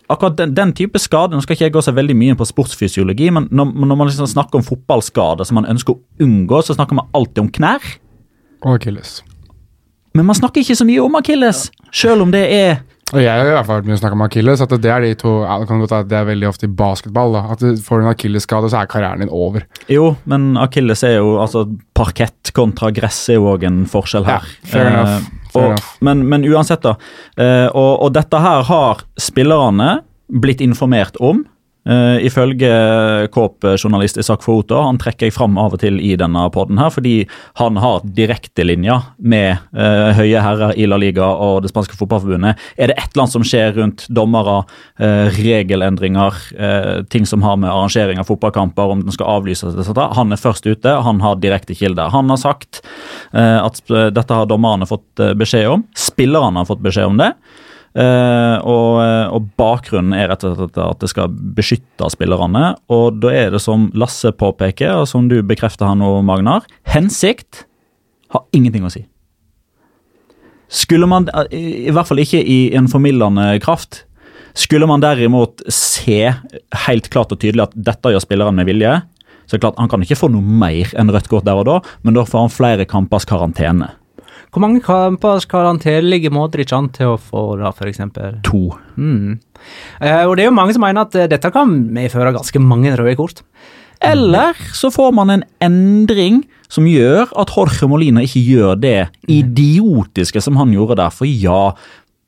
Akkurat 0.09 0.37
den, 0.39 0.55
den 0.57 0.73
type 0.73 0.99
skade 1.03 1.37
Nå 1.37 1.43
skal 1.45 1.55
ikke 1.57 1.67
jeg 1.69 1.75
gå 1.75 1.83
så 1.85 1.93
veldig 1.97 2.17
mye 2.17 2.37
på 2.39 2.47
sportsfysiologi, 2.49 3.31
men 3.35 3.49
når, 3.53 3.73
når 3.85 3.99
man 4.01 4.09
liksom 4.09 4.31
snakker 4.31 4.61
om 4.61 4.65
fotballskader 4.67 5.45
som 5.49 5.61
man 5.61 5.69
ønsker 5.69 5.95
å 5.97 6.25
unngå, 6.25 6.63
så 6.65 6.77
snakker 6.79 6.97
man 6.97 7.11
alltid 7.17 7.43
om 7.45 7.51
knær. 7.59 7.85
Og 8.65 8.79
akilles. 8.79 9.19
Men 10.17 10.27
man 10.27 10.39
snakker 10.39 10.65
ikke 10.65 10.79
så 10.79 10.87
mye 10.89 11.03
om 11.05 11.19
akilles, 11.21 11.69
selv 11.95 12.25
om 12.25 12.33
det 12.35 12.47
er 12.51 12.81
Og 13.13 13.21
jeg 13.23 13.31
har 13.33 13.47
i 13.47 13.53
hvert 13.55 13.65
fall 13.69 13.79
hørt 13.79 13.87
mye 13.89 13.97
snakk 14.01 14.13
om 14.17 14.25
akilles. 14.27 14.61
At 14.61 14.73
det 14.85 14.91
er 14.93 15.01
de 15.05 15.15
to 15.17 15.31
ja, 15.41 15.57
det 16.05 16.17
er 16.19 16.27
veldig 16.29 16.49
ofte 16.49 16.67
i 16.69 16.73
basketball. 16.73 17.33
da, 17.33 17.45
At 17.55 17.63
du 17.63 17.77
får 17.81 18.03
en 18.03 18.11
akillesskade, 18.11 18.69
så 18.69 18.83
er 18.83 18.87
karrieren 18.91 19.21
din 19.25 19.31
over. 19.33 19.65
Jo, 19.89 20.11
men 20.29 20.57
akilles 20.61 21.05
er 21.09 21.19
jo 21.21 21.39
altså 21.41 21.65
Parkett 21.97 22.53
kontra 22.53 22.91
gress 22.93 23.29
er 23.33 23.39
jo 23.39 23.49
òg 23.55 23.65
en 23.65 23.85
forskjell 23.89 24.25
her. 24.29 24.45
Ja, 24.45 24.69
fair 24.73 24.91
enough, 24.91 25.09
Eh, 25.09 25.21
fair 25.21 25.48
og, 25.59 25.85
men, 26.07 26.25
men 26.31 26.47
uansett, 26.49 26.85
da. 26.85 26.97
eh, 27.37 27.67
og, 27.69 27.93
og 28.07 28.13
dette 28.17 28.41
her 28.43 28.65
har 28.69 29.05
spillerne 29.21 29.99
blitt 30.29 30.61
informert 30.65 31.17
om. 31.25 31.45
Uh, 31.89 32.19
ifølge 32.21 32.69
Kåp-journalist 33.33 34.19
Isak 34.21 34.43
Foto, 34.45 34.77
han 34.85 34.99
trekker 35.01 35.29
jeg 35.29 35.33
fram 35.33 35.55
av 35.57 35.73
og 35.73 35.81
til 35.81 35.97
i 36.05 36.11
denne 36.21 36.43
podden 36.53 36.77
her, 36.77 36.91
fordi 36.93 37.23
han 37.57 37.79
har 37.81 38.03
direktelinja 38.05 38.99
med 39.17 39.63
uh, 39.73 40.11
høye 40.19 40.43
herrer 40.45 40.75
i 40.77 40.85
La 40.85 40.99
Liga 41.01 41.31
og 41.33 41.63
det 41.65 41.71
spanske 41.73 41.97
fotballforbundet. 41.97 42.61
Er 42.77 42.91
det 42.93 42.99
et 42.99 43.07
eller 43.09 43.25
annet 43.25 43.37
som 43.39 43.47
skjer 43.47 43.73
rundt 43.79 44.05
dommere, 44.13 44.59
uh, 45.01 45.31
regelendringer, 45.39 46.37
ting 47.09 47.25
som 47.29 47.43
har 47.47 47.57
med 47.61 47.71
arrangering 47.71 48.21
av 48.21 48.29
fotballkamper, 48.29 48.93
om 48.93 49.01
den 49.07 49.15
skal 49.15 49.39
avlyses, 49.39 49.73
etc., 49.73 50.03
han 50.19 50.35
er 50.35 50.41
først 50.41 50.67
ute, 50.69 50.93
han 51.07 51.23
har 51.25 51.39
direkte 51.41 51.77
kilder. 51.77 52.11
Han 52.13 52.29
har 52.33 52.41
sagt 52.41 52.83
at 53.33 53.81
dette 53.89 54.37
har 54.37 54.49
dommerne 54.51 54.89
fått 54.89 55.23
beskjed 55.39 55.69
om, 55.71 55.85
spillerne 55.97 56.61
har 56.61 56.69
fått 56.69 56.83
beskjed 56.85 57.13
om 57.13 57.21
det. 57.21 57.33
Eh, 57.97 58.57
og, 58.69 58.99
eh, 59.03 59.27
og 59.33 59.49
bakgrunnen 59.59 60.13
er 60.17 60.29
rett 60.31 60.45
og 60.47 60.59
slett 60.59 60.81
at 60.85 61.01
det 61.03 61.11
skal 61.11 61.33
beskytte 61.33 62.11
spillerne. 62.13 62.75
Og 62.93 63.21
da 63.23 63.33
er 63.33 63.55
det 63.55 63.63
som 63.65 63.89
Lasse 63.99 64.33
påpeker, 64.37 65.01
og 65.01 65.09
som 65.11 65.31
du 65.31 65.41
bekrefter 65.47 65.89
her 65.89 65.99
nå, 65.99 66.11
Magnar, 66.27 66.69
hensikt 66.93 67.65
har 68.35 68.45
ingenting 68.53 68.85
å 68.85 68.93
si. 68.93 69.07
Skulle 70.69 71.09
man, 71.09 71.29
eh, 71.33 71.89
i 71.89 71.91
hvert 71.91 72.09
fall 72.11 72.21
ikke 72.21 72.43
i 72.45 72.75
en 72.77 72.89
formildende 72.89 73.57
kraft, 73.65 74.05
skulle 74.59 74.89
man 74.91 75.01
derimot 75.01 75.63
se 75.71 76.35
helt 76.87 77.09
klart 77.13 77.33
og 77.33 77.41
tydelig 77.41 77.69
at 77.69 77.77
dette 77.77 78.11
gjør 78.13 78.25
spilleren 78.25 78.57
med 78.59 78.67
vilje, 78.67 79.03
så 79.47 79.55
er 79.55 79.61
det 79.61 79.65
klart 79.65 79.79
han 79.81 79.89
kan 79.89 80.03
ikke 80.05 80.19
få 80.19 80.29
noe 80.33 80.43
mer 80.43 80.91
enn 80.99 81.09
rødt 81.15 81.31
kort 81.31 81.47
der 81.47 81.57
og 81.57 81.65
da, 81.69 81.79
men 82.05 82.17
da 82.17 82.27
får 82.29 82.45
han 82.45 82.53
flere 82.53 82.85
kampers 82.89 83.25
karantene. 83.25 83.95
Hvor 84.53 84.65
mange 84.65 84.81
kampers 84.85 85.47
karantene 85.49 86.07
ligger 86.07 86.33
Modric 86.35 86.73
an 86.77 86.89
til 86.95 87.15
å 87.15 87.19
få, 87.21 87.51
da, 87.61 87.73
f.eks.? 87.75 88.01
To. 88.49 88.63
Mm. 88.97 89.39
Eh, 90.01 90.23
og 90.25 90.37
det 90.37 90.45
er 90.45 90.49
jo 90.49 90.57
mange 90.57 90.77
som 90.77 90.85
mener 90.87 91.05
at 91.05 91.19
eh, 91.19 91.29
dette 91.31 91.53
kan 91.55 91.75
medføre 91.95 92.33
ganske 92.37 92.63
mange 92.63 92.95
røde 92.97 93.17
kort. 93.19 93.43
Eller 94.05 94.57
så 94.77 94.93
får 94.95 95.13
man 95.17 95.33
en 95.35 95.45
endring 95.65 96.45
som 96.71 96.87
gjør 96.87 97.33
at 97.41 97.53
Jorge 97.57 97.89
Molina 97.91 98.23
ikke 98.25 98.45
gjør 98.45 98.79
det 98.81 98.99
idiotiske 99.33 100.43
som 100.45 100.59
han 100.61 100.73
gjorde 100.75 100.99
der. 101.01 101.15
For 101.15 101.29
ja, 101.29 101.73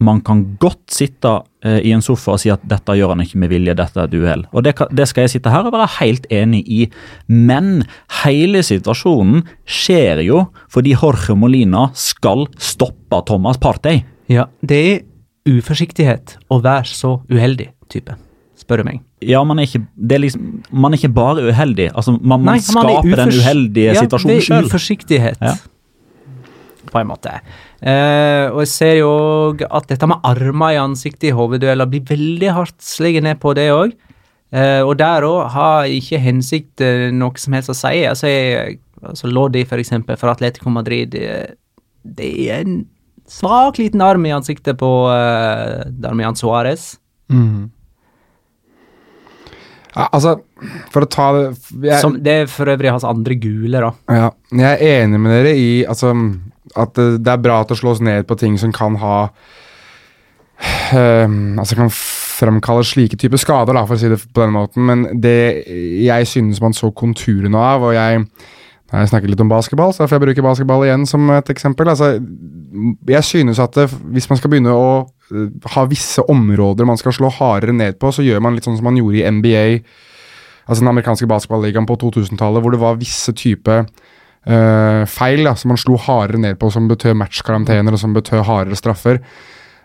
man 0.01 0.23
kan 0.25 0.39
godt 0.63 0.95
sitte 0.97 1.31
eh, 1.65 1.79
i 1.85 1.91
en 1.93 2.01
sofa 2.05 2.33
og 2.33 2.41
si 2.41 2.49
at 2.53 2.63
dette 2.69 2.95
gjør 2.97 3.13
han 3.13 3.21
ikke 3.25 3.41
med 3.43 3.51
vilje, 3.53 3.75
dette 3.77 4.01
er 4.01 4.09
et 4.09 4.15
uhell. 4.17 4.47
Og 4.57 4.65
det, 4.65 4.73
det 4.97 5.07
skal 5.11 5.27
jeg 5.27 5.35
sitte 5.35 5.53
her 5.53 5.67
og 5.69 5.75
være 5.75 5.91
helt 5.99 6.25
enig 6.33 6.63
i. 6.73 6.81
Men 7.29 7.83
hele 8.23 8.63
situasjonen 8.65 9.43
skjer 9.69 10.23
jo 10.25 10.47
fordi 10.73 10.95
Jorge 10.97 11.37
Molina 11.37 11.91
skal 11.93 12.47
stoppe 12.57 13.21
Thomas 13.29 13.61
Partey. 13.61 14.03
Ja, 14.33 14.47
det 14.65 14.81
er 14.89 14.99
uforsiktighet 15.59 16.37
å 16.53 16.61
være 16.65 16.89
så 16.89 17.17
uheldig, 17.33 17.71
type, 17.93 18.17
spør 18.61 18.83
du 18.83 18.89
meg. 18.91 19.01
Ja, 19.25 19.43
man 19.45 19.59
er 19.61 19.67
ikke, 19.69 19.83
det 20.01 20.17
er 20.17 20.23
liksom, 20.25 20.45
man 20.73 20.95
er 20.95 21.01
ikke 21.01 21.13
bare 21.17 21.45
uheldig. 21.51 21.91
Altså, 21.93 22.15
man, 22.17 22.41
man 22.41 22.55
Nei, 22.57 22.61
man 22.73 22.87
er 22.89 22.95
skaper 23.03 23.21
den 23.25 23.35
uheldige 23.37 23.93
ja, 23.93 24.05
situasjonen 24.07 24.33
det 24.33 24.41
er 24.41 24.47
sjøl. 24.49 24.69
uforsiktighet, 24.71 25.43
Ja. 25.45 25.57
på 26.91 26.99
en 27.03 27.11
måte. 27.11 27.35
Eh, 27.81 28.47
og 28.53 28.61
jeg 28.61 28.71
ser 28.75 28.95
jo 28.99 29.11
at 29.73 29.89
dette 29.89 30.09
med 30.11 30.21
armer 30.29 30.75
i 30.75 30.81
ansiktet 30.83 31.31
i 31.31 31.37
hoveddueller 31.37 31.89
blir 31.89 32.05
veldig 32.11 32.53
hardt 32.53 32.77
slått 32.85 33.25
ned 33.25 33.41
på 33.41 33.55
det 33.57 33.71
òg. 33.73 33.95
Eh, 34.51 34.83
og 34.85 34.97
der 35.01 35.25
òg 35.25 35.49
har 35.55 35.89
ikke 35.89 36.21
hensikt 36.21 36.85
eh, 36.85 37.09
noe 37.15 37.41
som 37.41 37.57
helst 37.57 37.73
å 37.73 37.79
si. 37.79 38.05
Altså, 38.11 38.29
jeg, 38.29 38.81
altså 39.01 39.31
Lodi, 39.31 39.65
for 39.69 39.81
eksempel, 39.81 40.19
for 40.21 40.33
Atletico 40.33 40.73
Madrid, 40.75 41.17
det, 41.17 42.31
er 42.51 42.65
en 42.67 42.83
svak 43.31 43.81
liten 43.81 44.03
arm 44.05 44.27
i 44.27 44.35
ansiktet 44.35 44.77
på 44.81 44.91
uh, 45.07 45.87
Darmian 46.03 46.37
Suárez. 46.37 46.97
Ja, 49.91 50.07
altså, 50.07 50.37
for 50.91 51.07
å 51.07 51.09
ta 51.11 51.27
jeg, 51.39 51.99
Som 52.03 52.19
det 52.23 52.35
er 52.43 52.51
for 52.51 52.71
øvrig 52.71 52.93
hans 52.93 53.07
andre 53.07 53.37
gule, 53.41 53.81
da. 53.83 53.91
Ja, 54.11 54.29
jeg 54.51 54.71
er 54.77 55.05
enig 55.05 55.21
med 55.23 55.35
dere 55.35 55.55
i 55.59 55.71
altså, 55.89 56.13
at 56.77 56.95
det, 56.97 57.27
er 57.31 57.43
bra 57.43 57.61
at 57.63 57.73
det 57.73 57.81
slås 57.81 58.03
ned 58.05 58.27
på 58.29 58.37
ting 58.39 58.59
som 58.61 58.73
kan 58.73 58.99
ha 59.01 59.17
ehm, 60.95 61.59
Altså 61.59 61.79
kan 61.79 61.91
fremkalle 61.91 62.85
slike 62.87 63.19
typer 63.21 63.41
skader, 63.41 63.77
da, 63.77 63.85
for 63.89 63.99
å 63.99 64.01
si 64.01 64.09
det 64.11 64.21
på 64.23 64.43
den 64.43 64.55
måten. 64.55 64.87
Men 64.87 65.21
det 65.21 65.67
jeg 66.07 66.29
synes 66.31 66.61
man 66.63 66.77
så 66.77 66.93
konturene 66.95 67.59
av, 67.59 67.91
og 67.91 67.95
jeg 67.97 68.25
jeg 68.91 69.07
snakket 69.07 69.31
litt 69.31 69.43
om 69.43 69.51
basketball, 69.51 69.93
så 69.95 70.03
derfor 70.03 70.19
jeg 70.19 70.25
bruker 70.25 70.43
basketball 70.43 70.83
igjen 70.83 71.05
som 71.07 71.29
et 71.31 71.51
eksempel. 71.53 71.87
Altså, 71.93 72.17
jeg 73.07 73.27
synes 73.27 73.61
at 73.63 73.77
det, 73.79 73.87
hvis 74.11 74.27
man 74.31 74.41
skal 74.41 74.51
begynne 74.51 74.75
å 74.75 74.89
eh, 75.31 75.53
ha 75.77 75.85
visse 75.87 76.25
områder 76.27 76.89
man 76.89 76.99
skal 76.99 77.15
slå 77.15 77.31
hardere 77.37 77.77
ned 77.77 78.01
på, 78.03 78.11
så 78.11 78.25
gjør 78.27 78.43
man 78.43 78.59
litt 78.59 78.67
sånn 78.67 78.81
som 78.81 78.89
man 78.91 78.99
gjorde 78.99 79.21
i 79.21 79.31
NBA, 79.31 79.63
altså 80.67 80.83
den 80.83 80.91
amerikanske 80.91 81.29
basketballigaen 81.31 81.87
på 81.87 82.01
2000-tallet, 82.03 82.65
hvor 82.65 82.75
det 82.75 82.83
var 82.83 82.99
visse 82.99 83.35
typer 83.37 83.87
eh, 84.47 85.05
feil 85.11 85.45
da, 85.47 85.55
som 85.57 85.75
man 85.75 85.81
slo 85.81 85.99
hardere 86.01 86.41
ned 86.41 86.61
på, 86.61 86.71
som 86.73 86.89
betød 86.91 87.19
matchkarantener 87.21 87.97
og 87.97 88.03
som 88.03 88.17
betød 88.17 88.47
hardere 88.49 88.79
straffer. 88.79 89.23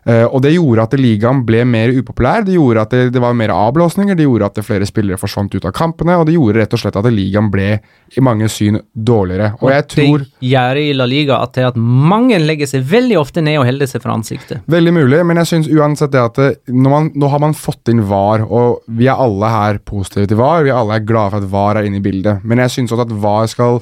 Uh, 0.06 0.28
og 0.30 0.38
det 0.46 0.52
gjorde 0.54 0.84
at 0.86 0.92
ligaen 1.02 1.40
ble 1.48 1.64
mer 1.66 1.90
upopulær, 1.98 2.44
det 2.46 2.54
gjorde 2.54 2.82
at 2.86 2.92
det, 2.94 3.08
det 3.16 3.22
var 3.24 3.34
mer 3.34 3.50
avblåsninger, 3.50 4.14
det 4.14 4.28
gjorde 4.28 4.50
at 4.52 4.60
det 4.60 4.64
flere 4.68 4.86
spillere 4.86 5.18
forsvant 5.18 5.56
ut 5.58 5.66
av 5.66 5.74
kampene, 5.74 6.20
og 6.22 6.28
det 6.28 6.36
gjorde 6.36 6.60
rett 6.60 6.76
og 6.78 6.82
slett 6.84 7.00
at 7.02 7.08
ligaen 7.10 7.48
ble 7.50 7.72
i 8.14 8.22
mange 8.22 8.46
syn 8.54 8.78
dårligere. 8.94 9.56
Og 9.66 9.74
jeg 9.74 9.88
tror 9.96 10.28
Det 10.28 10.52
gjør 10.52 10.82
i 10.84 10.86
La 10.94 11.10
Liga 11.10 11.40
at, 11.42 11.56
det 11.58 11.66
at 11.72 11.82
mange 11.82 12.38
legger 12.38 12.70
seg 12.70 12.86
veldig 12.86 13.18
ofte 13.18 13.42
ned 13.42 13.58
og 13.64 13.66
holder 13.66 13.90
seg 13.90 14.06
for 14.06 14.14
ansiktet. 14.14 14.62
Veldig 14.70 14.94
mulig, 14.94 15.24
men 15.26 15.42
jeg 15.42 15.52
syns 15.56 15.74
uansett 15.74 16.14
det 16.14 16.22
at 16.22 16.38
det, 16.38 16.52
når 16.70 16.96
man, 17.00 17.12
nå 17.18 17.34
har 17.34 17.42
man 17.48 17.58
fått 17.58 17.90
inn 17.90 18.06
VAR, 18.06 18.46
og 18.46 18.86
vi 18.86 19.10
er 19.10 19.26
alle 19.26 19.54
her 19.56 19.82
positive 19.82 20.30
til 20.30 20.38
VAR, 20.38 20.70
vi 20.70 20.76
er 20.76 20.84
alle 20.84 21.02
glade 21.02 21.34
for 21.34 21.42
at 21.42 21.54
VAR 21.58 21.82
er 21.82 21.90
inne 21.90 21.98
i 21.98 22.06
bildet, 22.06 22.46
men 22.46 22.62
jeg 22.62 22.78
syns 22.78 22.94
også 22.94 23.10
at 23.10 23.22
VAR 23.26 23.50
skal 23.50 23.82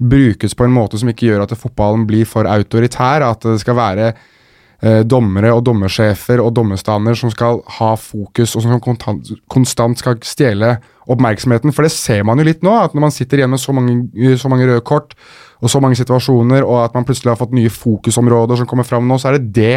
brukes 0.00 0.54
på 0.56 0.64
en 0.64 0.74
måte 0.74 0.98
som 1.00 1.10
ikke 1.12 1.28
gjør 1.28 1.44
at 1.44 1.56
fotballen 1.58 2.06
blir 2.08 2.28
for 2.28 2.48
autoritær, 2.48 3.24
at 3.26 3.44
det 3.44 3.58
skal 3.60 3.76
være 3.76 4.06
eh, 4.10 5.02
dommere 5.04 5.52
og 5.52 5.62
dommersjefer 5.66 6.40
og 6.40 6.54
dommerstander 6.56 7.18
som 7.18 7.32
skal 7.32 7.60
ha 7.78 7.92
fokus, 8.00 8.56
og 8.56 8.64
som 8.64 8.80
kontant, 8.82 9.32
konstant 9.52 10.00
skal 10.00 10.18
stjele 10.24 10.76
oppmerksomheten. 11.10 11.74
For 11.76 11.86
det 11.86 11.92
ser 11.94 12.24
man 12.26 12.40
jo 12.40 12.48
litt 12.48 12.64
nå, 12.66 12.74
at 12.80 12.96
når 12.96 13.06
man 13.08 13.14
sitter 13.14 13.42
igjen 13.42 13.52
med 13.52 13.62
så 13.62 13.76
mange, 13.76 14.36
så 14.40 14.52
mange 14.52 14.68
røde 14.70 14.84
kort 14.86 15.16
og 15.60 15.68
så 15.68 15.82
mange 15.84 15.98
situasjoner, 16.00 16.64
og 16.64 16.86
at 16.86 16.96
man 16.96 17.04
plutselig 17.04 17.34
har 17.34 17.40
fått 17.40 17.56
nye 17.56 17.72
fokusområder 17.72 18.60
som 18.60 18.68
kommer 18.70 18.88
fram 18.88 19.08
nå, 19.08 19.20
så 19.20 19.30
er 19.30 19.38
det 19.38 19.52
det 19.56 19.74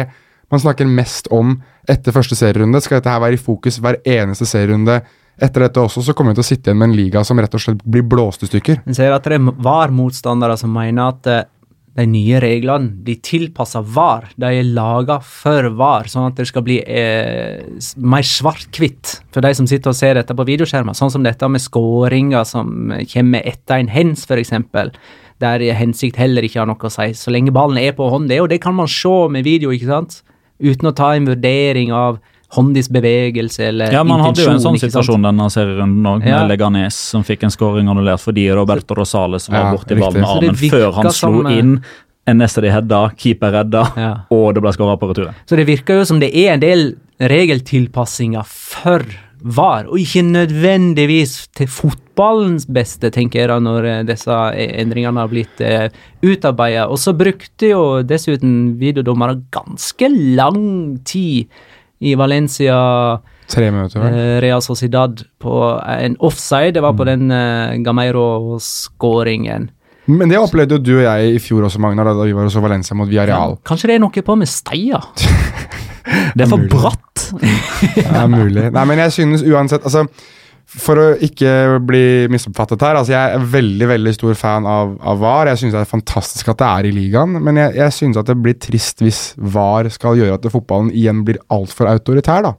man 0.52 0.60
snakker 0.60 0.88
mest 0.88 1.28
om 1.34 1.58
etter 1.90 2.14
første 2.14 2.36
serierunde. 2.38 2.80
Skal 2.80 3.00
dette 3.00 3.12
her 3.12 3.20
være 3.20 3.36
i 3.36 3.40
fokus 3.40 3.80
hver 3.82 4.00
eneste 4.08 4.48
serierunde 4.48 5.00
etter 5.42 5.66
dette 5.66 5.82
også, 5.82 6.04
så 6.06 6.14
kommer 6.14 6.34
vi 6.34 6.40
til 6.40 6.44
å 6.44 6.50
sitte 6.50 6.70
igjen 6.70 6.80
med 6.80 6.92
en 6.92 6.98
liga 6.98 7.24
som 7.26 7.40
rett 7.40 7.56
og 7.56 7.62
slett 7.62 7.82
blir 7.82 8.06
blåst 8.06 8.44
i 8.46 8.50
stykker. 8.50 8.84
En 8.86 8.96
ser 8.96 9.14
at 9.14 9.26
det 9.26 9.40
var 9.42 9.94
motstandere 9.94 10.56
som 10.60 10.72
mener 10.74 11.10
at 11.10 11.30
eh, 11.30 11.42
de 11.94 12.06
nye 12.10 12.40
reglene 12.42 12.90
de 13.06 13.14
tilpasser 13.22 13.84
VAR. 13.94 14.26
De 14.40 14.50
er 14.50 14.66
laga 14.66 15.20
for 15.22 15.68
VAR, 15.78 16.08
sånn 16.10 16.28
at 16.30 16.40
det 16.40 16.48
skal 16.50 16.64
bli 16.66 16.80
eh, 16.82 17.62
mer 18.02 18.26
svart-hvitt 18.26 19.18
for 19.34 19.46
de 19.46 19.52
som 19.54 19.68
sitter 19.70 19.92
og 19.92 19.98
ser 19.98 20.18
dette 20.18 20.34
på 20.34 20.46
videoskjermer. 20.48 20.96
Sånn 20.98 21.12
som 21.14 21.26
dette 21.26 21.50
med 21.50 21.62
skåringer 21.62 22.46
som 22.50 22.94
kommer 23.12 23.46
etter 23.46 23.78
en 23.78 23.92
hens, 23.94 24.26
f.eks. 24.26 24.54
Der 25.42 25.64
hensikt 25.74 26.18
heller 26.18 26.46
ikke 26.46 26.62
har 26.62 26.70
noe 26.70 26.86
å 26.86 26.92
si, 26.92 27.10
så 27.18 27.34
lenge 27.34 27.54
ballen 27.54 27.78
er 27.82 27.94
på 27.94 28.06
hånd. 28.10 28.30
Det, 28.30 28.40
og 28.42 28.50
det 28.50 28.60
kan 28.62 28.74
man 28.74 28.90
se 28.90 29.14
med 29.34 29.46
video, 29.46 29.74
ikke 29.74 29.90
sant? 29.90 30.22
Uten 30.62 30.90
å 30.90 30.94
ta 30.94 31.12
en 31.14 31.26
vurdering 31.26 31.90
av 31.94 32.22
håndis 32.54 32.88
bevegelse 32.92 33.68
eller 33.68 33.92
Ja, 33.92 34.02
Man 34.04 34.20
hadde 34.20 34.42
jo 34.44 34.50
en 34.50 34.60
sånn 34.62 34.74
intensjon, 34.78 35.02
situasjon 35.02 35.22
denne 35.28 35.48
serierunden 35.50 36.06
òg, 36.06 36.24
Ja. 36.26 36.40
med 36.46 36.52
Leganes, 36.54 36.94
som 36.94 37.22
fikk 37.26 37.44
en 37.44 37.50
scoring 37.50 37.88
annullert 37.88 38.20
fordi 38.22 38.48
Roberto 38.54 38.94
Rosales 38.94 39.48
var 39.50 39.58
Ja, 39.58 39.72
borti 39.76 39.98
ballen 39.98 40.20
med 40.20 40.30
armen 40.30 40.54
før 40.70 40.92
han 40.94 41.10
slo 41.10 41.12
som, 41.12 41.46
eh, 41.46 41.58
inn. 41.58 41.80
Neste 42.26 42.62
de 42.62 42.70
hedda, 42.72 43.10
keeper 43.20 43.52
redda, 43.52 43.82
Ja. 44.00 44.12
og 44.30 44.54
det 44.54 44.62
ble 44.62 44.70
skåra 44.72 44.96
på 44.98 45.10
returen. 45.12 45.34
Så 45.46 45.56
det 45.56 45.66
virker 45.66 45.98
jo 45.98 46.04
som 46.04 46.18
det 46.20 46.34
er 46.34 46.54
en 46.54 46.60
del 46.60 46.94
regeltilpassinger 47.20 48.44
for 48.46 49.04
VAR, 49.44 49.84
og 49.92 49.98
ikke 50.00 50.22
nødvendigvis 50.24 51.48
til 51.54 51.66
fotballens 51.68 52.64
beste, 52.72 53.10
tenker 53.12 53.42
jeg 53.42 53.48
da, 53.48 53.58
når 53.60 53.84
eh, 53.90 54.02
disse 54.08 54.32
endringene 54.56 55.20
har 55.20 55.28
blitt 55.28 55.60
eh, 55.60 55.90
utarbeidet. 56.24 56.86
Og 56.88 56.96
så 57.02 57.12
brukte 57.16 57.68
jo 57.74 57.82
dessuten 58.08 58.78
videodommere 58.80 59.42
ganske 59.52 60.08
lang 60.34 60.98
tid 61.04 61.46
i 62.04 62.14
Valencia 62.20 62.76
Tre 63.48 63.70
minutter, 63.72 64.00
vel. 64.00 64.14
eh, 64.16 64.36
Real 64.44 64.62
Sociedad 64.64 65.22
på 65.40 65.54
en 65.98 66.16
offside. 66.24 66.74
Det 66.76 66.82
var 66.84 66.94
på 66.96 67.04
den 67.08 67.30
eh, 67.32 67.74
Gameiro-skåringen. 67.84 69.70
Men 70.06 70.28
det 70.28 70.36
opplevde 70.36 70.76
jo 70.76 70.82
du 70.84 70.92
og 70.98 71.04
jeg 71.06 71.36
i 71.36 71.40
fjor 71.40 71.64
også, 71.68 71.80
Magnar, 71.80 72.10
da 72.12 72.26
vi 72.28 72.34
var 72.36 72.48
så 72.52 72.60
Valencia 72.60 72.96
mot 72.96 73.08
Villarreal. 73.08 73.56
Kanskje 73.64 73.88
det 73.88 73.96
er 73.96 74.02
noe 74.04 74.24
på 74.26 74.36
med 74.36 74.50
steia? 74.50 75.00
Det 76.34 76.44
er 76.44 76.50
for 76.50 76.60
bratt. 76.68 77.22
Det 77.40 78.02
er 78.04 78.26
mulig. 78.28 78.66
Nei, 78.74 78.82
men 78.90 78.98
jeg 79.00 79.12
synes 79.14 79.40
uansett 79.48 79.86
altså, 79.88 80.02
For 80.64 80.98
å 80.98 81.04
ikke 81.22 81.50
bli 81.86 82.26
misoppfattet 82.32 82.82
her 82.82 82.96
altså 82.98 83.12
Jeg 83.12 83.36
er 83.36 83.44
veldig 83.52 83.88
veldig 83.90 84.14
stor 84.16 84.38
fan 84.38 84.66
av, 84.66 84.96
av 85.04 85.20
VAR. 85.20 85.50
Jeg 85.52 85.60
syns 85.60 85.76
det 85.76 85.82
er 85.82 85.90
fantastisk 85.90 86.50
at 86.50 86.58
det 86.62 86.70
er 86.70 86.88
i 86.88 86.94
ligaen, 86.96 87.36
men 87.44 87.60
jeg, 87.60 87.76
jeg 87.78 87.94
synes 87.98 88.18
at 88.18 88.30
det 88.30 88.38
blir 88.42 88.56
trist 88.58 89.04
hvis 89.04 89.22
VAR 89.36 89.90
skal 89.92 90.18
gjøre 90.18 90.38
at 90.38 90.50
fotballen 90.50 90.90
igjen 90.90 91.22
blir 91.26 91.38
altfor 91.54 91.92
autoritær. 91.92 92.48
da. 92.48 92.54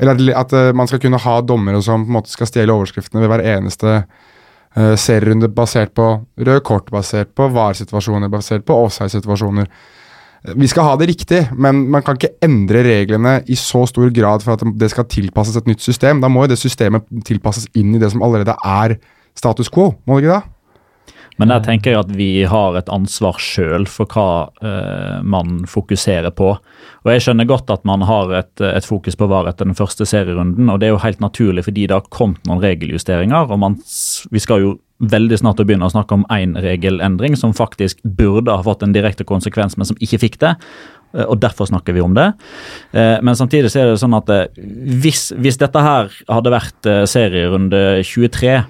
Eller 0.00 0.16
at, 0.16 0.46
at 0.46 0.56
eh, 0.56 0.72
man 0.76 0.88
skal 0.88 1.02
kunne 1.02 1.20
ha 1.20 1.36
dommere 1.44 1.82
som 1.84 2.06
på 2.06 2.12
en 2.12 2.18
måte 2.20 2.32
skal 2.32 2.48
stjele 2.48 2.76
overskriftene 2.76 3.24
ved 3.24 3.32
hver 3.34 3.44
eneste 3.58 3.96
uh, 4.00 4.94
serierunde 4.96 5.50
basert 5.52 5.92
på 5.98 6.06
røde 6.40 6.62
kort, 6.64 6.88
basert 6.94 7.34
på 7.36 7.50
VAR-situasjoner, 7.52 8.32
basert 8.32 8.64
på 8.64 8.78
offside-situasjoner. 8.86 9.68
Vi 10.40 10.68
skal 10.70 10.86
ha 10.86 10.92
det 10.96 11.10
riktig, 11.10 11.40
men 11.52 11.82
man 11.92 12.04
kan 12.04 12.16
ikke 12.16 12.32
endre 12.44 12.80
reglene 12.86 13.40
i 13.50 13.56
så 13.60 13.82
stor 13.88 14.08
grad 14.16 14.44
for 14.44 14.56
at 14.56 14.64
det 14.80 14.88
skal 14.92 15.08
tilpasses 15.12 15.58
et 15.60 15.68
nytt 15.68 15.84
system. 15.84 16.22
Da 16.22 16.30
må 16.32 16.46
jo 16.46 16.54
det 16.54 16.60
systemet 16.60 17.04
tilpasses 17.28 17.68
inn 17.76 17.92
i 17.96 18.00
det 18.00 18.08
som 18.14 18.24
allerede 18.24 18.56
er 18.64 18.96
status 19.36 19.68
quo, 19.72 19.92
må 20.08 20.16
det 20.16 20.26
ikke 20.26 20.38
det? 20.38 20.56
Men 21.40 21.48
der 21.48 21.62
tenker 21.64 21.94
jeg 21.94 22.02
at 22.02 22.10
vi 22.12 22.30
har 22.48 22.74
et 22.76 22.90
ansvar 22.92 23.38
sjøl 23.40 23.86
for 23.88 24.08
hva 24.12 24.50
eh, 24.60 25.20
man 25.24 25.62
fokuserer 25.70 26.34
på. 26.36 26.50
Og 27.04 27.12
Jeg 27.14 27.24
skjønner 27.24 27.48
godt 27.48 27.72
at 27.72 27.86
man 27.88 28.04
har 28.04 28.32
et, 28.42 28.52
et 28.60 28.84
fokus 28.84 29.16
på 29.16 29.28
VAR 29.30 29.48
etter 29.48 29.68
den 29.68 29.78
første 29.78 30.04
serierunden, 30.08 30.68
og 30.68 30.80
det 30.80 30.90
er 30.90 30.94
jo 30.94 31.00
helt 31.04 31.24
naturlig 31.24 31.64
fordi 31.64 31.86
det 31.88 31.96
har 31.96 32.12
kommet 32.12 32.44
noen 32.48 32.60
regeljusteringer. 32.60 33.48
og 33.48 33.62
man, 33.62 33.78
Vi 34.30 34.42
skal 34.42 34.66
jo 34.66 34.74
veldig 35.00 35.40
snart 35.40 35.60
å 35.60 35.66
begynne 35.66 35.88
å 35.88 35.92
snakke 35.92 36.16
om 36.16 36.24
én 36.32 36.56
regelendring 36.60 37.36
som 37.38 37.56
faktisk 37.56 38.02
burde 38.04 38.52
ha 38.52 38.64
fått 38.64 38.84
en 38.84 38.94
direkte 38.96 39.24
konsekvens, 39.28 39.76
men 39.76 39.88
som 39.88 39.98
ikke 40.00 40.20
fikk 40.20 40.40
det. 40.42 40.56
Eh, 41.14 41.26
Og 41.26 41.40
derfor 41.40 41.66
snakker 41.66 41.92
vi 41.92 42.00
om 42.00 42.14
det. 42.14 42.32
Eh, 42.92 43.18
Men 43.22 43.34
samtidig 43.34 43.70
så 43.70 43.80
er 43.80 43.90
det 43.90 44.00
sånn 44.00 44.14
at 44.14 44.28
eh, 44.28 44.46
hvis, 45.02 45.32
hvis 45.36 45.58
dette 45.58 45.78
her 45.78 46.10
hadde 46.28 46.50
vært 46.50 47.08
serierunde 47.08 48.02
23 48.04 48.64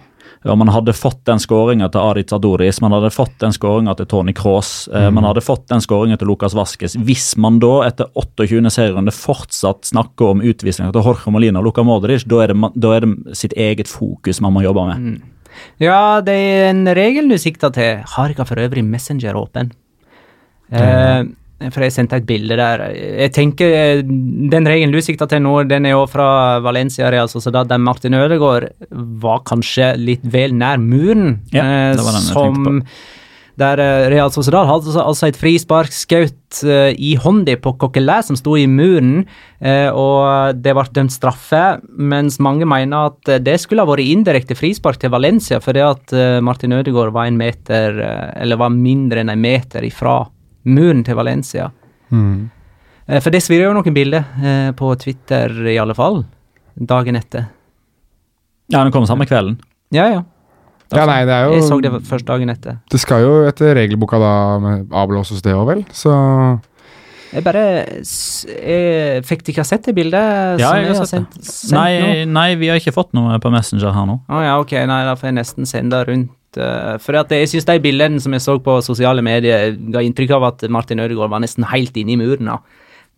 og 0.49 0.57
man 0.57 0.71
hadde 0.73 0.95
fått 0.97 1.27
den 1.29 1.37
skåringa 1.37 1.91
til 1.93 2.01
Adi 2.01 2.23
Adoris, 2.33 2.79
man 2.81 2.95
hadde 2.97 3.11
fått 3.13 3.35
den 3.43 3.53
skåringa 3.53 3.93
til 3.99 4.07
Tony 4.09 4.33
Cross, 4.33 4.89
mm. 4.89 5.13
man 5.13 5.27
hadde 5.29 5.43
fått 5.45 5.67
den 5.69 5.83
skåringa 5.85 6.17
til 6.17 6.31
Lukas 6.33 6.55
Vaskes. 6.57 6.97
Hvis 6.97 7.35
man 7.37 7.59
da 7.61 7.83
etter 7.85 8.09
28. 8.17 8.73
serierunde 8.73 9.13
fortsatt 9.13 9.91
snakker 9.91 10.33
om 10.33 10.41
utvisninga 10.41 10.95
til 10.97 11.05
Jorge 11.05 11.35
Molina 11.35 11.61
og 11.61 11.69
Luka 11.69 11.85
Modric, 11.85 12.25
da 12.25 12.41
er, 12.47 12.55
det, 12.55 12.73
da 12.73 12.95
er 12.97 13.05
det 13.05 13.37
sitt 13.37 13.53
eget 13.53 13.93
fokus 13.93 14.41
man 14.41 14.57
må 14.57 14.65
jobbe 14.65 14.87
med. 14.89 15.21
Ja, 15.83 16.21
det 16.25 16.37
er 16.37 16.71
en 16.71 16.87
regel 16.97 17.31
du 17.31 17.37
sikter 17.41 17.73
til. 17.75 18.01
Har 18.15 18.33
ikke 18.33 18.49
for 18.49 18.61
øvrig 18.61 18.85
Messenger 18.85 19.39
åpen. 19.41 19.73
Eh, 20.71 21.23
for 21.69 21.85
jeg 21.85 21.93
sendte 21.93 22.21
et 22.21 22.27
bilde 22.29 22.57
der. 22.57 22.87
Jeg 22.95 23.33
tenker 23.37 23.75
eh, 23.77 24.03
Den 24.03 24.69
regelen 24.69 24.95
du 24.95 25.01
sikter 25.05 25.29
til 25.29 25.43
nå, 25.45 25.59
den 25.69 25.89
er 25.89 25.97
jo 25.97 26.07
fra 26.09 26.59
Valencia 26.65 27.11
Real 27.13 27.29
Sociedad, 27.29 27.69
der 27.69 27.81
Martin 27.83 28.17
Ødegaard 28.17 28.71
var 28.91 29.43
kanskje 29.49 29.93
litt 30.01 30.25
vel 30.25 30.55
nær 30.57 30.81
muren. 30.81 31.41
Ja, 31.53 31.65
eh, 31.65 31.97
det 31.99 32.07
var 32.07 32.17
den 32.17 32.29
jeg 32.29 32.33
som 32.33 32.95
der 33.59 33.81
eh, 33.83 34.09
Real 34.13 34.31
Sociedad 34.31 34.67
hadde 34.69 34.87
altså- 34.87 35.07
altså 35.07 35.27
et 35.29 35.37
frispark 35.41 35.93
skaut 35.93 36.63
eh, 36.65 36.95
i 36.99 37.17
hånda 37.17 37.57
på 37.57 37.75
Coquelin, 37.79 38.23
som 38.23 38.37
sto 38.37 38.57
i 38.57 38.67
muren, 38.67 39.27
eh, 39.61 39.89
og 39.91 40.61
det 40.63 40.75
ble 40.75 40.87
dømt 40.93 41.13
straffe, 41.13 41.81
mens 41.91 42.39
mange 42.39 42.67
mener 42.69 43.11
at 43.11 43.43
det 43.45 43.59
skulle 43.61 43.83
ha 43.83 43.91
vært 43.91 44.07
indirekte 44.07 44.55
frispark 44.59 44.99
til 45.01 45.11
Valencia, 45.11 45.61
fordi 45.61 45.81
at 45.81 46.15
Martin 46.43 46.73
Ødegaard 46.73 47.13
var 47.13 47.27
en 47.27 47.39
meter, 47.39 48.01
eller 48.37 48.57
var 48.57 48.71
mindre 48.71 49.21
enn 49.21 49.31
en 49.31 49.41
meter 49.41 49.85
ifra 49.87 50.29
muren 50.65 51.05
til 51.05 51.17
Valencia. 51.17 51.71
Mm. 52.11 52.51
For 53.19 53.33
det 53.35 53.41
svirrer 53.43 53.67
jo 53.67 53.75
noen 53.75 53.95
bilder 53.95 54.27
eh, 54.39 54.71
på 54.79 54.93
Twitter, 55.01 55.51
i 55.67 55.79
alle 55.83 55.97
fall, 55.99 56.23
dagen 56.77 57.19
etter. 57.19 57.49
Ja, 58.71 58.85
den 58.85 58.93
kom 58.95 59.07
samme 59.09 59.27
kvelden. 59.27 59.59
Ja, 59.91 60.07
ja. 60.13 60.21
Ja, 60.97 61.05
nei, 61.07 61.21
det 61.29 61.35
er 61.37 61.45
jo 61.47 61.53
Jeg 61.59 61.63
så 61.69 61.77
det 61.85 61.91
først 62.09 62.27
dagen 62.27 62.51
etter. 62.51 62.79
Det 62.91 62.99
skal 63.01 63.23
jo 63.23 63.35
etter 63.47 63.75
regelboka 63.79 64.19
da 64.19 64.33
med 64.63 64.89
avblåses 64.91 65.43
det 65.45 65.55
òg, 65.55 65.67
vel? 65.69 65.85
Så 65.95 66.11
Jeg 67.33 67.45
bare 67.47 67.63
jeg, 67.87 69.23
Fikk 69.29 69.45
de 69.47 69.53
ikke 69.55 69.65
sett 69.67 69.87
det 69.87 69.95
bildet? 69.95 70.59
Ja, 70.61 70.73
som 70.73 70.83
jeg 70.83 70.97
har 70.99 71.07
sendt, 71.11 71.37
det. 71.39 71.47
sendt 71.47 71.73
nå? 71.73 71.79
Nei, 71.79 72.25
nei, 72.27 72.49
vi 72.59 72.71
har 72.73 72.81
ikke 72.81 72.95
fått 72.97 73.13
noe 73.17 73.39
på 73.43 73.53
Messenger 73.55 73.95
her 73.95 74.09
nå. 74.11 74.19
Å 74.27 74.43
ja, 74.45 74.57
ok, 74.63 74.75
nei, 74.91 75.01
da 75.07 75.15
får 75.19 75.31
jeg 75.31 75.39
nesten 75.39 75.69
sende 75.71 76.03
rundt. 76.09 76.31
eh, 76.59 76.97
for 76.99 77.15
at 77.21 77.31
jeg 77.31 77.47
syns 77.53 77.69
de 77.69 77.79
bildene 77.79 78.19
som 78.21 78.33
jeg 78.35 78.43
så 78.43 78.57
på 78.59 78.81
sosiale 78.83 79.23
medier, 79.23 79.77
ga 79.95 80.03
inntrykk 80.03 80.33
av 80.41 80.49
at 80.51 80.65
Martin 80.69 80.99
Ødegaard 80.99 81.31
var 81.31 81.43
nesten 81.45 81.67
helt 81.71 81.95
inne 81.97 82.17
i 82.17 82.19
muren. 82.19 82.51
da. 82.51 82.59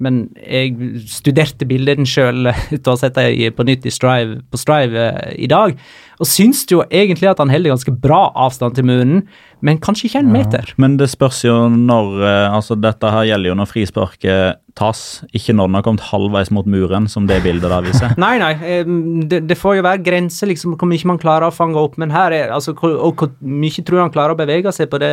Men 0.03 0.23
jeg 0.41 1.03
studerte 1.11 1.67
bildene 1.69 2.09
sjøl 2.09 2.49
etter 2.51 2.91
å 2.91 2.97
ha 2.97 3.01
sett 3.01 3.19
dem 3.19 3.55
på 3.55 3.67
nytt 3.69 3.87
i 3.87 3.93
Strive, 3.93 4.41
på 4.51 4.61
Strive 4.61 5.09
eh, 5.13 5.35
i 5.45 5.51
dag, 5.51 5.77
og 6.23 6.29
syns 6.29 6.63
jo 6.71 6.83
egentlig 6.87 7.31
at 7.31 7.41
han 7.43 7.51
holder 7.51 7.75
ganske 7.75 7.95
bra 8.03 8.25
avstand 8.45 8.77
til 8.79 8.87
muren, 8.87 9.23
men 9.63 9.79
kanskje 9.83 10.09
ikke 10.09 10.23
en 10.23 10.33
meter. 10.35 10.73
Men 10.83 10.97
det 10.99 11.11
spørs 11.13 11.43
jo 11.45 11.55
når 11.71 12.25
eh, 12.27 12.57
altså 12.57 12.77
Dette 12.79 13.11
her 13.15 13.29
gjelder 13.31 13.53
jo 13.53 13.57
når 13.59 13.71
frisparket 13.71 14.61
tas, 14.79 15.23
ikke 15.37 15.55
når 15.55 15.69
den 15.69 15.79
har 15.79 15.87
kommet 15.87 16.07
halvveis 16.09 16.51
mot 16.55 16.69
muren, 16.71 17.09
som 17.11 17.27
det 17.29 17.43
bildet 17.45 17.71
der 17.71 17.87
viser. 17.87 18.15
Nei, 18.23 18.37
nei, 18.43 18.53
eh, 18.59 18.95
det, 19.29 19.45
det 19.51 19.59
får 19.59 19.79
jo 19.79 19.87
være 19.87 20.03
grenser 20.07 20.51
liksom, 20.51 20.79
hvor 20.81 20.91
mye 20.91 21.11
man 21.13 21.21
klarer 21.23 21.51
å 21.51 21.55
fange 21.55 21.79
opp. 21.79 21.99
Men 22.01 22.15
her 22.15 22.35
er 22.35 22.55
altså, 22.55 22.75
Og 22.83 23.19
hvor 23.19 23.35
mye 23.39 23.85
tror 23.85 24.07
han 24.07 24.15
klarer 24.15 24.35
å 24.35 24.41
bevege 24.41 24.73
seg 24.75 24.91
på 24.91 24.99
det 25.03 25.13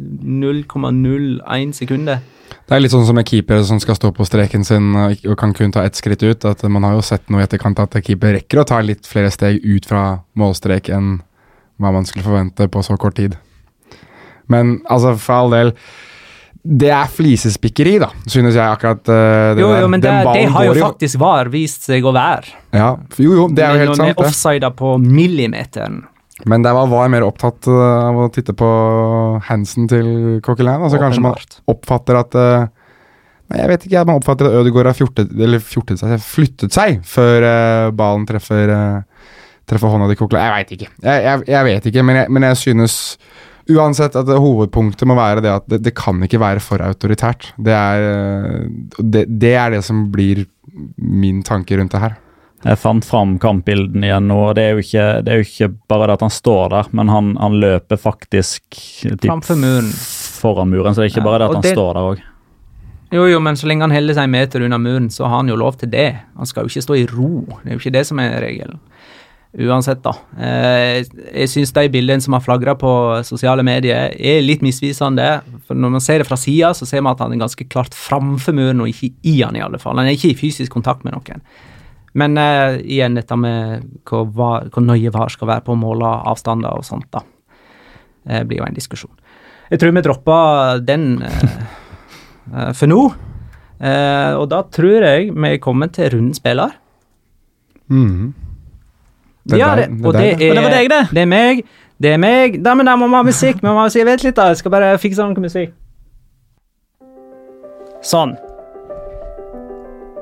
0,01 0.00 1.76
sekundet? 1.76 2.32
Det 2.66 2.74
er 2.74 2.82
litt 2.82 2.90
sånn 2.90 3.06
som 3.06 3.14
med 3.14 3.28
keepere 3.30 3.62
som 3.62 3.78
skal 3.78 3.94
stå 3.94 4.08
på 4.14 4.24
streken 4.26 4.64
sin 4.66 4.88
og, 4.98 5.22
kan 5.38 5.52
kun 5.54 5.70
ta 5.74 5.84
ett 5.86 5.98
skritt 5.98 6.24
ut. 6.26 6.44
At 6.48 6.64
Man 6.66 6.82
har 6.82 6.96
jo 6.96 7.04
sett 7.06 7.28
noe 7.30 7.44
i 7.44 7.46
etterkant 7.46 7.78
at 7.78 7.94
keeper 8.02 8.34
rekker 8.40 8.62
å 8.62 8.66
ta 8.66 8.80
litt 8.82 9.06
flere 9.06 9.30
steg 9.30 9.62
ut 9.62 9.86
fra 9.86 10.24
målstrek 10.34 10.90
enn 10.90 11.20
hva 11.78 11.92
man 11.94 12.08
skulle 12.08 12.26
forvente 12.26 12.66
på 12.72 12.82
så 12.82 12.96
kort 12.98 13.18
tid. 13.20 13.36
Men 14.50 14.80
altså, 14.90 15.14
for 15.20 15.44
all 15.44 15.54
del 15.54 15.72
Det 16.66 16.90
er 16.90 17.06
flisespikkeri, 17.06 17.92
da, 18.02 18.08
synes 18.26 18.56
jeg 18.56 18.66
akkurat. 18.66 19.04
Uh, 19.06 19.54
det 19.54 19.62
Jo, 19.62 19.68
jo, 19.84 19.86
men 19.86 20.02
det, 20.02 20.10
det 20.26 20.48
har 20.50 20.64
jo 20.66 20.74
faktisk 20.80 21.20
VAR 21.22 21.46
vist 21.52 21.86
seg 21.86 22.02
å 22.02 22.10
være. 22.10 22.50
Ja, 22.74 22.88
jo, 23.22 23.36
jo, 23.38 23.44
det 23.54 23.62
er 23.62 23.76
jo 23.76 23.84
helt 23.84 23.92
når 23.92 24.00
vi 24.00 24.00
sant. 24.00 24.10
er 24.10 24.26
offsider 24.26 24.66
offsida 24.66 24.72
på 24.74 24.96
millimeteren. 24.98 26.00
Men 26.44 26.64
der 26.64 26.76
var 26.76 26.90
VAR 26.90 27.08
mer 27.12 27.24
opptatt 27.24 27.68
uh, 27.70 28.10
av 28.10 28.18
å 28.26 28.28
titte 28.32 28.52
på 28.56 28.66
handsen 29.46 29.88
til 29.88 30.08
Coquelin. 30.44 30.84
Altså 30.84 31.00
kanskje 31.00 31.24
man 31.24 31.38
oppfatter 31.72 32.20
at 32.20 32.36
uh, 32.36 32.66
Nei, 33.46 33.60
jeg 33.60 33.70
vet 33.70 33.84
ikke. 33.86 34.00
Man 34.08 34.18
oppfatter 34.18 34.48
at 34.48 34.56
Ødegaard 34.58 34.88
har 34.90 34.96
fjortet, 34.98 35.30
eller 35.30 35.60
fjortet 35.62 36.00
seg, 36.00 36.16
flyttet 36.18 36.74
seg 36.74 36.96
før 37.06 37.44
uh, 37.46 37.90
ballen 37.94 38.24
treffer, 38.26 38.72
treffer 39.70 39.92
hånda 39.92 40.08
til 40.10 40.18
Coquelin. 40.18 40.42
Jeg 40.42 40.56
veit 40.56 40.72
ikke. 40.76 40.88
Jeg, 41.06 41.26
jeg, 41.28 41.44
jeg 41.54 41.68
vet 41.70 41.86
ikke, 41.92 42.04
men 42.08 42.18
jeg, 42.20 42.32
men 42.34 42.48
jeg 42.50 42.62
synes 42.64 42.96
Uansett 43.66 44.14
at 44.14 44.28
hovedpunktet 44.30 45.08
må 45.10 45.16
være 45.18 45.42
det 45.42 45.50
at 45.50 45.64
det, 45.66 45.80
det 45.82 45.92
kan 45.98 46.20
ikke 46.22 46.38
være 46.38 46.60
for 46.62 46.82
autoritært. 46.86 47.48
Det 47.58 47.72
er, 47.74 48.68
det, 49.02 49.24
det 49.26 49.50
er 49.58 49.72
det 49.74 49.80
som 49.82 50.04
blir 50.12 50.44
min 51.02 51.40
tanke 51.42 51.74
rundt 51.74 51.96
det 51.96 52.02
her. 52.04 52.14
Jeg 52.64 52.78
fant 52.80 53.04
fram 53.04 53.36
kampbildene 53.38 54.08
igjen 54.08 54.26
nå, 54.30 54.36
og 54.48 54.54
det 54.56 54.62
er 54.64 54.78
ikke, 54.80 55.04
det 55.26 55.32
er 55.32 55.42
jo 55.42 55.46
ikke 55.46 55.68
bare 55.92 56.06
det 56.08 56.14
at 56.16 56.24
han 56.24 56.32
står 56.34 56.70
der, 56.72 56.88
men 56.96 57.08
han, 57.12 57.34
han 57.36 57.58
løper 57.62 58.00
faktisk 58.00 58.62
typ 59.20 59.26
muren. 59.60 59.90
foran 60.40 60.70
muren, 60.72 60.94
så 60.96 61.02
det 61.02 61.10
er 61.10 61.12
ikke 61.12 61.20
Ja, 61.22 61.28
bare 61.28 61.38
det 61.38 61.48
at 61.50 61.54
han 61.60 61.62
det- 61.62 61.74
står 61.76 61.92
der 61.94 62.08
òg. 62.14 62.24
Jo, 63.12 63.26
jo, 63.30 63.38
men 63.38 63.54
så 63.54 63.68
lenge 63.68 63.82
han 63.86 63.92
holder 63.94 64.14
seg 64.14 64.24
en 64.24 64.30
meter 64.34 64.64
unna 64.66 64.78
muren, 64.82 65.08
så 65.14 65.28
har 65.28 65.36
han 65.36 65.48
jo 65.48 65.54
lov 65.56 65.76
til 65.78 65.88
det. 65.92 66.16
Han 66.36 66.46
skal 66.46 66.64
jo 66.64 66.72
ikke 66.72 66.82
stå 66.82 66.96
i 66.98 67.06
ro. 67.06 67.44
Det 67.62 67.70
er 67.70 67.76
jo 67.76 67.78
ikke 67.78 67.92
det 67.94 68.06
som 68.08 68.18
er 68.18 68.40
regelen. 68.42 68.80
Uansett, 69.56 70.02
da. 70.02 70.10
Eh, 70.36 71.04
jeg 71.38 71.48
syns 71.48 71.70
de 71.72 71.88
bildene 71.88 72.20
som 72.20 72.34
har 72.34 72.42
flagra 72.44 72.74
på 72.76 72.90
sosiale 73.24 73.62
medier, 73.64 74.10
er 74.18 74.42
litt 74.42 74.60
misvisende. 74.60 75.40
For 75.68 75.74
når 75.78 75.90
man 75.94 76.00
ser 76.00 76.18
det 76.18 76.26
fra 76.26 76.36
sida, 76.36 76.74
så 76.74 76.84
ser 76.84 77.00
man 77.00 77.14
at 77.14 77.20
han 77.20 77.32
er 77.32 77.44
ganske 77.46 77.68
klart 77.70 77.94
framfor 77.94 78.52
muren, 78.52 78.80
og 78.82 78.88
ikke 78.90 79.12
i 79.22 79.38
han 79.40 79.54
i 79.56 79.62
alle 79.64 79.78
fall. 79.78 79.96
Han 79.96 80.06
er 80.10 80.16
ikke 80.18 80.32
i 80.34 80.40
fysisk 80.42 80.74
kontakt 80.74 81.04
med 81.06 81.14
noen. 81.14 81.40
Men 82.16 82.38
eh, 82.40 82.78
igjen 82.80 83.18
dette 83.18 83.36
med 83.36 83.84
hvor, 84.08 84.24
var, 84.32 84.70
hvor 84.72 84.84
nøye 84.84 85.12
VAR 85.12 85.32
skal 85.32 85.50
være 85.50 85.66
på 85.66 85.74
å 85.74 85.80
måle 85.80 86.08
avstander 86.30 86.78
og 86.78 86.86
sånt, 86.86 87.10
da. 87.12 87.22
Det 88.26 88.42
blir 88.48 88.62
jo 88.62 88.66
en 88.66 88.76
diskusjon. 88.76 89.12
Jeg 89.70 89.82
tror 89.82 89.94
vi 89.94 90.02
dropper 90.06 90.82
den 90.86 91.06
eh, 91.26 91.44
eh, 92.54 92.72
for 92.76 92.90
nå. 92.90 93.02
Eh, 93.76 94.32
og 94.38 94.48
da 94.50 94.62
tror 94.72 95.04
jeg 95.04 95.32
vi 95.34 95.52
er 95.52 95.62
kommet 95.62 95.96
til 95.98 96.10
rundens 96.14 96.40
spiller. 96.40 96.76
Mm. 97.90 98.32
Det 99.46 99.58
ja, 99.60 99.74
det, 99.78 99.90
det 99.90 100.06
og 100.06 100.16
det 100.16 100.22
deg, 100.22 100.40
er, 100.42 100.50
Og 100.50 100.56
det 100.56 100.72
deg, 100.72 100.88
det. 100.90 101.02
Det 101.12 101.22
er 101.22 101.28
meg. 101.30 101.66
Det 102.02 102.14
er 102.14 102.22
meg. 102.22 102.56
Da, 102.62 102.74
men 102.78 102.88
da 102.88 102.96
må 102.98 103.10
vi 103.10 103.18
ha 103.18 103.26
musikk. 103.26 103.60
Vi 103.60 103.68
må 103.68 103.76
ha 103.78 103.86
musikk. 103.86 104.06
Vent 104.08 104.24
litt, 104.26 104.38
da. 104.38 104.48
Jeg 104.50 104.62
skal 104.62 104.74
bare 104.74 104.94
fikse 105.02 105.26
noe 105.26 105.44
musikk. 105.44 105.74
Sånn. 108.06 108.34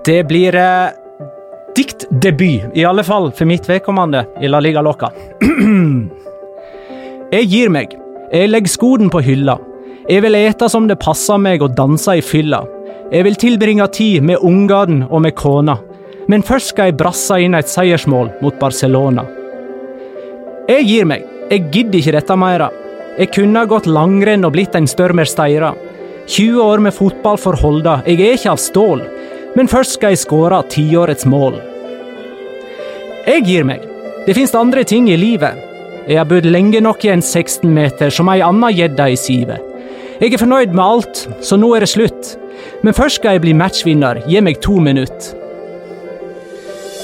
Det 0.05 0.21
blir 0.29 0.57
eh, 0.57 1.04
diktdebut, 1.77 2.73
i 2.75 2.85
alle 2.85 3.05
fall 3.05 3.31
for 3.35 3.49
mitt 3.49 3.69
vedkommende, 3.69 4.25
i 4.41 4.49
La 4.49 4.61
Liga 4.63 4.83
Loca. 4.85 5.11
jeg 7.35 7.51
gir 7.51 7.73
meg. 7.75 7.97
Jeg 8.33 8.51
legger 8.51 8.73
skoden 8.73 9.11
på 9.13 9.23
hylla. 9.25 9.59
Jeg 10.09 10.21
vil 10.25 10.37
ete 10.37 10.69
som 10.69 10.89
det 10.89 11.01
passer 11.01 11.39
meg 11.41 11.63
og 11.65 11.77
danse 11.77 12.19
i 12.19 12.25
fylla. 12.25 12.65
Jeg 13.13 13.25
vil 13.27 13.37
tilbringe 13.41 13.87
tid 13.95 14.25
med 14.27 14.43
ungene 14.43 15.07
og 15.11 15.23
med 15.25 15.37
kona. 15.39 15.79
Men 16.29 16.45
først 16.45 16.73
skal 16.73 16.91
jeg 16.91 16.99
brasse 17.01 17.37
inn 17.41 17.57
et 17.57 17.69
seiersmål 17.69 18.31
mot 18.43 18.57
Barcelona. 18.61 19.27
Jeg 20.69 20.87
gir 20.89 21.09
meg. 21.09 21.25
Jeg 21.51 21.69
gidder 21.73 22.01
ikke 22.01 22.15
dette 22.17 22.37
mer. 22.41 22.69
Jeg 23.19 23.31
kunne 23.35 23.61
ha 23.61 23.69
gått 23.69 23.87
langrenn 23.87 24.47
og 24.47 24.55
blitt 24.57 24.75
en 24.79 24.89
Størmer 24.89 25.29
Steira. 25.29 25.75
20 26.27 26.63
år 26.65 26.81
med 26.81 26.97
fotball 26.97 27.37
for 27.41 27.61
Holda. 27.61 27.99
Jeg 28.09 28.23
er 28.25 28.39
ikke 28.39 28.55
av 28.55 28.63
stål. 28.63 29.05
Men 29.55 29.71
først 29.71 29.97
skal 29.99 30.15
jeg 30.15 30.25
skåre 30.25 30.59
tiårets 30.71 31.27
mål. 31.31 31.61
Jeg 33.25 33.45
gir 33.47 33.69
meg. 33.69 33.85
Det 34.27 34.35
finnes 34.35 34.55
andre 34.59 34.83
ting 34.89 35.07
i 35.13 35.19
livet. 35.21 35.61
Jeg 36.09 36.19
har 36.19 36.27
bodd 36.29 36.49
lenge 36.49 36.81
nok 36.85 37.05
i 37.07 37.13
en 37.15 37.23
16 37.23 37.71
meter 37.73 38.11
som 38.13 38.29
ei 38.33 38.43
anna 38.45 38.69
gjedde 38.75 39.07
i 39.13 39.21
sivet. 39.21 39.71
Jeg 40.21 40.35
er 40.35 40.41
fornøyd 40.41 40.75
med 40.75 40.85
alt, 40.85 41.23
så 41.45 41.57
nå 41.61 41.71
er 41.77 41.85
det 41.85 41.93
slutt. 41.93 42.35
Men 42.85 42.97
først 42.97 43.21
skal 43.21 43.37
jeg 43.37 43.45
bli 43.45 43.55
matchvinner. 43.57 44.21
Gi 44.29 44.43
meg 44.45 44.61
to 44.65 44.77
minutter. 44.83 45.41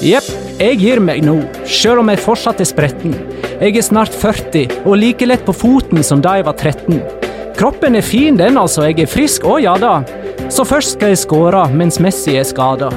Jepp, 0.01 0.27
jeg 0.57 0.79
gir 0.81 0.99
meg 1.03 1.21
nå, 1.21 1.35
sjøl 1.69 1.99
om 2.01 2.09
jeg 2.09 2.23
fortsatt 2.23 2.61
er 2.63 2.65
spretten. 2.65 3.13
Jeg 3.61 3.75
er 3.77 3.85
snart 3.85 4.15
40 4.17 4.81
og 4.81 4.95
like 4.97 5.27
lett 5.27 5.43
på 5.45 5.53
foten 5.53 6.01
som 6.03 6.23
da 6.25 6.39
jeg 6.39 6.47
var 6.47 6.57
13. 6.57 6.97
Kroppen 7.57 7.95
er 7.95 8.05
fin, 8.05 8.37
den 8.37 8.57
altså, 8.57 8.85
jeg 8.87 9.03
er 9.03 9.09
frisk, 9.09 9.45
å 9.45 9.57
ja 9.61 9.75
da. 9.79 10.01
Så 10.51 10.65
først 10.67 10.95
skal 10.95 11.13
jeg 11.13 11.21
skåre 11.21 11.65
mens 11.75 11.99
Messi 12.01 12.35
er 12.39 12.47
skada. 12.47 12.89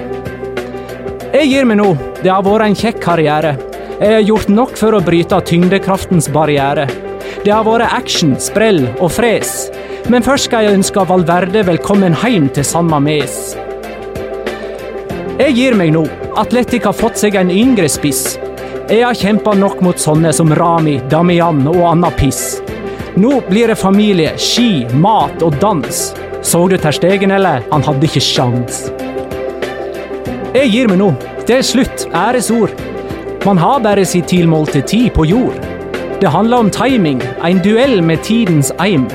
Jeg 1.34 1.50
gir 1.50 1.66
meg 1.68 1.80
nå, 1.80 1.92
det 2.22 2.30
har 2.30 2.44
vært 2.46 2.68
en 2.68 2.78
kjekk 2.78 3.00
karriere. 3.02 3.54
Jeg 3.98 4.16
har 4.16 4.24
gjort 4.26 4.50
nok 4.50 4.76
for 4.78 4.96
å 4.96 5.02
bryte 5.04 5.40
tyngdekraftens 5.50 6.30
barriere. 6.34 6.86
Det 7.44 7.52
har 7.52 7.66
vært 7.66 7.92
action, 7.94 8.36
sprell 8.40 8.84
og 8.98 9.10
fres. 9.14 9.68
Men 10.10 10.24
først 10.24 10.50
skal 10.50 10.66
jeg 10.66 10.78
ønske 10.78 11.04
Valverde 11.08 11.64
velkommen 11.66 12.16
hjem 12.22 12.50
til 12.54 12.66
San 12.66 12.90
Mames. 12.90 13.54
Jeg 15.38 15.56
gir 15.56 15.74
meg 15.78 15.94
nå. 15.94 16.04
Atletic 16.38 16.86
har 16.86 16.94
fått 16.94 17.18
seg 17.18 17.38
en 17.38 17.50
yngre 17.50 17.88
spiss. 17.90 18.36
Jeg 18.84 19.02
har 19.02 19.16
kjempa 19.16 19.54
nok 19.58 19.80
mot 19.82 19.98
sånne 19.98 20.30
som 20.36 20.52
Rami, 20.54 20.98
Damian 21.10 21.62
og 21.70 21.82
anna 21.88 22.10
piss. 22.14 22.60
Nå 23.16 23.40
blir 23.48 23.68
det 23.68 23.76
familie, 23.78 24.32
ski, 24.38 24.86
mat 24.98 25.42
og 25.46 25.54
dans. 25.62 25.98
Så 26.42 26.64
du 26.68 26.74
Terstegen, 26.76 27.30
eller? 27.30 27.62
Han 27.70 27.84
hadde 27.86 28.08
ikke 28.08 28.22
sjans. 28.22 28.88
Jeg 30.54 30.72
gir 30.72 30.90
meg 30.90 30.98
nå. 30.98 31.12
Det 31.46 31.60
er 31.60 31.62
slutt. 31.66 32.08
Æresord. 32.10 32.74
Man 33.46 33.58
har 33.62 33.78
bare 33.84 34.04
sin 34.04 34.26
tilmålte 34.26 34.82
tid 34.82 35.12
på 35.14 35.28
jord. 35.30 35.54
Det 36.20 36.32
handler 36.32 36.66
om 36.66 36.70
timing, 36.74 37.22
en 37.44 37.62
duell 37.62 38.02
med 38.02 38.22
tidens 38.26 38.72
eim. 38.82 39.06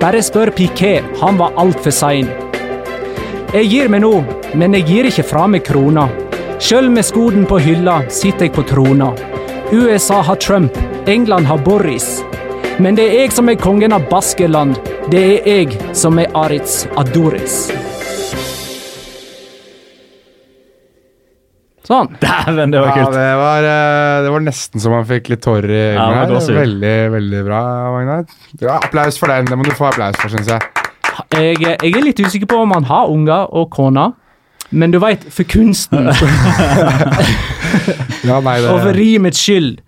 Bare 0.00 0.22
spør 0.22 0.54
Piquet, 0.54 1.02
han 1.20 1.38
var 1.38 1.54
altfor 1.58 1.90
sein. 1.90 2.30
Jeg 3.52 3.70
gir 3.74 3.90
meg 3.90 4.04
nå, 4.06 4.16
men 4.54 4.78
jeg 4.78 4.86
gir 4.86 5.10
ikke 5.10 5.26
fra 5.26 5.48
meg 5.50 5.66
krona. 5.66 6.06
Sjøl 6.62 6.90
med 6.94 7.06
skoden 7.10 7.46
på 7.50 7.58
hylla 7.58 8.04
sitter 8.06 8.46
jeg 8.46 8.54
på 8.54 8.66
trona. 8.70 9.14
USA 9.72 10.22
har 10.22 10.38
Trump, 10.38 10.78
England 11.10 11.50
har 11.50 11.58
Boris. 11.58 12.20
Men 12.82 12.96
det 12.98 13.04
er 13.06 13.12
jeg 13.22 13.32
som 13.36 13.46
er 13.52 13.56
kongen 13.60 13.92
av 13.94 14.02
Baskeland. 14.10 14.74
Det 15.12 15.22
er 15.22 15.46
jeg 15.46 15.68
som 15.96 16.18
er 16.18 16.26
Aritz 16.38 16.82
Adoris. 16.98 17.68
Sånn. 21.86 22.08
Dæven, 22.22 22.70
det 22.72 22.78
var 22.80 22.86
Ja, 22.88 22.94
kult. 22.96 23.12
det 23.16 23.32
var, 23.38 23.58
eh, 23.66 24.22
det 24.24 24.30
var 24.30 24.40
nesten 24.46 24.80
så 24.80 24.90
man 24.90 25.04
fikk 25.04 25.28
litt 25.32 25.42
tårer 25.42 25.70
i 25.70 25.96
øynene. 25.96 26.28
Ja, 26.30 26.38
veldig, 26.62 26.96
veldig 27.12 27.44
bra, 27.46 27.60
Magnar. 27.92 28.24
Ja, 28.62 28.76
applaus 28.78 29.18
for 29.18 29.26
den. 29.28 29.44
Det 29.50 29.56
må 29.58 29.64
du 29.66 29.70
få 29.74 29.84
applaus 29.90 30.16
for, 30.16 30.28
syns 30.30 30.46
jeg. 30.48 30.60
Jeg, 31.34 31.58
jeg 31.60 31.94
er 31.94 32.02
litt 32.06 32.20
usikker 32.22 32.46
på 32.48 32.56
om 32.62 32.70
han 32.72 32.84
har 32.88 33.08
unger 33.10 33.46
og 33.52 33.68
kone. 33.74 34.12
Men 34.70 34.90
du 34.90 34.98
veit, 35.02 35.24
for 35.28 35.42
kunsten 35.44 36.06
Ja, 38.24 38.40
nei, 38.40 38.60
det 38.62 38.70
og 38.70 38.78
for 38.80 38.92
rimets 38.96 39.38
skyld 39.42 39.80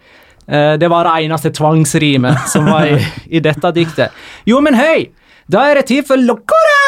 Det 0.44 0.88
var 0.92 1.08
det 1.08 1.12
eneste 1.24 1.50
tvangsrimet 1.56 2.48
som 2.52 2.66
var 2.68 2.90
i, 2.90 2.98
i 3.32 3.40
dette 3.40 3.70
diktet. 3.72 4.12
Jo, 4.44 4.60
men 4.64 4.76
høy! 4.76 5.08
Da 5.48 5.66
er 5.70 5.80
det 5.80 5.88
tid 5.88 6.06
for 6.08 6.20
Locora! 6.20 6.80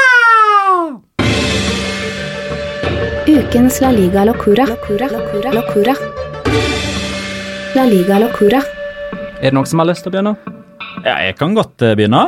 Ukens 3.26 3.80
La 3.80 3.90
Liga 3.90 4.24
Locura. 4.24 4.64
Locura. 4.68 5.08
Locura. 5.12 5.52
Locura. 5.52 5.94
La 7.74 7.84
Liga 7.84 8.18
Locura. 8.22 8.60
Er 9.40 9.50
det 9.50 9.56
noen 9.56 9.68
som 9.68 9.82
har 9.82 9.90
lyst 9.90 10.06
til 10.06 10.12
å 10.12 10.14
begynne? 10.14 10.32
Ja, 11.04 11.18
jeg 11.26 11.34
kan 11.36 11.56
godt 11.56 11.82
eh, 11.84 11.96
begynne. 11.98 12.22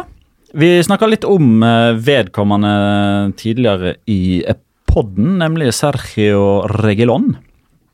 Vi 0.58 0.68
snakka 0.84 1.08
litt 1.08 1.24
om 1.24 1.62
eh, 1.64 1.96
vedkommende 1.96 2.72
tidligere 3.40 3.94
i 4.10 4.42
podden, 4.90 5.38
nemlig 5.40 5.72
Sergio 5.76 6.66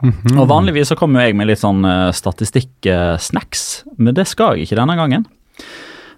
Regilon. 0.04 0.36
Og 0.36 0.46
Vanligvis 0.50 0.92
så 0.92 0.98
kommer 1.00 1.24
jo 1.24 1.32
jeg 1.32 1.38
med 1.38 1.48
litt 1.48 1.62
sånn 1.62 1.80
uh, 1.86 2.12
statistikk-snacks, 2.14 3.64
men 3.96 4.16
det 4.16 4.28
skal 4.30 4.58
jeg 4.58 4.68
ikke 4.68 4.80
denne 4.82 4.98
gangen. 5.00 5.26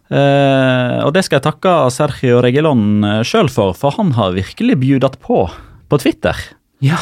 Eh, 0.06 0.98
og 1.02 1.10
det 1.16 1.24
skal 1.26 1.40
jeg 1.40 1.46
takke 1.48 1.70
Sergio 1.90 2.38
Regilon 2.44 3.02
uh, 3.02 3.22
sjøl 3.26 3.50
for, 3.50 3.74
for 3.74 3.96
han 3.98 4.12
har 4.14 4.36
virkelig 4.36 4.76
bjudet 4.78 5.16
på 5.22 5.48
på 5.90 5.98
Twitter. 6.02 6.38
Ja, 6.84 6.98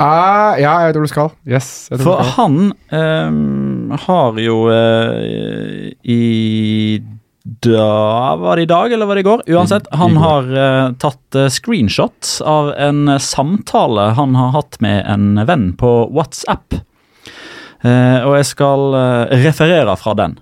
Uh, 0.00 0.56
Ja, 0.58 0.72
jeg 0.80 0.88
vet 0.88 0.96
hvor 0.96 1.06
du 1.06 1.10
skal. 1.10 1.30
Yes. 1.46 1.88
For 1.90 2.22
skal. 2.22 2.30
han 2.36 2.56
um, 2.90 3.92
har 4.06 4.38
jo 4.40 4.56
uh, 4.70 5.90
i 6.02 7.02
da 7.46 8.36
Var 8.36 8.56
det 8.56 8.62
i 8.62 8.66
dag, 8.66 8.92
eller 8.92 9.06
var 9.06 9.14
det 9.14 9.20
i 9.20 9.26
går? 9.26 9.42
Uansett, 9.46 9.86
han 9.94 10.16
har 10.18 10.48
uh, 10.50 10.92
tatt 10.98 11.38
uh, 11.38 11.46
screenshot 11.46 12.40
av 12.42 12.72
en 12.74 13.08
uh, 13.08 13.18
samtale 13.22 14.08
han 14.18 14.34
har 14.34 14.50
hatt 14.56 14.80
med 14.82 15.04
en 15.06 15.38
venn 15.46 15.68
på 15.78 15.92
WhatsApp. 16.10 16.80
Og 17.86 18.32
jeg 18.34 18.46
skal 18.48 18.94
referere 19.30 19.92
fra 20.00 20.14
den. 20.18 20.32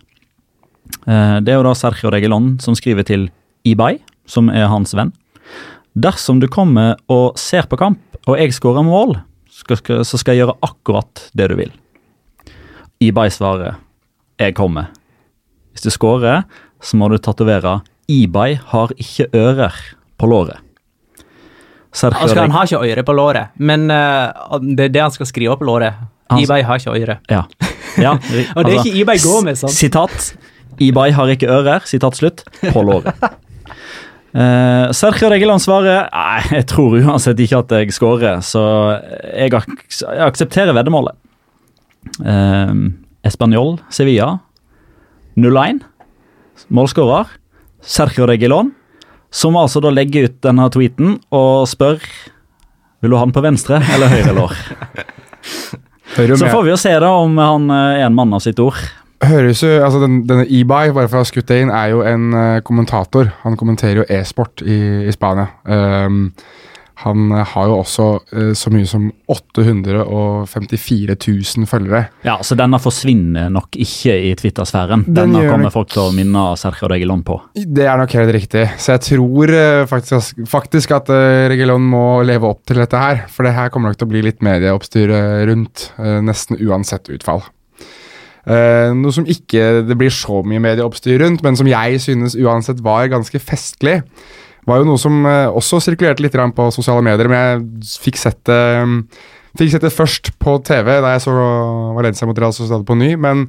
Det 1.04 1.50
er 1.50 1.58
jo 1.58 1.64
da 1.66 1.72
Sergio 1.76 2.08
Regilon 2.14 2.54
som 2.62 2.76
skriver 2.78 3.04
til 3.04 3.26
Ibai, 3.68 3.98
som 4.30 4.48
er 4.48 4.70
hans 4.70 4.94
venn. 4.96 5.10
Dersom 5.92 6.40
du 6.40 6.46
kommer 6.48 6.94
og 7.12 7.36
ser 7.36 7.68
på 7.68 7.76
kamp, 7.76 8.00
og 8.24 8.38
jeg 8.40 8.54
skårer 8.56 8.86
mål, 8.86 9.16
skal, 9.52 9.80
skal, 9.82 10.04
så 10.08 10.22
skal 10.22 10.38
jeg 10.38 10.44
gjøre 10.44 10.56
akkurat 10.64 11.26
det 11.36 11.50
du 11.52 11.58
vil. 11.58 11.74
Ibai 13.04 13.28
svarer 13.34 13.76
jeg 14.40 14.56
kommer. 14.56 14.88
Hvis 15.74 15.84
du 15.84 15.92
skårer, 15.92 16.46
så 16.84 17.00
må 17.00 17.08
du 17.12 17.18
tatovere 17.22 17.80
Ibai 18.10 18.58
har 18.72 18.92
ikke 19.00 19.30
ører 19.32 19.76
på 20.20 20.28
låret. 20.28 20.60
Altså, 21.94 22.40
han 22.40 22.50
har 22.50 22.66
ikke 22.66 22.82
øyre 22.82 23.04
på 23.06 23.14
låret, 23.14 23.54
men 23.56 23.86
uh, 23.90 24.58
det 24.60 24.88
er 24.88 24.92
det 24.96 25.02
han 25.02 25.14
skal 25.14 25.28
skrive 25.30 25.56
på 25.56 25.64
låret. 25.64 25.94
Ibai 26.34 26.62
har 26.66 26.80
ikke 26.80 26.96
øyre. 26.98 27.16
Ja. 27.30 27.44
ja 28.00 28.16
Og 28.56 28.64
det 28.66 28.74
er 28.74 28.82
ikke 28.82 28.98
Ibai 29.04 29.16
går 29.22 29.44
med, 29.46 29.56
sant? 29.56 29.72
Sitat. 29.72 30.34
Ibai 30.82 31.12
har 31.14 31.30
ikke 31.30 31.48
ører, 31.48 31.86
sitat 31.86 32.18
slutt, 32.18 32.42
på 32.60 32.82
låret. 32.82 33.14
Uh, 34.34 34.90
Sergio 34.98 35.30
Regeland 35.30 35.62
svarer 35.62 36.08
Nei, 36.10 36.40
jeg 36.58 36.66
tror 36.72 36.98
uansett 36.98 37.38
ikke 37.40 37.62
at 37.62 37.76
jeg 37.78 37.94
scorer, 37.94 38.42
så 38.42 38.64
jeg, 39.30 39.54
ak 39.54 39.70
jeg 40.02 40.26
aksepterer 40.26 40.74
veddemålet. 40.74 41.14
Uh, 42.18 42.90
Español, 43.24 43.78
Sevilla 43.88 44.34
0-1. 45.38 45.80
Målskårer 46.74 47.30
Sergio 47.84 48.26
Regilon, 48.28 48.72
som 49.34 49.56
altså 49.60 49.82
da 49.84 49.92
legger 49.92 50.28
ut 50.28 50.38
denne 50.44 50.68
tweeten 50.72 51.18
og 51.34 51.66
spør 51.68 51.98
Vil 53.02 53.12
du 53.12 53.18
ha 53.18 53.24
den 53.26 53.34
på 53.36 53.42
venstre 53.44 53.82
eller 53.92 54.12
høyre 54.12 54.32
lår. 54.36 54.54
Så 56.14 56.46
får 56.46 56.62
vi 56.62 56.70
jo 56.70 56.76
se 56.78 56.92
da 57.02 57.08
om 57.18 57.38
han 57.42 57.70
eh, 57.74 57.98
er 57.98 58.06
en 58.06 58.14
mann 58.14 58.34
av 58.36 58.42
sitt 58.44 58.60
ord. 58.62 58.78
Høres 59.24 59.62
jo, 59.64 59.70
altså 59.82 59.98
den, 60.02 60.20
Denne 60.28 60.44
eBay, 60.46 60.92
bare 60.94 61.08
for 61.08 61.18
å 61.18 61.24
ha 61.24 61.28
skutt 61.28 61.48
det 61.50 61.62
inn, 61.64 61.72
er 61.74 61.90
jo 61.90 62.04
en 62.06 62.28
eh, 62.38 62.60
kommentator. 62.66 63.32
Han 63.42 63.58
kommenterer 63.58 64.02
jo 64.02 64.06
e-sport 64.12 64.62
i, 64.62 64.78
i 65.08 65.14
Spania. 65.14 65.48
Um, 65.64 66.28
han 67.02 67.32
eh, 67.34 67.44
har 67.54 67.66
jo 67.70 67.78
også 67.82 68.04
eh, 68.32 68.52
så 68.54 68.70
mye 68.70 68.86
som 68.86 69.08
854 69.30 71.16
000 71.18 71.66
følgere. 71.68 72.04
Ja, 72.26 72.36
Så 72.42 72.54
denne 72.58 72.78
forsvinner 72.82 73.50
nok 73.52 73.74
ikke 73.80 74.14
i 74.28 74.34
Twitter-sfæren. 74.38 75.04
Den 75.06 75.32
Denne 75.34 75.42
kommer 75.50 75.66
nok- 75.68 75.72
folk 75.74 75.90
til 75.90 76.02
å 76.04 76.12
minne 76.14 76.44
Sergio 76.60 76.88
Regilon 76.88 77.24
på. 77.26 77.40
Det 77.54 77.84
er 77.86 77.96
nok 77.98 78.12
helt 78.14 78.32
riktig. 78.34 78.66
Så 78.78 78.94
jeg 78.94 79.00
tror 79.08 79.50
eh, 79.50 79.86
faktisk, 79.90 80.44
faktisk 80.46 80.94
at 80.94 81.10
eh, 81.10 81.48
Regilon 81.50 81.82
må 81.82 82.22
leve 82.24 82.44
opp 82.48 82.62
til 82.66 82.76
dette 82.82 82.96
her. 83.00 83.24
For 83.28 83.42
det 83.44 83.54
her 83.54 83.68
kommer 83.74 83.90
nok 83.90 83.98
til 83.98 84.06
å 84.08 84.12
bli 84.14 84.22
litt 84.22 84.40
medieoppstyr 84.44 85.12
rundt, 85.50 85.90
eh, 85.98 86.20
nesten 86.24 86.58
uansett 86.62 87.10
utfall. 87.10 87.42
Eh, 88.46 88.92
noe 88.92 89.10
som 89.12 89.24
ikke 89.24 89.86
det 89.88 89.96
blir 89.96 90.12
så 90.12 90.42
mye 90.44 90.60
medieoppstyr 90.60 91.18
rundt, 91.22 91.42
men 91.42 91.56
som 91.56 91.66
jeg 91.66 91.96
synes 92.04 92.34
uansett 92.36 92.82
var 92.84 93.08
ganske 93.08 93.40
festlig, 93.40 94.02
var 94.66 94.80
jo 94.80 94.88
noe 94.88 95.00
som 95.00 95.22
eh, 95.28 95.46
også 95.52 95.80
sirkulerte 95.84 96.24
litt 96.24 96.36
på 96.56 96.68
sosiale 96.74 97.04
medier, 97.04 97.28
men 97.30 97.40
jeg 97.40 97.94
fikk 98.04 98.20
sett 98.20 98.42
det 98.48 98.60
Fikk 99.54 99.70
sett 99.70 99.84
det 99.86 99.94
først 99.94 100.32
på 100.42 100.56
TV 100.66 100.96
da 100.98 101.12
jeg 101.14 101.22
så 101.28 101.32
Valencia 101.94 102.26
mot 102.26 102.38
Real 102.42 102.50
Sociedad 102.50 102.82
på 102.88 102.96
ny, 102.98 103.12
men 103.14 103.44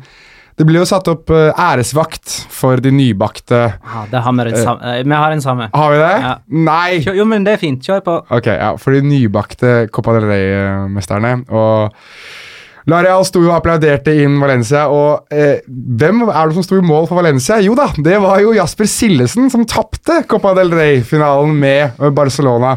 Det 0.55 0.63
blir 0.63 0.79
jo 0.79 0.87
satt 0.87 1.07
opp 1.11 1.31
eh, 1.35 1.49
æresvakt 1.51 2.31
for 2.53 2.79
de 2.79 2.91
nybakte. 2.93 3.57
Ja, 3.75 4.03
det 4.11 4.21
har 4.23 4.35
vi, 4.37 4.53
Eh. 4.53 4.69
Eh, 4.71 5.01
vi 5.03 5.17
har 5.17 5.33
den 5.33 5.41
samme. 5.41 5.69
Har 5.73 5.91
vi 5.91 5.97
det? 5.99 6.13
Ja. 6.23 6.35
Nei! 6.47 7.01
Kjør, 7.03 7.17
jo, 7.19 7.25
men 7.27 7.43
det 7.43 7.57
er 7.57 7.59
fint. 7.59 7.81
Kjør 7.83 7.99
på. 8.05 8.15
Ok, 8.37 8.47
ja, 8.47 8.69
for 8.79 8.95
de 8.95 9.01
nybakte 9.03 9.89
Copa 9.91 10.13
del 10.15 10.29
Rey-mesterne. 10.29 11.33
Og 11.51 11.91
Lareal 12.89 13.25
sto 13.25 13.41
jo 13.41 13.49
og 13.49 13.57
applauderte 13.57 14.13
inn 14.21 14.37
Valencia, 14.41 14.85
og 14.93 15.33
eh, 15.33 15.63
hvem 15.65 16.25
er 16.27 16.51
det 16.51 16.57
som 16.57 16.65
sto 16.67 16.77
i 16.77 16.85
mål 16.85 17.07
for 17.09 17.17
Valencia? 17.17 17.57
Jo 17.63 17.73
da, 17.77 17.89
det 17.97 18.19
var 18.21 18.43
jo 18.43 18.53
Jasper 18.53 18.89
Sillesen 18.89 19.49
som 19.53 19.65
tapte 19.69 20.21
Copa 20.29 20.53
del 20.57 20.73
Rey-finalen 20.75 21.55
med 21.57 21.97
eh, 21.97 22.13
Barcelona. 22.13 22.75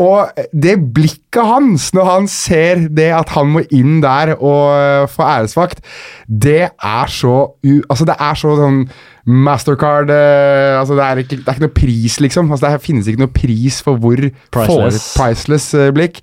Og 0.00 0.30
det 0.56 0.78
blikket 0.94 1.44
hans 1.44 1.90
når 1.96 2.06
han 2.08 2.28
ser 2.30 2.86
det 2.88 3.10
at 3.12 3.32
han 3.34 3.50
må 3.52 3.62
inn 3.74 3.98
der 4.04 4.32
og 4.38 4.70
eh, 4.72 5.06
få 5.10 5.26
æresvakt, 5.26 5.82
det 6.24 6.70
er 6.70 7.12
så 7.12 7.34
u... 7.50 7.72
Altså, 7.90 8.06
det 8.08 8.16
er 8.16 8.38
så 8.38 8.54
sånn 8.56 8.84
Mastercard 9.30 10.10
eh, 10.14 10.78
altså 10.80 10.96
det, 10.96 11.04
er 11.04 11.20
ikke, 11.20 11.42
det 11.42 11.50
er 11.50 11.58
ikke 11.58 11.66
noe 11.66 11.76
pris, 11.76 12.16
liksom. 12.24 12.48
Altså, 12.54 12.70
det 12.70 12.86
finnes 12.86 13.10
ikke 13.10 13.26
noe 13.26 13.34
pris 13.34 13.82
for 13.84 14.00
hvor 14.00 14.22
Priceless. 14.54 15.12
priceless 15.18 15.68
eh, 15.76 15.92
blikk. 15.94 16.22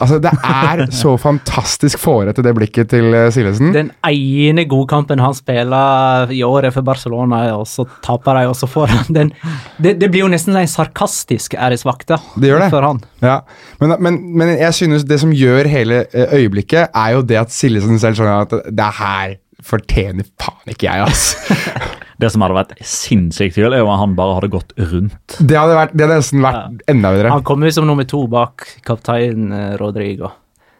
Altså, 0.00 0.18
det 0.22 0.32
er 0.32 0.84
så 1.02 1.14
fantastisk 1.20 2.00
fårete, 2.00 2.44
det 2.44 2.54
blikket 2.56 2.90
til 2.92 3.14
Silesen. 3.34 3.72
Den 3.74 3.90
ene 4.06 4.64
godkampen 4.70 5.20
han 5.22 5.36
spiller 5.36 6.32
i 6.32 6.42
året 6.46 6.74
for 6.74 6.86
Barcelona, 6.86 7.42
og 7.56 7.66
så 7.68 7.84
taper 8.04 8.40
de, 8.40 8.46
og 8.50 8.56
så 8.56 8.68
får 8.70 8.94
han 8.94 9.14
den 9.16 9.32
Det, 9.80 9.96
det 10.00 10.10
blir 10.10 10.24
jo 10.24 10.32
nesten 10.32 10.56
en 10.56 10.68
sarkastisk 10.68 11.54
æresvakt 11.54 12.14
Det 12.40 12.48
gjør 12.50 12.64
det. 12.64 12.70
for 12.72 12.86
han. 12.86 13.00
Ja, 13.22 13.40
men, 13.80 13.94
men, 14.00 14.18
men 14.40 14.54
jeg 14.58 14.74
synes 14.74 15.04
det 15.08 15.20
som 15.22 15.32
gjør 15.36 15.68
hele 15.70 16.04
eh, 16.12 16.34
øyeblikket, 16.40 16.88
er 16.94 17.16
jo 17.16 17.22
det 17.22 17.38
at 17.40 17.52
Silesen 17.54 18.00
selv 18.00 18.18
skjønner 18.18 18.46
at 18.48 18.74
det 18.74 18.90
her 19.00 19.36
fortjener 19.64 20.24
faen 20.40 20.72
ikke 20.72 20.88
jeg, 20.88 21.04
ass. 21.04 21.36
Det 22.20 22.28
som 22.34 22.42
hadde 22.44 22.56
vært 22.58 22.74
sinnssykt 22.84 23.54
kult, 23.56 23.72
er 23.72 23.80
om 23.86 23.90
han 23.96 24.14
bare 24.18 24.34
hadde 24.36 24.50
gått 24.52 24.74
rundt. 24.76 25.38
Det 25.40 25.56
hadde, 25.56 25.76
vært, 25.78 25.94
det 25.96 26.04
hadde 26.06 26.18
nesten 26.20 26.42
vært 26.44 26.82
enda 26.92 27.12
bedre. 27.14 27.30
Han 27.32 27.44
kom 27.48 27.64
jo 27.64 27.70
som 27.72 27.86
nummer 27.88 28.04
to 28.10 28.20
bak 28.30 28.66
kaptein 28.84 29.50
eh, 29.56 29.72
Rodrigo. 29.80 30.28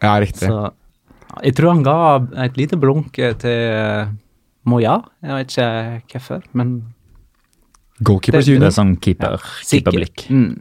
Ja, 0.03 0.15
riktig. 0.21 0.47
Så 0.51 0.69
jeg 1.41 1.55
tror 1.57 1.73
han 1.73 1.83
ga 1.87 1.97
et 2.45 2.57
lite 2.59 2.77
blunk 2.77 3.17
eh, 3.23 3.33
til 3.41 3.51
eh, 3.73 4.11
Moya. 4.69 4.99
Jeg 5.25 5.37
vet 5.39 5.55
ikke 5.57 6.19
hvorfor, 6.19 6.43
men 6.53 6.75
Goalkeepers 8.01 8.45
det- 8.49 8.59
Det 8.59 8.67
er 8.69 8.75
sånn 8.77 8.95
keeper, 9.01 9.37
ja, 9.37 9.37
keeperblikk. 9.69 10.27
Mm. 10.29 10.59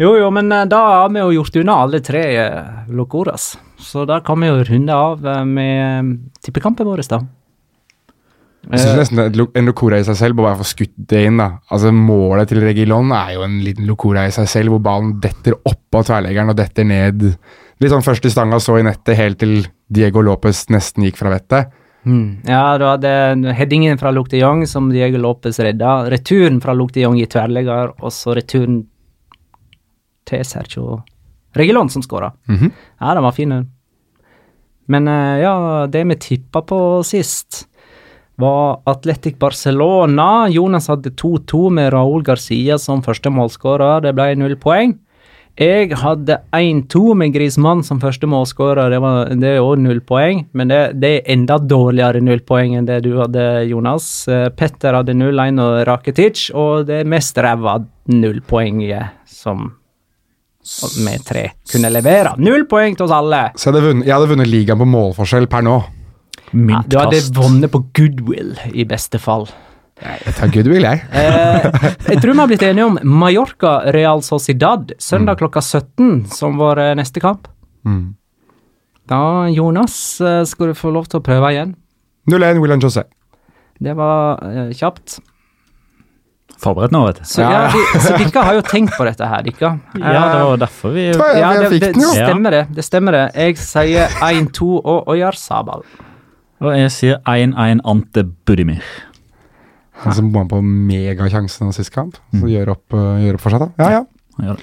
Jo, 0.00 0.16
jo, 0.18 0.30
men 0.34 0.48
da 0.68 0.78
har 1.04 1.08
vi 1.12 1.20
jo 1.20 1.30
gjort 1.42 1.56
unna 1.60 1.74
alle 1.84 2.00
tre 2.02 2.22
locoras. 2.88 3.56
Så 3.78 4.04
da 4.08 4.20
kan 4.20 4.40
vi 4.40 4.48
jo 4.48 4.64
runde 4.64 4.92
av 4.92 5.20
med 5.46 6.18
tippekampen 6.42 6.86
vår, 6.88 7.02
da. 7.08 7.20
Jeg 8.70 8.80
synes 8.80 8.96
nesten 8.96 9.18
det 9.20 9.42
er 9.42 9.58
En 9.60 9.68
locora 9.68 9.98
i 10.00 10.06
seg 10.06 10.16
selv, 10.16 10.38
bare 10.38 10.56
få 10.60 10.66
skutt 10.68 10.94
det 10.96 11.24
inn. 11.28 11.36
da. 11.40 11.58
Altså 11.70 11.92
Målet 11.92 12.48
til 12.48 12.62
Regilon 12.64 13.12
er 13.12 13.34
jo 13.34 13.44
en 13.44 13.58
liten 13.64 13.86
locora 13.86 14.26
i 14.28 14.34
seg 14.34 14.48
selv, 14.48 14.74
hvor 14.74 14.82
ballen 14.84 15.18
detter 15.20 15.56
oppå 15.68 16.02
tverrleggeren 16.06 16.52
og 16.54 16.56
detter 16.56 16.88
ned. 16.88 17.26
Litt 17.82 17.92
sånn 17.92 18.06
først 18.06 18.24
i 18.24 18.32
stanga, 18.32 18.60
så 18.62 18.78
i 18.80 18.86
nettet, 18.86 19.16
helt 19.18 19.40
til 19.42 19.66
Diego 19.92 20.22
Lopez 20.24 20.64
nesten 20.72 21.04
gikk 21.04 21.20
fra 21.20 21.34
vettet. 21.34 21.72
Mm. 22.04 22.44
Ja, 22.48 22.76
du 22.78 22.84
hadde 22.84 23.54
headingen 23.56 23.98
fra 24.00 24.12
Luc 24.12 24.28
de 24.32 24.42
Jong 24.42 24.66
som 24.68 24.90
Diego 24.92 25.20
Lopez 25.20 25.58
redda. 25.64 26.04
Returen 26.12 26.60
fra 26.60 26.74
Luc 26.76 26.92
de 26.92 27.04
Jong 27.04 27.20
i 27.20 27.28
tverrlegger, 27.30 27.94
og 28.00 28.12
så 28.12 28.36
returen 28.36 28.82
til 30.28 30.44
Sergio 30.44 31.02
Regilon 31.54 31.90
som 31.92 32.02
skåra. 32.02 32.32
Mhm. 32.48 32.72
Ja, 33.00 33.14
den 33.14 33.22
var 33.22 33.32
fin, 33.32 33.48
den. 33.48 33.70
Men 34.86 35.08
eh, 35.08 35.40
ja, 35.40 35.86
det 35.86 36.04
vi 36.04 36.16
tippa 36.20 36.62
på 36.62 36.78
sist, 37.06 37.66
var 38.40 38.80
Atletic 38.90 39.36
Barcelona. 39.38 40.48
Jonas 40.50 40.88
hadde 40.90 41.10
2-2 41.14 41.70
med 41.70 41.92
Raúl 41.94 42.22
Garcia 42.26 42.78
som 42.78 43.02
første 43.02 43.30
målskårer. 43.30 44.02
Det 44.02 44.14
ble 44.18 44.34
null 44.40 44.56
poeng. 44.60 44.96
Jeg 45.54 45.92
hadde 46.00 46.40
1-2 46.58 47.14
med 47.14 47.30
Grismann 47.36 47.84
som 47.86 48.00
første 48.02 48.26
målskårer. 48.26 48.90
Det, 48.90 48.98
var- 49.04 49.28
det 49.38 49.52
er 49.52 49.60
òg 49.62 49.78
null 49.78 50.00
poeng, 50.02 50.40
men 50.52 50.66
det, 50.72 50.80
det 50.98 51.12
er 51.20 51.30
enda 51.36 51.60
dårligere 51.62 52.18
null 52.26 52.40
poeng 52.42 52.74
enn 52.74 52.88
det 52.88 53.04
du 53.06 53.12
hadde, 53.20 53.44
Jonas. 53.70 54.08
Eh, 54.26 54.48
Petter 54.50 54.98
hadde 54.98 55.14
0-1 55.14 55.62
og 55.62 55.86
Rakitic, 55.86 56.48
og 56.58 56.88
det 56.90 57.04
mest 57.06 57.38
ræva 57.38 57.76
nullpoenget 58.10 59.14
som 59.30 59.70
vi 61.04 61.14
tre 61.22 61.50
kunne 61.70 61.90
levere. 61.92 62.34
Null 62.40 62.64
poeng 62.66 62.96
til 62.96 63.04
oss 63.06 63.12
alle! 63.14 63.44
Så 63.54 63.68
jeg 63.68 63.74
hadde 63.76 63.86
vunnet, 63.86 64.06
jeg 64.08 64.14
hadde 64.16 64.30
vunnet 64.34 64.48
ligaen 64.50 64.80
på 64.80 64.86
målforskjell 64.88 65.46
per 65.52 65.62
nå. 65.66 65.74
Ja, 66.54 66.80
du 66.86 66.98
hadde 66.98 67.16
Myntkast. 67.18 67.34
vunnet 67.36 67.70
på 67.74 67.80
goodwill, 67.98 68.54
i 68.72 68.84
beste 68.86 69.18
fall. 69.18 69.48
Jeg 70.04 70.34
tar 70.36 70.50
goodwill, 70.54 70.82
jeg. 70.82 71.02
Eh, 71.14 71.66
jeg 72.10 72.20
tror 72.22 72.32
vi 72.34 72.38
har 72.40 72.48
blitt 72.50 72.62
enige 72.66 72.86
om 72.88 72.98
Mallorca 73.06 73.76
Real 73.94 74.22
Sociedad 74.26 74.92
søndag 75.02 75.38
klokka 75.38 75.62
17, 75.62 76.26
som 76.34 76.56
var 76.58 76.78
eh, 76.82 76.94
neste 76.98 77.20
kamp. 77.22 77.46
Mm. 77.86 78.14
Da, 79.10 79.20
Jonas, 79.54 79.96
eh, 80.20 80.42
skal 80.48 80.72
du 80.72 80.74
få 80.78 80.90
lov 80.94 81.06
til 81.10 81.20
å 81.20 81.24
prøve 81.26 81.50
igjen. 81.54 81.74
0-1 82.30 82.60
William 82.62 82.80
José. 82.82 83.04
Det 83.82 83.94
var 83.98 84.42
eh, 84.48 84.70
kjapt. 84.74 85.18
Forberedt 86.64 86.92
nå, 86.94 87.00
vet 87.08 87.18
du. 87.20 87.24
Så, 87.28 87.42
ja. 87.42 87.50
Ja. 87.50 87.62
de, 87.74 88.00
så 88.00 88.14
dere 88.16 88.44
har 88.46 88.54
jo 88.56 88.62
tenkt 88.66 88.94
på 88.96 89.04
dette 89.08 89.26
her, 89.28 89.42
dere. 89.46 89.70
Ja, 89.98 90.22
det 90.30 90.42
var 90.48 90.60
derfor 90.62 90.94
vi 90.94 91.06
Ja, 91.10 91.28
Ja, 91.36 91.52
det, 91.60 91.70
fikk 91.74 91.82
det 91.82 91.92
den 91.96 92.04
jo. 92.06 92.12
stemmer 92.14 92.54
det. 92.54 92.62
Det 92.76 92.84
stemmer 92.86 93.16
det. 93.18 93.24
Jeg 93.36 93.58
sier 93.60 94.14
1-2 94.22 94.68
og 94.80 95.10
Oyar 95.12 95.36
Sabal. 95.38 95.82
Og 96.64 96.76
jeg 96.78 96.92
sier 96.94 97.18
1-1 97.28 97.82
Ante 97.84 98.24
Budimir. 98.48 98.84
Han 100.04 100.16
som 100.16 100.30
bomma 100.32 100.48
på 100.50 100.60
megasjansen 100.64 101.72
sist 101.76 101.92
kamp. 101.94 102.16
Mm. 102.32 102.40
Så 102.40 102.50
gjør 102.50 102.72
opp, 102.74 102.96
uh, 102.96 103.18
gjør 103.22 103.38
opp 103.38 103.44
for 103.44 103.54
seg, 103.54 103.64
da. 103.64 103.84
Ja, 103.84 104.00
ja. 104.00 104.48
Han. 104.48 104.62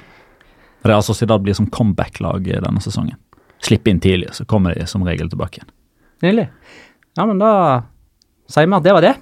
Real 0.88 1.04
Sociedad 1.06 1.44
blir 1.46 1.56
som 1.58 1.70
comeback-lag 1.72 2.48
denne 2.50 2.82
sesongen. 2.84 3.20
Slipp 3.62 3.86
inn 3.88 4.02
tidlig, 4.02 4.32
så 4.34 4.46
kommer 4.50 4.74
de 4.76 4.88
som 4.90 5.06
regel 5.06 5.30
tilbake 5.30 5.62
igjen. 5.62 5.70
Nydelig. 6.26 6.48
Ja, 7.18 7.28
men 7.30 7.40
da 7.42 7.52
sier 8.50 8.66
vi 8.66 8.78
at 8.78 8.88
det 8.88 8.96
var 8.98 9.06
det. 9.06 9.14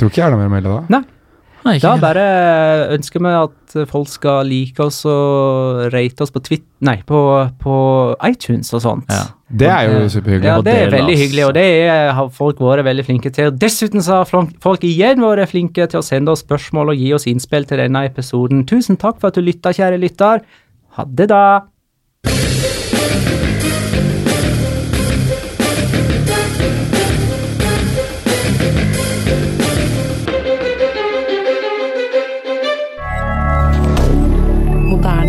Tror 0.00 0.10
ikke 0.10 0.22
jeg 0.22 0.26
er 0.26 0.34
noe 0.34 0.42
mer 0.42 0.50
å 0.50 0.54
melde 0.56 0.74
da. 0.74 0.98
Nei. 0.98 1.02
Nei, 1.66 1.76
Da 1.82 1.96
bare 2.00 2.24
ønsker 2.94 3.20
vi 3.20 3.32
at 3.36 3.74
folk 3.90 4.08
skal 4.08 4.48
like 4.48 4.80
oss 4.82 5.02
og 5.08 5.90
rate 5.92 6.24
oss 6.24 6.32
på, 6.32 6.42
Twit 6.46 6.64
nei, 6.86 6.96
på, 7.06 7.20
på 7.60 7.74
iTunes 8.26 8.72
og 8.76 8.82
sånt. 8.84 9.12
Ja. 9.12 9.26
Det 9.50 9.66
er 9.66 9.88
jo 9.90 10.04
superhyggelig. 10.12 10.46
Ja, 10.46 10.60
det 10.62 10.74
er 10.78 10.92
veldig 10.94 11.16
hyggelig, 11.18 11.44
og 11.48 11.54
det 11.56 11.64
er, 11.82 12.12
har 12.14 12.28
folk 12.34 12.60
vært 12.62 12.84
veldig 12.86 13.04
flinke 13.08 13.32
til. 13.34 13.50
Dessuten 13.58 14.04
så 14.06 14.20
har 14.20 14.30
folk 14.62 14.86
igjen 14.86 15.22
vært 15.24 15.50
flinke 15.50 15.88
til 15.90 16.00
å 16.00 16.06
sende 16.06 16.32
oss 16.32 16.44
spørsmål 16.46 16.94
og 16.94 17.02
gi 17.02 17.10
oss 17.16 17.26
innspill 17.30 17.66
til 17.66 17.82
denne 17.82 18.04
episoden. 18.06 18.62
Tusen 18.70 18.98
takk 19.00 19.18
for 19.18 19.32
at 19.32 19.38
du 19.38 19.42
lytta, 19.42 19.74
kjære 19.74 19.98
lytter. 20.00 20.44
Ha 20.96 21.06
det, 21.06 21.28
da. 21.34 21.42